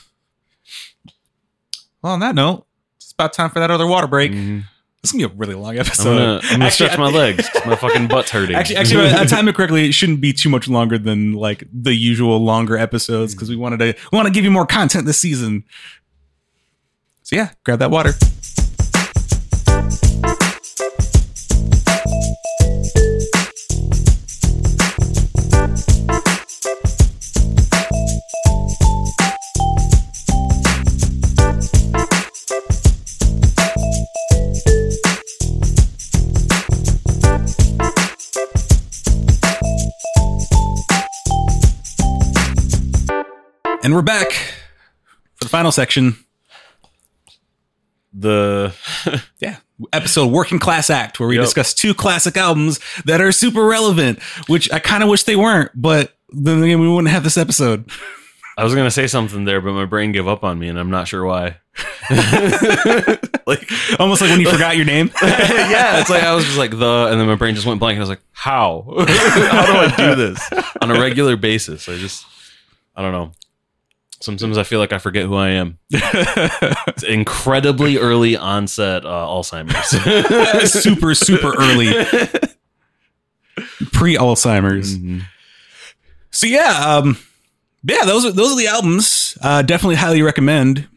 [2.01, 2.65] Well, on that note,
[2.97, 4.31] it's about time for that other water break.
[4.31, 4.63] Mhm.
[5.03, 6.03] This is gonna be a really long i'm episode.
[6.17, 7.49] gonna, I'm gonna Actually, stretch my legs.
[7.65, 9.85] my fucking butt's hurting Actually, actually, I time it correctly.
[9.85, 13.79] It shouldn't be too much longer than like the usual longer episodes because we wanted
[13.79, 15.65] to we want to give you more content this season.
[17.23, 18.13] So yeah, grab that water.
[43.83, 44.31] And we're back
[45.35, 46.15] for the final section.
[48.13, 48.73] the
[49.39, 49.57] Yeah,
[49.91, 51.45] episode "Working Class Act," where we Yep.
[51.45, 54.21] discuss two classic albums that are super relevant.
[54.47, 57.89] Which I kind of wish they weren't, but then again, we wouldn't have this episode.
[58.57, 60.91] i was gonna say something there but my brain gave up on me and i'm
[60.91, 61.57] not sure why
[63.47, 63.67] like
[63.99, 65.09] almost like when you forgot your name.
[65.23, 67.95] yeah, it's like I was just like the, and then my brain just went blank,
[67.95, 68.83] and I was like, how?
[68.87, 70.49] how do I do this
[70.81, 71.89] on a regular basis?
[71.89, 72.25] I just,
[72.95, 73.31] I don't know.
[74.23, 75.79] Sometimes I feel like I forget who I am.
[75.91, 80.71] It's incredibly early onset uh, Alzheimer's.
[80.83, 81.87] super super early,
[83.91, 84.97] pre Alzheimer's.
[84.97, 85.23] Mhm.
[86.31, 87.17] So yeah, um,
[87.83, 89.37] yeah, those are those are the albums.
[89.41, 90.87] Uh, definitely highly recommend.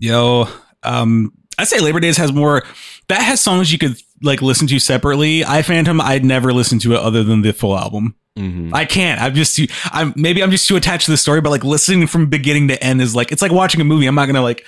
[0.00, 0.48] Yo,
[0.82, 2.64] um, I say Labor Days has more.
[3.06, 5.44] That has songs you could like listen to separately.
[5.44, 8.16] I Phantom, I'd never listen to it other than the full album.
[8.38, 8.74] Mm-hmm.
[8.74, 9.20] I can't.
[9.20, 9.66] I'm just too.
[9.92, 11.40] I'm maybe I'm just too attached to the story.
[11.40, 14.06] But like listening from beginning to end is like it's like watching a movie.
[14.06, 14.64] I'm not gonna like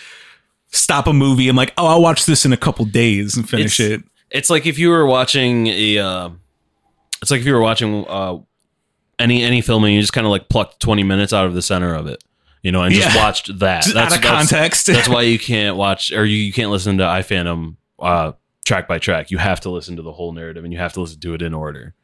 [0.69, 1.49] stop a movie.
[1.49, 4.07] I'm like, oh, I'll watch this in a couple days and finish It's- it.
[4.31, 5.99] It's like if you were watching a.
[5.99, 6.31] Uh,
[7.23, 8.39] it's like if you were watching uh,
[9.19, 11.63] any any film and you just kind of like plucked twenty minutes out of the
[11.63, 12.23] center of it,
[12.63, 13.25] you know, and just Yeah.
[13.25, 13.83] watched that.
[13.85, 14.87] Just that's out of that's- context.
[14.87, 18.33] That's why you can't watch or you, you can't listen to I Phantom uh,
[18.65, 19.31] track by track.
[19.31, 21.43] You have to listen to the whole narrative and you have to listen to it
[21.43, 21.95] in order.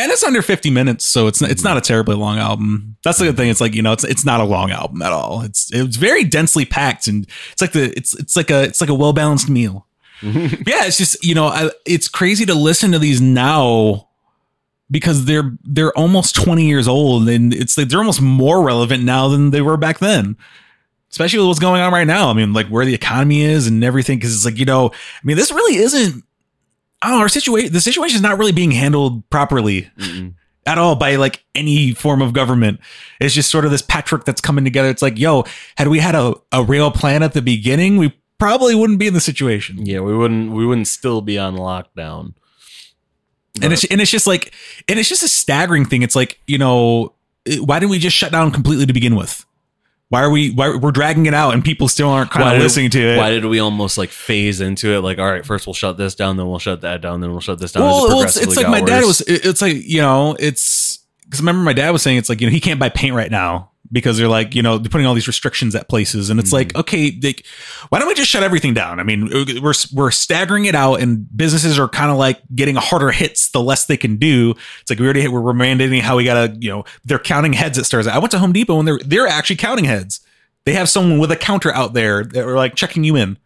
[0.00, 2.96] And it's under 50 minutes, so it's it's not a terribly long album.
[3.04, 3.50] That's the good thing.
[3.50, 5.42] It's like you know, it's it's not a long album at all.
[5.42, 8.90] It's it's very densely packed, and it's like the it's it's like a it's like
[8.90, 9.86] a well balanced meal.
[10.22, 14.08] yeah, it's just you know, I, it's crazy to listen to these now
[14.90, 19.28] because they're they're almost 20 years old, and it's like they're almost more relevant now
[19.28, 20.36] than they were back then.
[21.10, 22.30] Especially with what's going on right now.
[22.30, 24.18] I mean, like where the economy is and everything.
[24.18, 26.24] Because it's like you know, I mean, this really isn't.
[27.02, 27.20] I.
[27.20, 30.34] Our situation, the situation is not really being handled properly Mm-mm.
[30.66, 32.80] at all by like any form of government.
[33.20, 34.88] It's just sort of this patchwork that's coming together.
[34.88, 35.44] It's like, yo,
[35.76, 39.14] had we had a, a real plan at the beginning, we probably wouldn't be in
[39.14, 39.86] the situation.
[39.86, 42.34] Yeah, we wouldn't we wouldn't still be on lockdown.
[43.62, 44.52] And it's and it's just like
[44.88, 46.02] and it's just a staggering thing.
[46.02, 47.14] It's like, you know,
[47.60, 49.44] why didn't we just shut down completely to begin with?
[50.10, 52.62] Why are we why we're dragging it out and people still aren't kind Why of
[52.62, 53.16] listening to it?
[53.16, 55.00] Why did we almost like phase into it?
[55.00, 57.40] Like, all right, first we'll shut this down, then we'll shut that down, then we'll
[57.40, 57.84] shut this down.
[57.84, 59.20] as it well, well, it's, it's like my got dad was.
[59.22, 62.48] it- It's like you know, it's because remember my dad was saying it's like you
[62.48, 65.14] know he can't buy paint right now because they're like you know they're putting all
[65.14, 66.80] these restrictions at places, and it's like mm-hmm.
[66.80, 67.44] okay, like
[67.88, 69.00] why don't we just shut everything down?
[69.00, 69.28] I mean,
[69.62, 73.60] we're we're staggering it out, and businesses are kind of like getting harder hits the
[73.60, 74.54] less they can do.
[74.80, 77.86] It's like we already we're mandating how we gotta you know they're counting heads at
[77.86, 78.06] stores.
[78.06, 80.20] I went to Home Depot and they're they're actually counting heads.
[80.64, 83.38] They have someone with a counter out there that are like checking you in.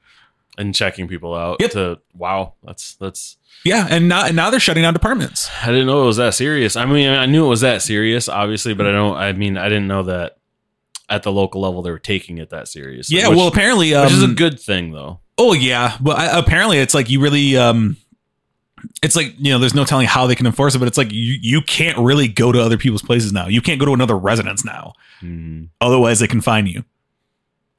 [0.58, 1.58] And checking people out.
[1.60, 1.70] Yep.
[1.72, 3.36] To wow, that's that's.
[3.64, 5.50] Yeah, and now and now they're shutting down departments.
[5.62, 6.76] I didn't know it was that serious.
[6.76, 9.16] I mean, I knew it was that serious, obviously, but I don't.
[9.16, 10.36] I mean, I didn't know that
[11.08, 13.10] at the local level they were taking it that serious.
[13.10, 15.20] Yeah, which, well, apparently, um, which is a good thing though.
[15.36, 17.96] Oh yeah, well I, apparently it's like you really um
[19.02, 21.10] it's like you know there's no telling how they can enforce it but it's like
[21.10, 23.46] you you can't really go to other people's places now.
[23.48, 24.92] You can't go to another residence now.
[25.22, 25.68] Mhm.
[25.80, 26.84] Otherwise they can fine you.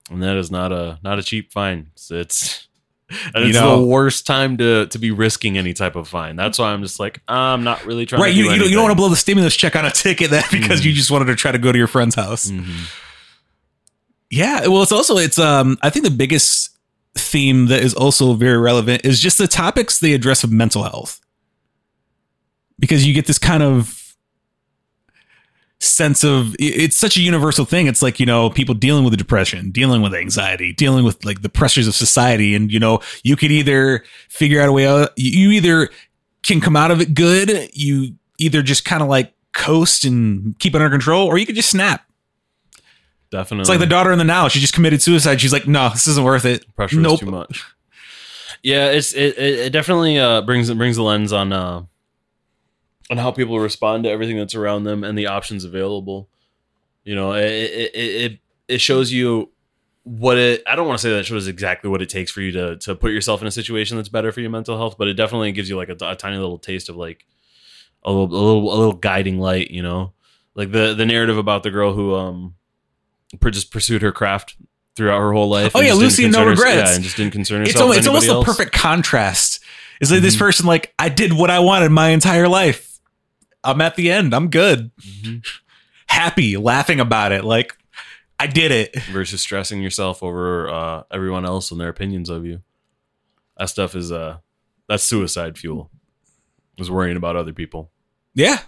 [0.09, 1.87] And that is not a not a cheap fine.
[1.93, 2.64] It's, it's
[3.09, 6.35] and You it's know- the worst time to to be risking any type of fine.
[6.35, 8.21] That's why I'm just like I'm not really trying.
[8.21, 9.85] right, to you do you don't, you don't want to blow the stimulus check on
[9.85, 12.49] a ticket that because you just wanted to try to go to your friend's house.
[12.49, 12.89] Mhm.
[14.31, 16.71] Yeah, well it's also it's um I think the biggest
[17.17, 21.21] theme that is also very relevant is just the topics they address of mental health.
[22.77, 24.04] Because you get this kind of
[25.79, 27.87] sense of it's such a universal thing.
[27.87, 31.49] It's like, you know, people dealing with depression, dealing with anxiety, dealing with like the
[31.49, 32.55] pressures of society.
[32.55, 35.89] And, you know, you could either figure out a way out, you either
[36.43, 40.75] can come out of it good, you either just kind of like coast and keep
[40.75, 42.05] it under control, or you could just snap.
[43.31, 44.47] Definitely, It's like the daughter in the now.
[44.47, 45.41] She just committed suicide.
[45.41, 46.73] She's like, no, this isn't worth it.
[46.75, 47.15] pressure nope.
[47.15, 47.65] is too much.
[48.63, 51.83] Yeah, it's it, it, it definitely uh, brings it brings the lens on uh,
[53.09, 56.29] on how people respond to everything that's around them and the options available.
[57.03, 59.51] You know, it it it, it, shows you
[60.03, 60.63] what it.
[60.65, 62.77] I don't want to say that it shows exactly what it takes for you to
[62.77, 65.51] to put yourself in a situation that's better for your mental health, but it definitely
[65.51, 67.25] gives you like a, a tiny little taste of like
[68.03, 69.69] a little a little a little guiding light.
[69.69, 70.13] You know,
[70.55, 72.55] like the the narrative about the girl who um
[73.51, 74.55] just pursued her craft
[74.95, 75.73] throughout her whole life.
[75.75, 76.89] Oh, and yeah, Lucy and no regrets.
[76.89, 77.71] Yeah, and just didn't concern herself.
[77.73, 79.63] It's almost, it's almost the perfect contrast.
[80.01, 80.39] It's like this Mhm.
[80.39, 82.94] person, like, I did what I wanted my entire life.
[83.65, 84.33] I'm at the end.
[84.33, 84.91] I'm good.
[85.01, 85.45] Mhm.
[86.07, 87.43] Happy, laughing about it.
[87.43, 87.75] Like,
[88.39, 88.95] I did it.
[89.11, 92.61] versus stressing yourself over uh, everyone else and their opinions of you.
[93.57, 94.37] That stuff is uh
[94.89, 95.89] that's suicide fuel.
[96.77, 97.89] Is worrying about other people.
[98.33, 98.59] Yeah.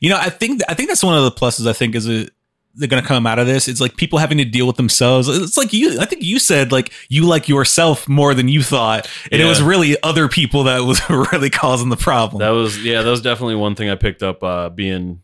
[0.00, 1.66] You know, I think I think that's one of the pluses.
[1.68, 2.30] I think is it
[2.74, 3.68] they're going to come out of this.
[3.68, 5.28] It's like people having to deal with themselves.
[5.28, 6.00] It's like you.
[6.00, 9.62] I think you said like you like yourself more than you thought, and it was
[9.62, 11.00] really other people that was
[11.32, 12.40] really causing the problem.
[12.40, 15.22] That was yeah, that was definitely one thing I picked up uh being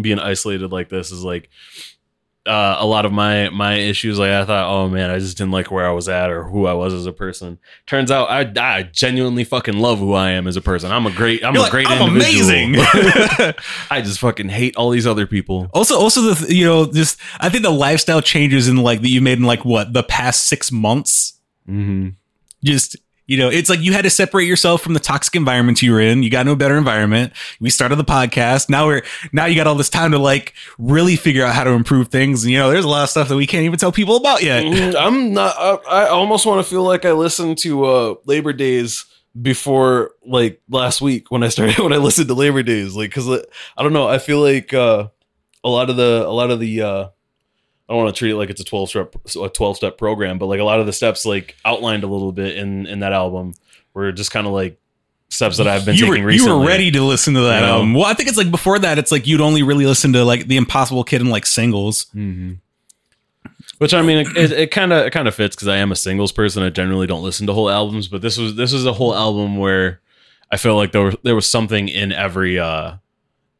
[0.00, 1.50] being isolated like this is like
[2.46, 5.52] uh, a lot of my my issues like I thought oh man I just didn't
[5.52, 8.50] like where I was at or who I was as a person turns out I,
[8.78, 11.60] I genuinely fucking love who I am as a person I'm a great I'm You're
[11.60, 12.74] a like, great I'm individual amazing.
[13.90, 17.50] I just fucking hate all these other people Also, also the you know just I
[17.50, 20.72] think the lifestyle changes in like that you made in like what the past six
[20.72, 21.38] months.
[21.68, 22.10] mm-hmm.
[22.64, 22.96] Just
[23.30, 26.00] You know, it's like you had to separate yourself from the toxic environment you were
[26.00, 26.24] in.
[26.24, 27.32] You got a better environment.
[27.60, 28.68] We started the podcast.
[28.68, 29.02] Now we're
[29.32, 32.42] now you got all this time to like really figure out how to improve things.
[32.42, 34.42] And you know, there's a lot of stuff that we can't even tell people about
[34.42, 34.64] yet.
[34.64, 35.54] Mm, I'm not.
[35.56, 35.74] I,
[36.04, 39.04] I almost want to feel like I listened to uh, Labor Days
[39.40, 43.28] before like last week when I started when I listened to Labor Days, like because
[43.28, 44.08] I don't know.
[44.08, 45.06] I feel like uh,
[45.62, 47.08] a lot of the a lot of the uh,
[47.90, 50.38] I don't want to treat it like it's a 12 step a 12 step program,
[50.38, 53.12] but like a lot of the steps like outlined a little bit in in that
[53.12, 53.54] album
[53.94, 54.78] were just kind of like
[55.28, 56.52] steps that I've been you taking were, recently.
[56.54, 57.72] You were ready to listen to that You know?
[57.74, 57.94] album.
[57.94, 60.46] Well, I think it's like before that, it's like you'd only really listen to like
[60.46, 62.06] the Impossible Kid and like singles.
[62.14, 62.52] Mm-hmm.
[63.78, 66.30] Which I mean, it kind of it kind of fits because I am a singles
[66.32, 66.62] person.
[66.62, 69.56] I generally don't listen to whole albums, but this was this was a whole album
[69.56, 70.00] where
[70.52, 72.96] I felt like there was there was something in every uh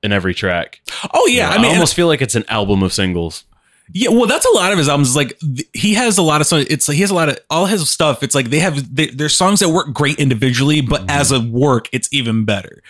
[0.02, 0.82] in every track.
[1.14, 3.44] Oh yeah, You know, I mean, I almost feel like it's an album of singles.
[3.92, 5.16] Yeah, well, that's a lot of his albums.
[5.16, 6.66] Like th- he has a lot of songs.
[6.70, 8.22] It's like he has a lot of all his stuff.
[8.22, 11.88] It's like they have they, there's songs that work great individually, but as a work,
[11.92, 12.82] it's even better.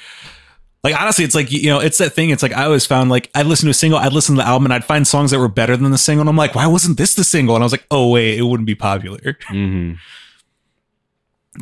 [0.82, 2.30] Like honestly, it's like you know, it's that thing.
[2.30, 4.48] It's like I always found like I'd listen to a single, I'd listen to the
[4.48, 6.66] album, and I'd find songs that were better than the single, and I'm like, why
[6.66, 7.54] wasn't this the single?
[7.54, 9.18] And I was like, oh wait, it wouldn't be popular.
[9.18, 9.94] Mm-hmm.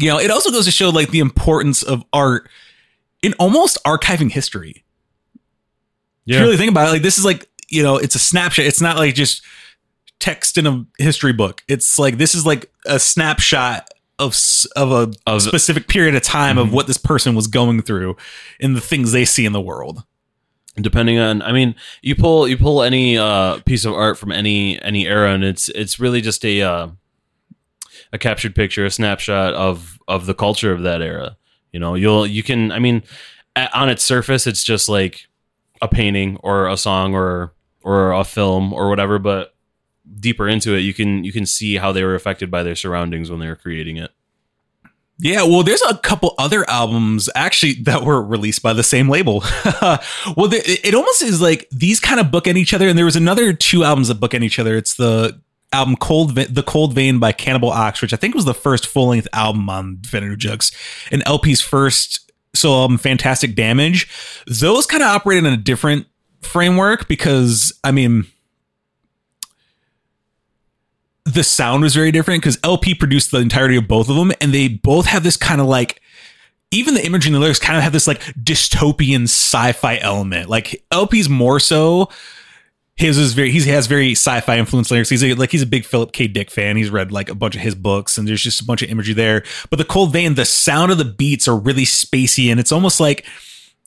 [0.01, 2.49] You know, it also goes to show like the importance of art
[3.23, 4.85] in almost archiving history.
[6.27, 8.65] If you really think about it, like this is like you know, it's a snapshot.
[8.67, 9.43] It's not like just
[10.21, 11.63] text in a history book.
[11.69, 13.89] It's like this is like a snapshot
[14.19, 14.37] of
[14.75, 16.73] of a Of- specific period of time of Mhm.
[16.73, 18.17] what this person was going through
[18.61, 20.03] and the things they see in the world.
[20.81, 24.81] depending on i mean you pull you pull any uh piece of art from any
[24.83, 26.87] any era and it's it's really just a uh
[28.13, 31.37] a captured picture a snapshot of of the culture of that era
[31.73, 33.03] you know you'll you can i mean
[33.75, 35.27] on its surface it's just like
[35.83, 37.53] a painting or a song or
[37.83, 39.55] or a film or whatever but
[40.21, 43.31] deeper into it you can you can see how they were affected by their surroundings
[43.31, 44.11] when they were creating it
[45.21, 49.41] Yeah, well, there's a couple other albums actually that were released by the same label.
[49.83, 53.17] well, the, it almost is like these kind of bookend each other, and there was
[53.17, 54.77] another two albums that bookend each other.
[54.77, 55.41] It's the
[55.73, 59.09] album "Cold," the Cold Vein by Cannibal Ox, which I think was the first full
[59.09, 60.73] length album on Definitive Jux,
[61.11, 64.09] and El-P's first solo album, Fantastic Damage.
[64.47, 66.07] Those kind of operated in a different
[66.43, 68.27] framework because, I mean.
[71.25, 74.55] The sound was very different because El-P produced the entirety of both of them, and
[74.55, 76.01] they both have this kind of like
[76.71, 80.49] even the imagery and the lyrics kind of have this like dystopian sci-fi element.
[80.49, 82.09] Like El-P's more so.
[82.97, 85.09] His is very he has very sci-fi influenced lyrics.
[85.09, 86.27] He's a, like he's a big Philip K.
[86.27, 86.77] Dick fan.
[86.77, 89.15] He's read like a bunch of his books, and there's just a bunch of imagery
[89.15, 89.45] there.
[89.71, 92.99] But the Cold Vein, the sound of the beats are really spacey, and it's almost
[92.99, 93.25] like,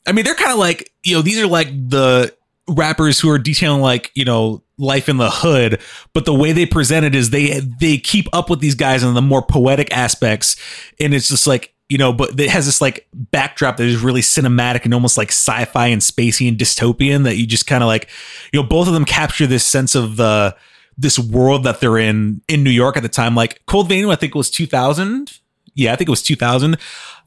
[0.06, 2.34] I mean, they're kind of like you know these are like the
[2.68, 5.80] rappers who are detailing like you know life in the hood
[6.12, 9.14] but the way they present it is they they keep up with these guys in
[9.14, 10.56] the more poetic aspects.
[11.00, 14.20] And it's just like you know but it has this like backdrop that is really
[14.20, 18.08] cinematic and almost like sci-fi and spacey and dystopian that you just kind of like
[18.52, 20.56] you know both of them capture this sense of the
[20.96, 23.34] this world that they're in in New York at the time.
[23.34, 25.40] Like Cold Vein I think was 2000
[25.74, 26.76] yeah I think it was 2000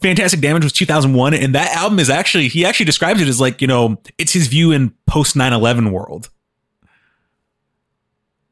[0.01, 3.61] Fantastic Damage was 2001 and that album is actually he actually describes it as like
[3.61, 6.29] you know it's his view in post 9/11 world.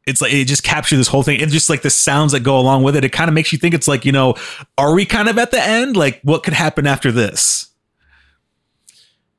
[0.06, 2.58] It's like it just captures this whole thing and just like the sounds that go
[2.60, 4.36] along with it it kind of makes you think it's like you know
[4.78, 5.98] are we kind of at the end?
[5.98, 7.70] Like what could happen after this?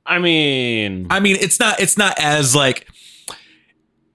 [0.07, 2.87] I mean i mean it's not it's not as like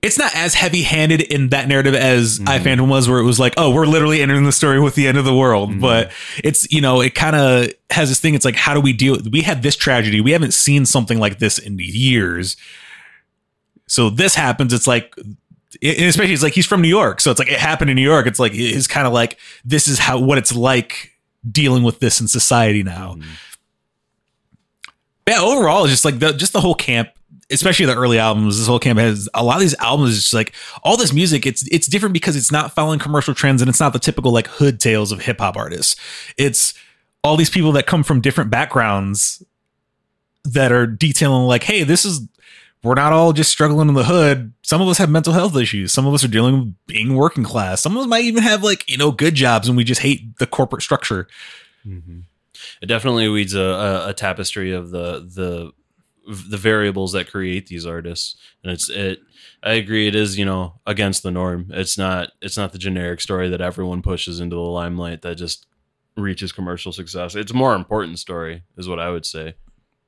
[0.02, 2.64] it's not as heavy-handed in that narrative as I Mhm.
[2.64, 5.18] Phantom was, where it was like, oh, we're literally entering the story with the end
[5.18, 5.72] of the world.
[5.72, 5.82] Mhm.
[5.82, 6.12] But
[6.44, 8.34] it's you know, it kind of has this thing.
[8.34, 9.18] It's like, how do we deal?
[9.30, 10.22] We had this tragedy.
[10.22, 12.56] We haven't seen something like this in years.
[13.88, 14.72] So this happens.
[14.74, 17.90] It's like, and especially it's like he's from New York, so it's like it happened
[17.90, 18.26] in New York.
[18.28, 21.12] It's like it's kind of like this is how what it's like
[21.50, 23.16] dealing with this in society now.
[23.20, 23.24] Mhm.
[25.30, 27.10] Yeah, overall, it's just like the just the whole camp,
[27.52, 28.58] especially the early albums.
[28.58, 30.16] This whole camp has a lot of these albums.
[30.16, 31.46] It's just like all this music.
[31.46, 34.48] It's it's different because it's not following commercial trends and it's not the typical like
[34.48, 35.96] hood tales of hip hop artists.
[36.36, 36.74] It's
[37.24, 39.44] all these people that come from different backgrounds
[40.46, 42.22] that are detailing like, hey, this is
[42.82, 44.52] we're not all just struggling in the hood.
[44.64, 45.92] Some of us have mental health issues.
[45.92, 47.82] Some of us are dealing with being working class.
[47.82, 50.40] Some of us might even have like you know good jobs and we just hate
[50.40, 51.28] the corporate structure.
[51.88, 52.24] Mhm.
[52.82, 55.72] It definitely weeds a, a, a tapestry of the the
[56.30, 59.20] the variables that create these artists, and it's it.
[59.64, 60.08] I agree.
[60.08, 61.68] It is you know against the norm.
[61.72, 65.66] It's not it's not the generic story that everyone pushes into the limelight that just
[66.16, 67.36] reaches commercial success.
[67.36, 69.56] It's a more important story, is what I would say.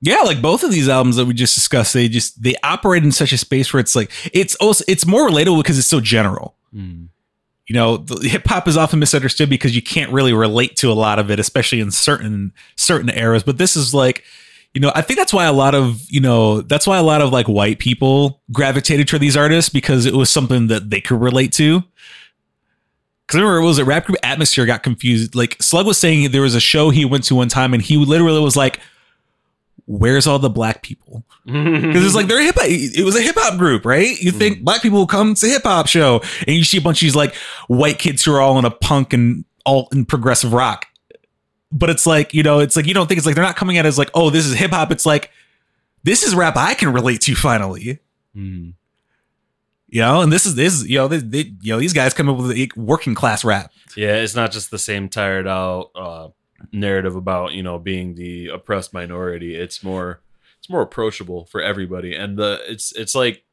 [0.02, 3.12] Yeah, like both of these albums that we just discussed, they just they operate in
[3.12, 6.56] such a space where it's like it's also it's more relatable because it's so general.
[6.74, 7.10] Mm.
[7.72, 11.20] You know, hip hop is often misunderstood because you can't really relate to a lot
[11.20, 13.44] of it, especially in certain certain eras.
[13.44, 14.26] But this is like,
[14.74, 17.22] you know, I think that's why a lot of, you know, that's why a lot
[17.22, 21.22] of like white people gravitated to these artists because it was something that they could
[21.22, 21.80] relate to.
[23.26, 25.34] Because remember it was a rap group atmosphere got confused.
[25.34, 27.96] Like Slug was saying there was a show he went to one time and he
[27.96, 28.82] literally was like,
[29.92, 31.26] Where's all the black people?
[31.44, 32.68] Because it's like they're hip hop.
[32.68, 34.18] It was a hip hop group, right?
[34.22, 37.02] You think black people will come to hip hop show, and you see a bunch
[37.02, 37.34] of these like
[37.68, 40.86] white kids who are all in a punk and all in progressive rock.
[41.72, 43.80] But it's like you know, it's like you don't think it's like they're not coming
[43.80, 44.92] at it as like, oh, this is hip hop.
[44.92, 45.32] It's like
[46.04, 48.00] this is rap I can relate to finally.
[48.36, 48.74] Mm.
[49.88, 52.30] You know, and this is this you know they, they you know these guys come
[52.30, 53.74] up with working class rap.
[53.98, 56.30] Yeah, it's not just the same tired out uh,
[56.72, 59.56] narrative about you know being the oppressed minority.
[59.56, 60.22] It's more
[60.60, 63.44] it's more approachable for everybody, and the it's it's like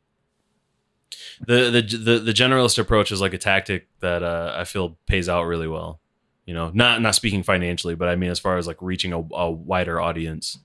[1.40, 5.28] the the the, the generalist approach is like a tactic that uh, I feel pays
[5.28, 6.01] out really well.
[6.47, 9.18] You know, not not speaking financially, but I mean as far as like reaching a,
[9.35, 10.59] a wider audience.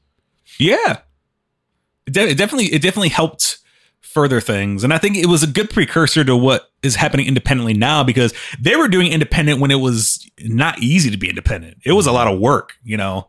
[0.59, 0.99] Yeah,
[2.05, 3.59] it, de- it definitely it definitely helped
[4.03, 7.73] further things, and I think it was a good precursor to what is happening independently
[7.73, 11.77] now because they were doing independent when it was not easy to be independent.
[11.83, 13.27] It was a lot of work, you know,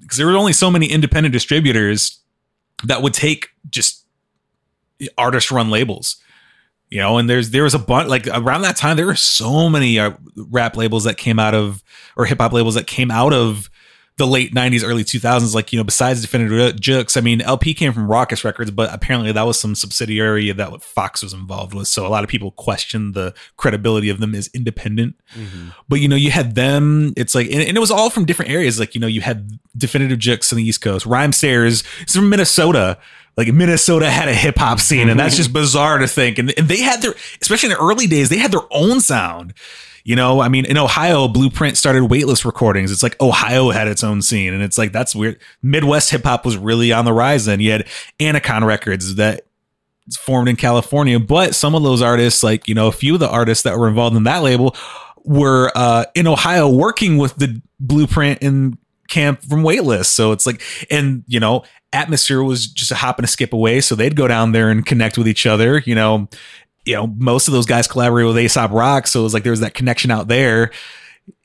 [0.00, 2.20] because there were only so many independent distributors
[2.84, 4.04] that would take just
[5.16, 6.16] artist run labels
[6.94, 7.18] you know?
[7.18, 10.12] And there's there was a bunch like around that time there were so many uh,
[10.36, 11.82] rap labels that came out of
[12.16, 13.68] or hip hop labels that came out of
[14.16, 17.92] the late 90s early 2000s like you know besides Definitive Jux i mean El-P came
[17.92, 21.88] from Rawkus records but apparently that was some subsidiary that what fox was involved with.
[21.88, 25.16] So a lot of people question the credibility of them as independent.
[25.34, 25.70] Mm-hmm.
[25.88, 28.52] but you know you had them it's like and, and it was all from different
[28.52, 28.78] areas.
[28.78, 32.98] Like you know you had Definitive Jux on the east coast Rhymesayers it's from minnesota.
[33.36, 36.38] Like minnesota had a hip-hop scene and that's just bizarre to think.
[36.38, 39.54] And, and they had their especially in the early days they had their own sound
[40.04, 44.04] you know i mean in ohio blueprint started weightless recordings it's like ohio had its
[44.04, 47.60] own scene and it's like that's weird midwest hip-hop was really on the rise then
[47.60, 47.86] you had
[48.20, 49.46] Anticon records that
[50.16, 53.28] formed in california but some of those artists like you know a few of the
[53.28, 54.76] artists that were involved in that label
[55.24, 58.78] were uh, in Ohio working with the blueprint in
[59.08, 60.08] camp from Weightless.
[60.08, 63.80] So it's like, and you know, atmosphere was just a hop and a skip away.
[63.80, 65.82] So they'd go down there and connect with each other.
[65.84, 66.28] You know,
[66.84, 69.06] you know, most of those guys collaborated with Aesop Rock.
[69.06, 70.70] So it was like there was that connection out there.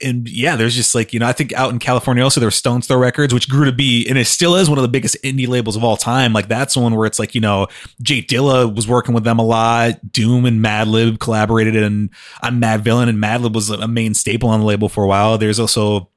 [0.02, 2.52] And yeah, there's just like, you know, I think out in California also there were
[2.52, 5.16] Stones Throw Records, which grew to be, and it still is one of the biggest
[5.24, 6.34] indie labels of all time.
[6.34, 7.68] Like that's one where it's like, you know,
[8.02, 10.12] J Dilla was working with them a lot.
[10.12, 12.10] Doom and Madlib collaborated in
[12.44, 15.38] on uh, Madvillain, and Madlib was a main staple on the label for a while.
[15.38, 16.10] There's also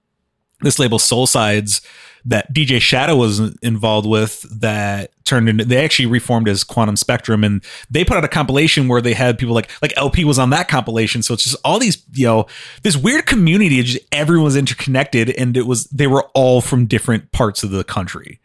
[0.63, 1.81] this label Solesides
[2.25, 7.43] that DJ Shadow was involved with that turned into they actually reformed as Quannum Spectrum
[7.43, 10.51] and they put out a compilation where they had people like like El-P was on
[10.51, 11.23] that compilation.
[11.23, 12.47] So it's just all these you know
[12.83, 17.33] this weird community just everyone was interconnected and it was they were all from different
[17.33, 18.41] parts of the country.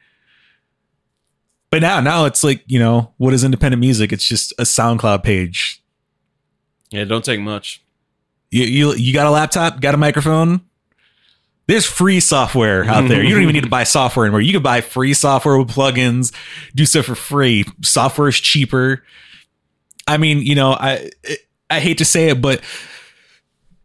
[1.69, 4.11] But now now it's like you know what is independent music?
[4.11, 5.83] It's just a SoundCloud page.
[6.89, 7.83] Yeah, don't take much.
[8.49, 9.81] you you, you got a laptop?
[9.81, 10.61] Got a microphone
[11.67, 13.23] there's free software out there.
[13.23, 14.41] You don't even need to buy software anymore.
[14.41, 16.33] You can buy free software with plugins,
[16.75, 17.65] do stuff for free.
[17.81, 19.03] Software is cheaper.
[20.07, 21.11] I mean, you know, I
[21.69, 22.61] I hate to say it, but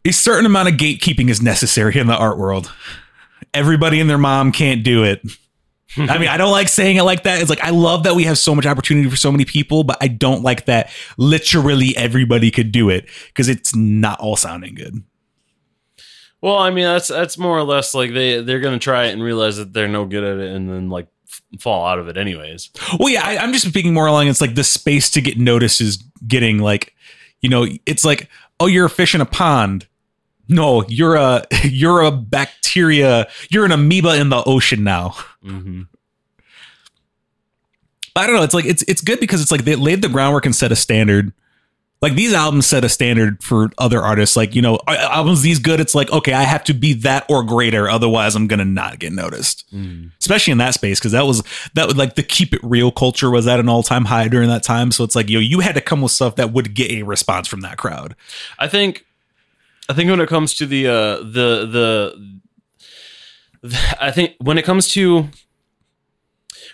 [0.05, 2.71] a certain amount of gatekeeping is necessary in the art world.
[3.53, 5.21] Everybody and their mom can't do it.
[5.97, 7.41] I mean, I don't like saying it like that.
[7.41, 9.97] It's like I love that we have so much opportunity for so many people, but
[10.01, 15.03] I don't like that literally everybody could do it because it's not all sounding good.
[16.43, 19.23] Well, I mean, that's that's more or less like they they're gonna try it and
[19.23, 21.07] realize that they're no good at it, and then like
[21.57, 22.69] fall out of it anyways.
[22.99, 24.27] Well, yeah, I, I'm just speaking more along.
[24.27, 26.93] It's like the space to get noticed is getting like,
[27.39, 28.27] you know, it's like,
[28.59, 29.87] oh, you're a fish in a pond.
[30.49, 33.29] No, you're a you're a bacteria.
[33.49, 35.15] You're an amoeba in the ocean now.
[35.45, 35.83] Mm-hmm.
[38.17, 38.43] I don't know.
[38.43, 40.75] It's like it's it's good because it's like they laid the groundwork and set a
[40.75, 41.31] standard.
[42.03, 44.35] Like these albums set a standard for other artists.
[44.35, 45.79] Like you know, albums these good.
[45.79, 49.13] It's like okay, I have to be that or greater, otherwise I'm gonna not get
[49.13, 49.63] noticed.
[50.19, 51.43] Especially in that space because that was
[51.75, 54.49] that would like the keep it real culture was at an all time high during
[54.49, 54.91] that time.
[54.91, 57.47] So it's like yo, you had to come with stuff that would get a response
[57.47, 58.17] from that crowd.
[58.59, 59.05] I think,
[59.87, 62.39] I think when it comes to the uh, the the,
[63.61, 65.29] the, I think when it comes to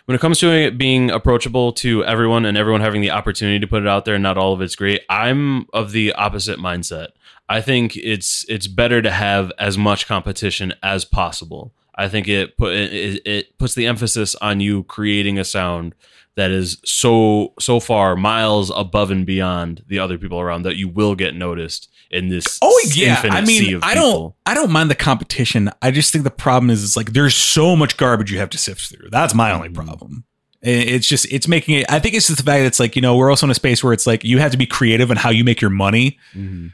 [0.10, 3.68] when it comes to it being approachable to everyone and everyone having the opportunity to
[3.68, 5.02] put it out there, and not all of it's great.
[5.07, 7.10] I'm of the opposite mindset.
[7.48, 11.76] I think it's it's better to have as much competition as possible.
[11.94, 15.94] I think it put it, it, puts the emphasis on you creating a sound
[16.35, 20.88] that is so so far miles above and beyond the other people around that you
[20.88, 22.57] will get noticed in this.
[22.61, 25.69] Oh yeah, infinite I sea mean, I don't, I don't mind the competition.
[25.81, 28.57] I just think the problem is, it's like there's so much garbage you have to
[28.57, 29.10] sift through.
[29.10, 29.85] That's my only Mm-hmm.
[29.85, 30.23] problem.
[30.61, 31.85] It's just, it's making it.
[31.89, 33.56] I think it's just the fact that it's like you know we're also in a
[33.56, 36.18] space where it's like you have to be creative in how you make your money.
[36.35, 36.73] Mhm.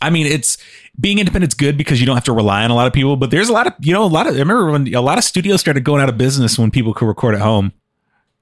[0.00, 0.58] I mean, it's
[1.00, 3.16] being independent's good because you don't have to rely on a lot of people.
[3.16, 4.34] But there's a lot of you know a lot of.
[4.34, 7.06] I remember when a lot of studios started going out of business when people could
[7.06, 7.72] record at home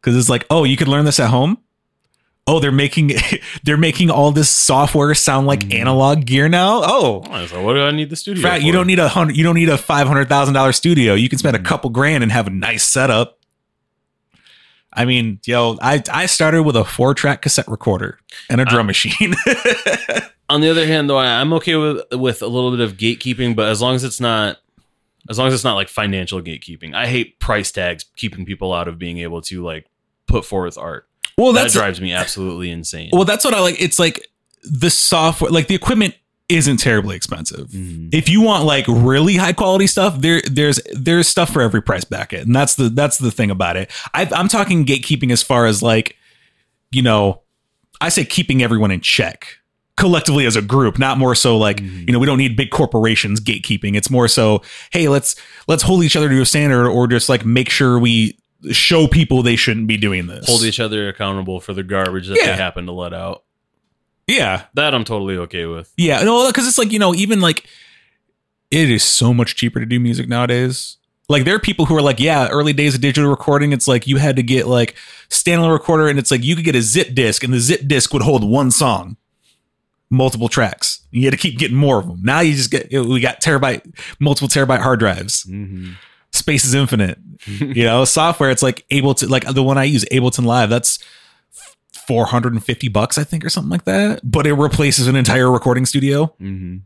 [0.00, 1.58] because it's like, oh, you could learn this at home.
[2.46, 3.12] Oh, they're making
[3.64, 5.74] they're making all this software sound like Mhm.
[5.80, 6.80] analog gear now.
[6.82, 8.40] Oh, Oh, So what do I need the studio?
[8.42, 9.36] Frat, you don't need a hundred.
[9.36, 11.14] You don't need a five hundred thousand dollar studio.
[11.14, 11.64] You can spend a Mhm.
[11.66, 13.38] couple grand and have a nice setup.
[14.92, 18.18] I mean, yo, I I started with a four track cassette recorder
[18.48, 19.36] and a drum machine.
[20.50, 23.54] On the other hand, though, I- I'm okay with with a little bit of gatekeeping,
[23.56, 24.58] but as long as it's not,
[25.28, 26.94] as long as it's not like financial gatekeeping.
[26.94, 29.86] I hate price tags keeping people out of being able to like
[30.26, 31.06] put forth art.
[31.38, 33.10] well, That drives me absolutely insane.
[33.12, 33.80] well, that's what I like.
[33.80, 34.26] It's like
[34.62, 36.14] the software, like the equipment,
[36.50, 37.68] isn't terribly expensive.
[37.68, 38.12] Mhm.
[38.12, 42.02] If you want like really high quality stuff, there there's there's stuff for every price
[42.04, 43.88] bracket, and that's the that's the thing about it.
[44.14, 46.16] I, I'm talking gatekeeping as far as like,
[46.90, 47.42] you know,
[48.00, 49.59] I say keeping everyone in check
[50.00, 52.06] collectively as a group, not more so like Mhm.
[52.08, 53.94] you know we don't need big corporations gatekeeping.
[53.96, 55.36] It's more so hey let's
[55.68, 58.36] let's hold each other to a standard, or just like make sure we
[58.72, 60.46] show people they shouldn't be doing this.
[60.48, 62.46] Hold each other accountable for the garbage that Yeah.
[62.52, 63.44] they happen to let out.
[64.26, 65.92] yeah, That I'm totally okay with.
[65.96, 67.64] Yeah, no, because it's like you know, even like
[68.70, 70.96] it is so much cheaper to do music nowadays.
[71.28, 74.06] Like there are people who are like, yeah, early days of digital recording, it's like
[74.06, 74.94] you had to get like
[75.28, 78.12] standalone recorder, and it's like you could get a zip disc, and the zip disc
[78.12, 79.16] would hold one song,
[80.10, 81.06] multiple tracks.
[81.10, 82.20] You had to keep getting more of them.
[82.22, 85.44] Now you just get we got terabyte, multiple terabyte hard drives.
[85.44, 85.92] Mm-hmm.
[86.32, 87.18] Space is infinite.
[87.46, 88.50] You know, software.
[88.50, 90.70] It's like able to like the one I use, Ableton Live.
[90.70, 90.98] That's.
[92.06, 96.34] 450 bucks I think or something like that but it replaces an entire recording studio
[96.38, 96.78] hmm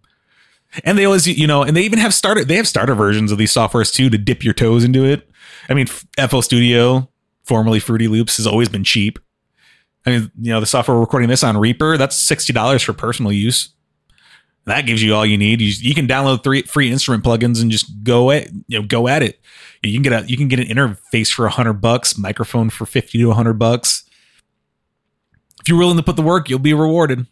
[0.82, 2.44] and they always, you know, and they even have starter.
[2.44, 5.28] They have starter versions of these softwares too to dip your toes into it.
[5.68, 7.09] I mean, FL Studio,
[7.44, 9.18] formerly Fruity Loops, has always been cheap.
[10.06, 12.93] I mean, you know, the software we're recording this on Reaper, that's sixty dollars for
[12.93, 13.70] personal use.
[14.66, 15.60] That gives you all you need.
[15.60, 19.09] You, you can download three free instrument plugins and just go at you know go
[19.09, 19.40] at it.
[19.82, 22.86] You can get a you can get an interface for a hundred bucks, microphone for
[22.86, 24.05] fifty to hundred bucks.
[25.60, 27.26] If you're willing to put the work, you'll be rewarded.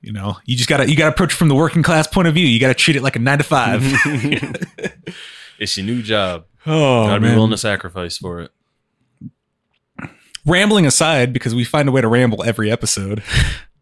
[0.00, 2.46] You know, you just gotta you gotta approach from the working class point of view.
[2.46, 3.82] You gotta treat it like a nine to five.
[5.58, 6.44] it's your new job.
[6.64, 8.52] oh Gotta be willing to sacrifice for it.
[10.46, 13.22] Rambling aside, because we find a way to ramble every episode.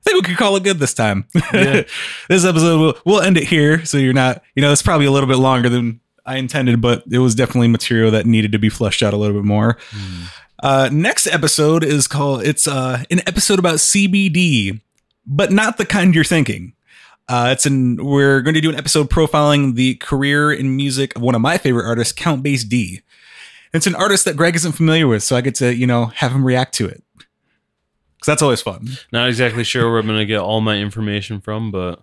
[0.07, 1.27] I think we could call it good this time.
[1.53, 1.82] Yeah.
[2.28, 5.11] this episode we'll, we'll end it here, so you're not you know it's probably a
[5.11, 8.69] little bit longer than I intended, but it was definitely material that needed to be
[8.69, 9.78] fleshed out a little bit more.
[10.62, 14.81] Uh, next episode is called it's uh, an episode about CBD,
[15.27, 16.73] but not the kind you're thinking.
[17.28, 21.23] Uh, it's an we're going to do an episode profiling the career in music of
[21.23, 23.01] one of my favorite artists, Count Bass D.
[23.75, 26.33] It's an artist that Greg isn't familiar with, so I get to you know have
[26.33, 28.89] him react to it because that's always fun.
[29.13, 32.01] Not exactly sure where I'm gonna get all my information from, but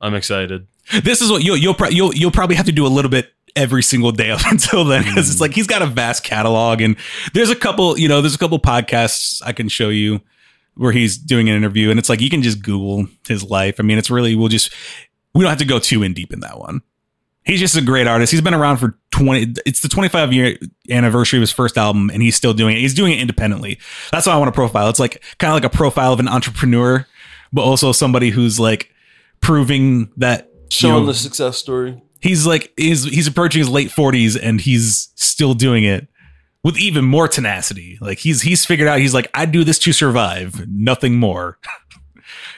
[0.00, 0.66] I'm excited.
[1.02, 3.32] This is what you'll you'll pro- you'll you'll probably have to do a little bit
[3.54, 5.42] every single day up until then because it's mm-hmm.
[5.42, 6.96] like he's got a vast catalog and
[7.34, 10.20] there's a couple you know there's a couple podcasts I can show you
[10.74, 13.76] where he's doing an interview and it's like you can just Google his life.
[13.78, 14.72] I mean, it's really we'll just
[15.34, 16.82] we don't have to go too in deep in that one.
[17.44, 18.30] He's just a great artist.
[18.30, 20.56] He's been around for 20 it's the 25 year
[20.90, 22.80] anniversary of his first album and he's still doing it.
[22.80, 23.78] He's doing it independently.
[24.10, 24.88] That's why I want to profile.
[24.88, 27.06] It's like kind of like a profile of an entrepreneur,
[27.52, 28.90] but also somebody who's like
[29.40, 32.00] proving that you know, success story.
[32.20, 36.08] he's like he's he's approaching his late 40s and he's still doing it
[36.64, 37.98] with even more tenacity.
[38.00, 41.58] Like he's he's figured out he's like I do this to survive, nothing more.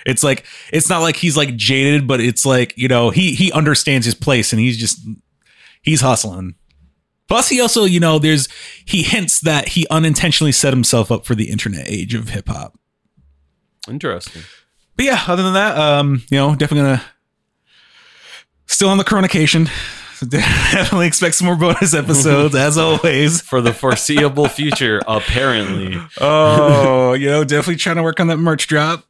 [0.07, 3.53] it's like it's not like he's like jaded, but it's like, you know, he he
[3.53, 5.01] understands his place and he's just
[5.83, 6.55] he's hustling.
[7.29, 8.49] Plus he also, you know, there's
[8.85, 12.79] he hints that he unintentionally set himself up for the internet age of hip hop.
[13.89, 14.43] Interesting.
[14.97, 17.05] But yeah, other than that, um, you know, definitely gonna
[18.67, 19.69] still on the chronication.
[20.29, 23.41] definitely expect some more bonus episodes as always.
[23.41, 26.01] For the foreseeable future, apparently.
[26.21, 29.05] Oh, you know, definitely trying to work on that merch drop.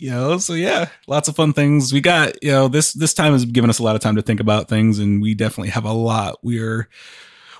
[0.00, 1.92] You know, so yeah, lots of fun things.
[1.92, 4.22] We got, you know, this this time has given us a lot of time to
[4.22, 6.38] think about things, and we definitely have a lot.
[6.42, 6.88] We are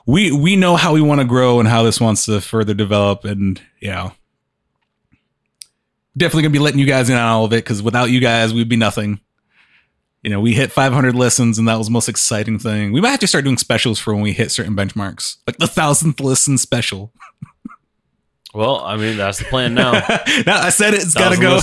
[0.07, 3.27] we we know how we want to grow and how this wants to further develop,
[3.27, 4.13] and you know,
[6.17, 8.55] definitely gonna be letting you guys in on all of it because without you guys,
[8.55, 9.21] we'd be nothing.
[10.23, 12.93] You know, we hit 500 listens, and that was the most exciting thing.
[12.93, 15.67] We might have to start doing specials for when we hit certain benchmarks, like the
[15.67, 17.13] thousandth listen special.
[18.55, 19.93] Well, I mean, that's the plan now.
[20.47, 21.61] now I said it; it's got to go.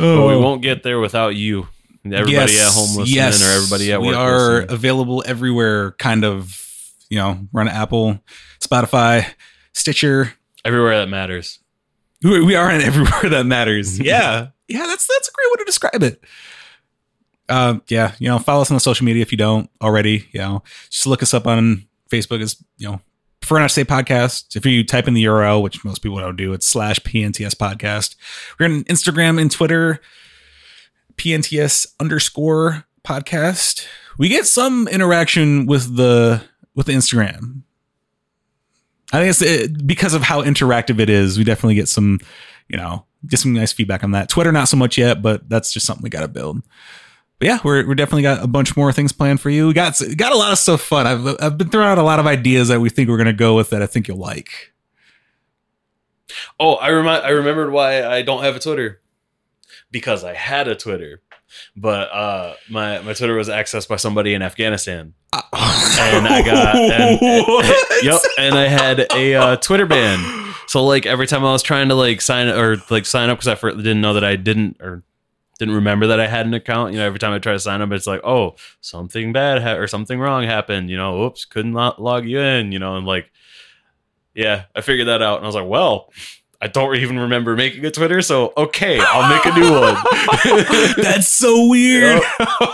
[0.00, 0.18] Listens.
[0.18, 1.68] But we won't get there without you.
[2.04, 4.72] Everybody at home listening or everybody at we work are listening.
[4.72, 5.92] available everywhere.
[5.92, 6.58] Kind of,
[7.10, 8.18] you know, run Apple,
[8.60, 9.26] Spotify,
[9.74, 10.32] Stitcher.
[10.64, 11.58] Everywhere that matters.
[12.22, 13.98] We we are in everywhere that matters.
[14.00, 14.86] yeah, yeah.
[14.86, 16.24] That's that's a great way to describe it.
[17.48, 20.26] Uh, yeah, you know, follow us on the social media if you don't already.
[20.32, 23.00] You know, just look us up on Facebook as you know,
[23.50, 24.54] prefer an say podcast.
[24.54, 28.14] If you type in the URL, which most people don't do, it's slash PNTS podcast.
[28.60, 30.00] We're on Instagram and Twitter,
[31.16, 33.88] PNTS underscore podcast.
[34.18, 36.44] We get some interaction with the
[36.76, 37.62] with the Instagram.
[39.12, 41.36] I think it's it, because of how interactive it is.
[41.36, 42.20] We definitely get some,
[42.68, 44.28] you know, get some nice feedback on that.
[44.28, 46.62] Twitter, not so much yet, but that's just something we got to build.
[47.40, 49.66] But yeah, we're we're definitely got a bunch more things planned for you.
[49.66, 51.06] We got got a lot of stuff fun.
[51.06, 53.56] I've I've been throwing out a lot of ideas that we think we're gonna go
[53.56, 54.74] with that I think you'll like.
[56.60, 59.00] Oh, I remind I remembered why I don't have a Twitter.
[59.90, 61.22] Because I had a Twitter.
[61.74, 65.14] But uh my, my Twitter was accessed by somebody in Afghanistan.
[65.32, 68.04] And I got and, What?
[68.04, 70.52] Yep, and I had a uh, Twitter ban.
[70.66, 73.64] So like every time I was trying to like sign or like sign up because
[73.64, 75.02] I didn't know that I didn't or
[75.60, 76.92] didn't remember that I had an account.
[76.92, 79.74] You know, every time I try to sign up, it's like, oh, something bad ha-
[79.76, 80.90] or something wrong happened.
[80.90, 82.72] You know, oops, couldn't lo- log you in.
[82.72, 83.30] You know, and like,
[84.34, 86.10] yeah, I figured that out, and I was like, well,
[86.62, 89.96] I don't even remember making a Twitter, so okay, I'll make a new one.
[91.02, 92.22] That's so weird.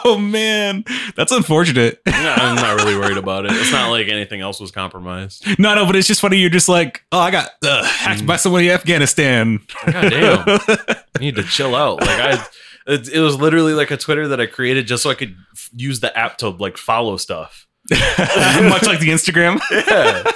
[0.08, 0.84] Oh man,
[1.16, 2.00] that's unfortunate.
[2.06, 3.50] No, I'm not really worried about it.
[3.52, 5.58] It's not like anything else was compromised.
[5.58, 6.36] No, no, but it's just funny.
[6.38, 9.58] You're just like, oh, I got uh, hacked by somebody in Afghanistan.
[9.84, 10.44] God damn.
[10.46, 12.00] I need to chill out.
[12.02, 12.46] Like I,
[12.86, 15.70] it, it was literally like a Twitter that I created just so I could f-
[15.74, 17.66] use the app to like follow stuff.
[17.90, 19.60] Much like the Instagram.
[19.70, 20.32] Yeah.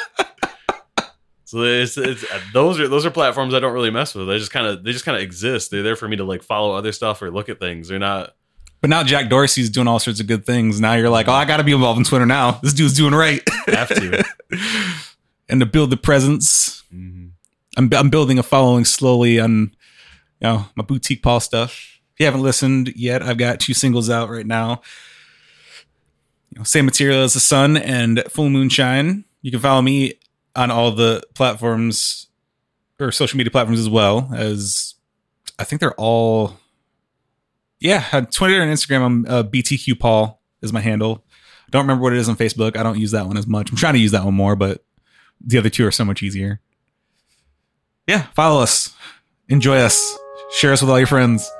[1.45, 4.29] so it's, it's those are those are platforms I don't really mess with.
[4.29, 5.71] They just kind of they just kind of exist.
[5.71, 7.89] They're there for me to like follow other stuff or look at things.
[7.89, 8.35] They're not.
[8.81, 10.81] But now Jack Dorsey's doing all sorts of good things.
[10.81, 12.53] Now you're like, oh, I got to be involved in Twitter now.
[12.63, 13.43] This dude's doing right.
[13.67, 14.25] Have to.
[15.49, 17.31] and to build the presence, Mhm.
[17.77, 19.61] I'm I'm building a following slowly on,
[20.41, 22.00] you know, my boutique Paul stuff.
[22.21, 24.83] You haven't listened yet, I've got two singles out right now.
[26.51, 29.25] You know, same material as the sun and full moonshine.
[29.41, 30.21] You can follow me
[30.55, 32.27] on all the platforms
[32.99, 34.97] or social media platforms as well as
[35.59, 36.59] I think they're all.
[37.79, 39.01] Yeah, on Twitter and Instagram.
[39.01, 41.25] I'm uh, BTQ Paul is my handle.
[41.69, 42.77] I Don't remember what it is on Facebook.
[42.77, 43.71] I don't use that one as much.
[43.71, 44.85] I'm trying to use that one more, but
[45.41, 46.61] the other two are so much easier.
[48.07, 48.95] Yeah, follow us,
[49.49, 50.19] enjoy us,
[50.53, 51.51] share us with all your friends.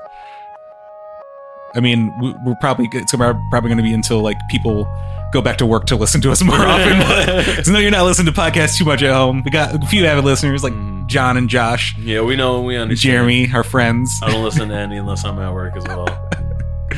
[1.75, 4.87] I mean, we- we're probably it's probably going to be until like people
[5.33, 6.99] go back to work to listen to us more often.
[6.99, 9.41] But so no, you're not listening to podcasts too much at home.
[9.45, 11.07] We got a few avid listeners like Mhm.
[11.07, 12.61] John and Josh, Yeah, we know.
[12.61, 13.11] We and understand.
[13.13, 14.11] Jeremy, our friends.
[14.21, 16.07] I don't listen to any unless I'm at work as well.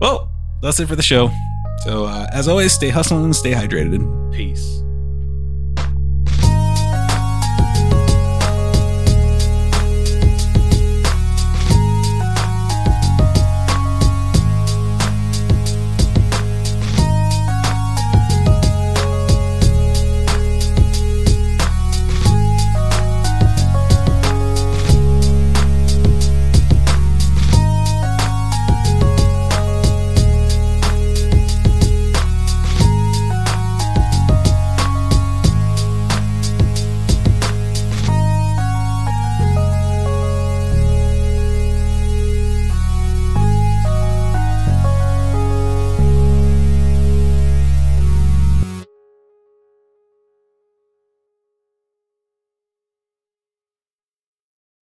[0.00, 0.28] Well,
[0.60, 1.30] that's it for the show.
[1.84, 4.32] So uh, as always, stay hustling and stay hydrated.
[4.32, 4.82] Peace.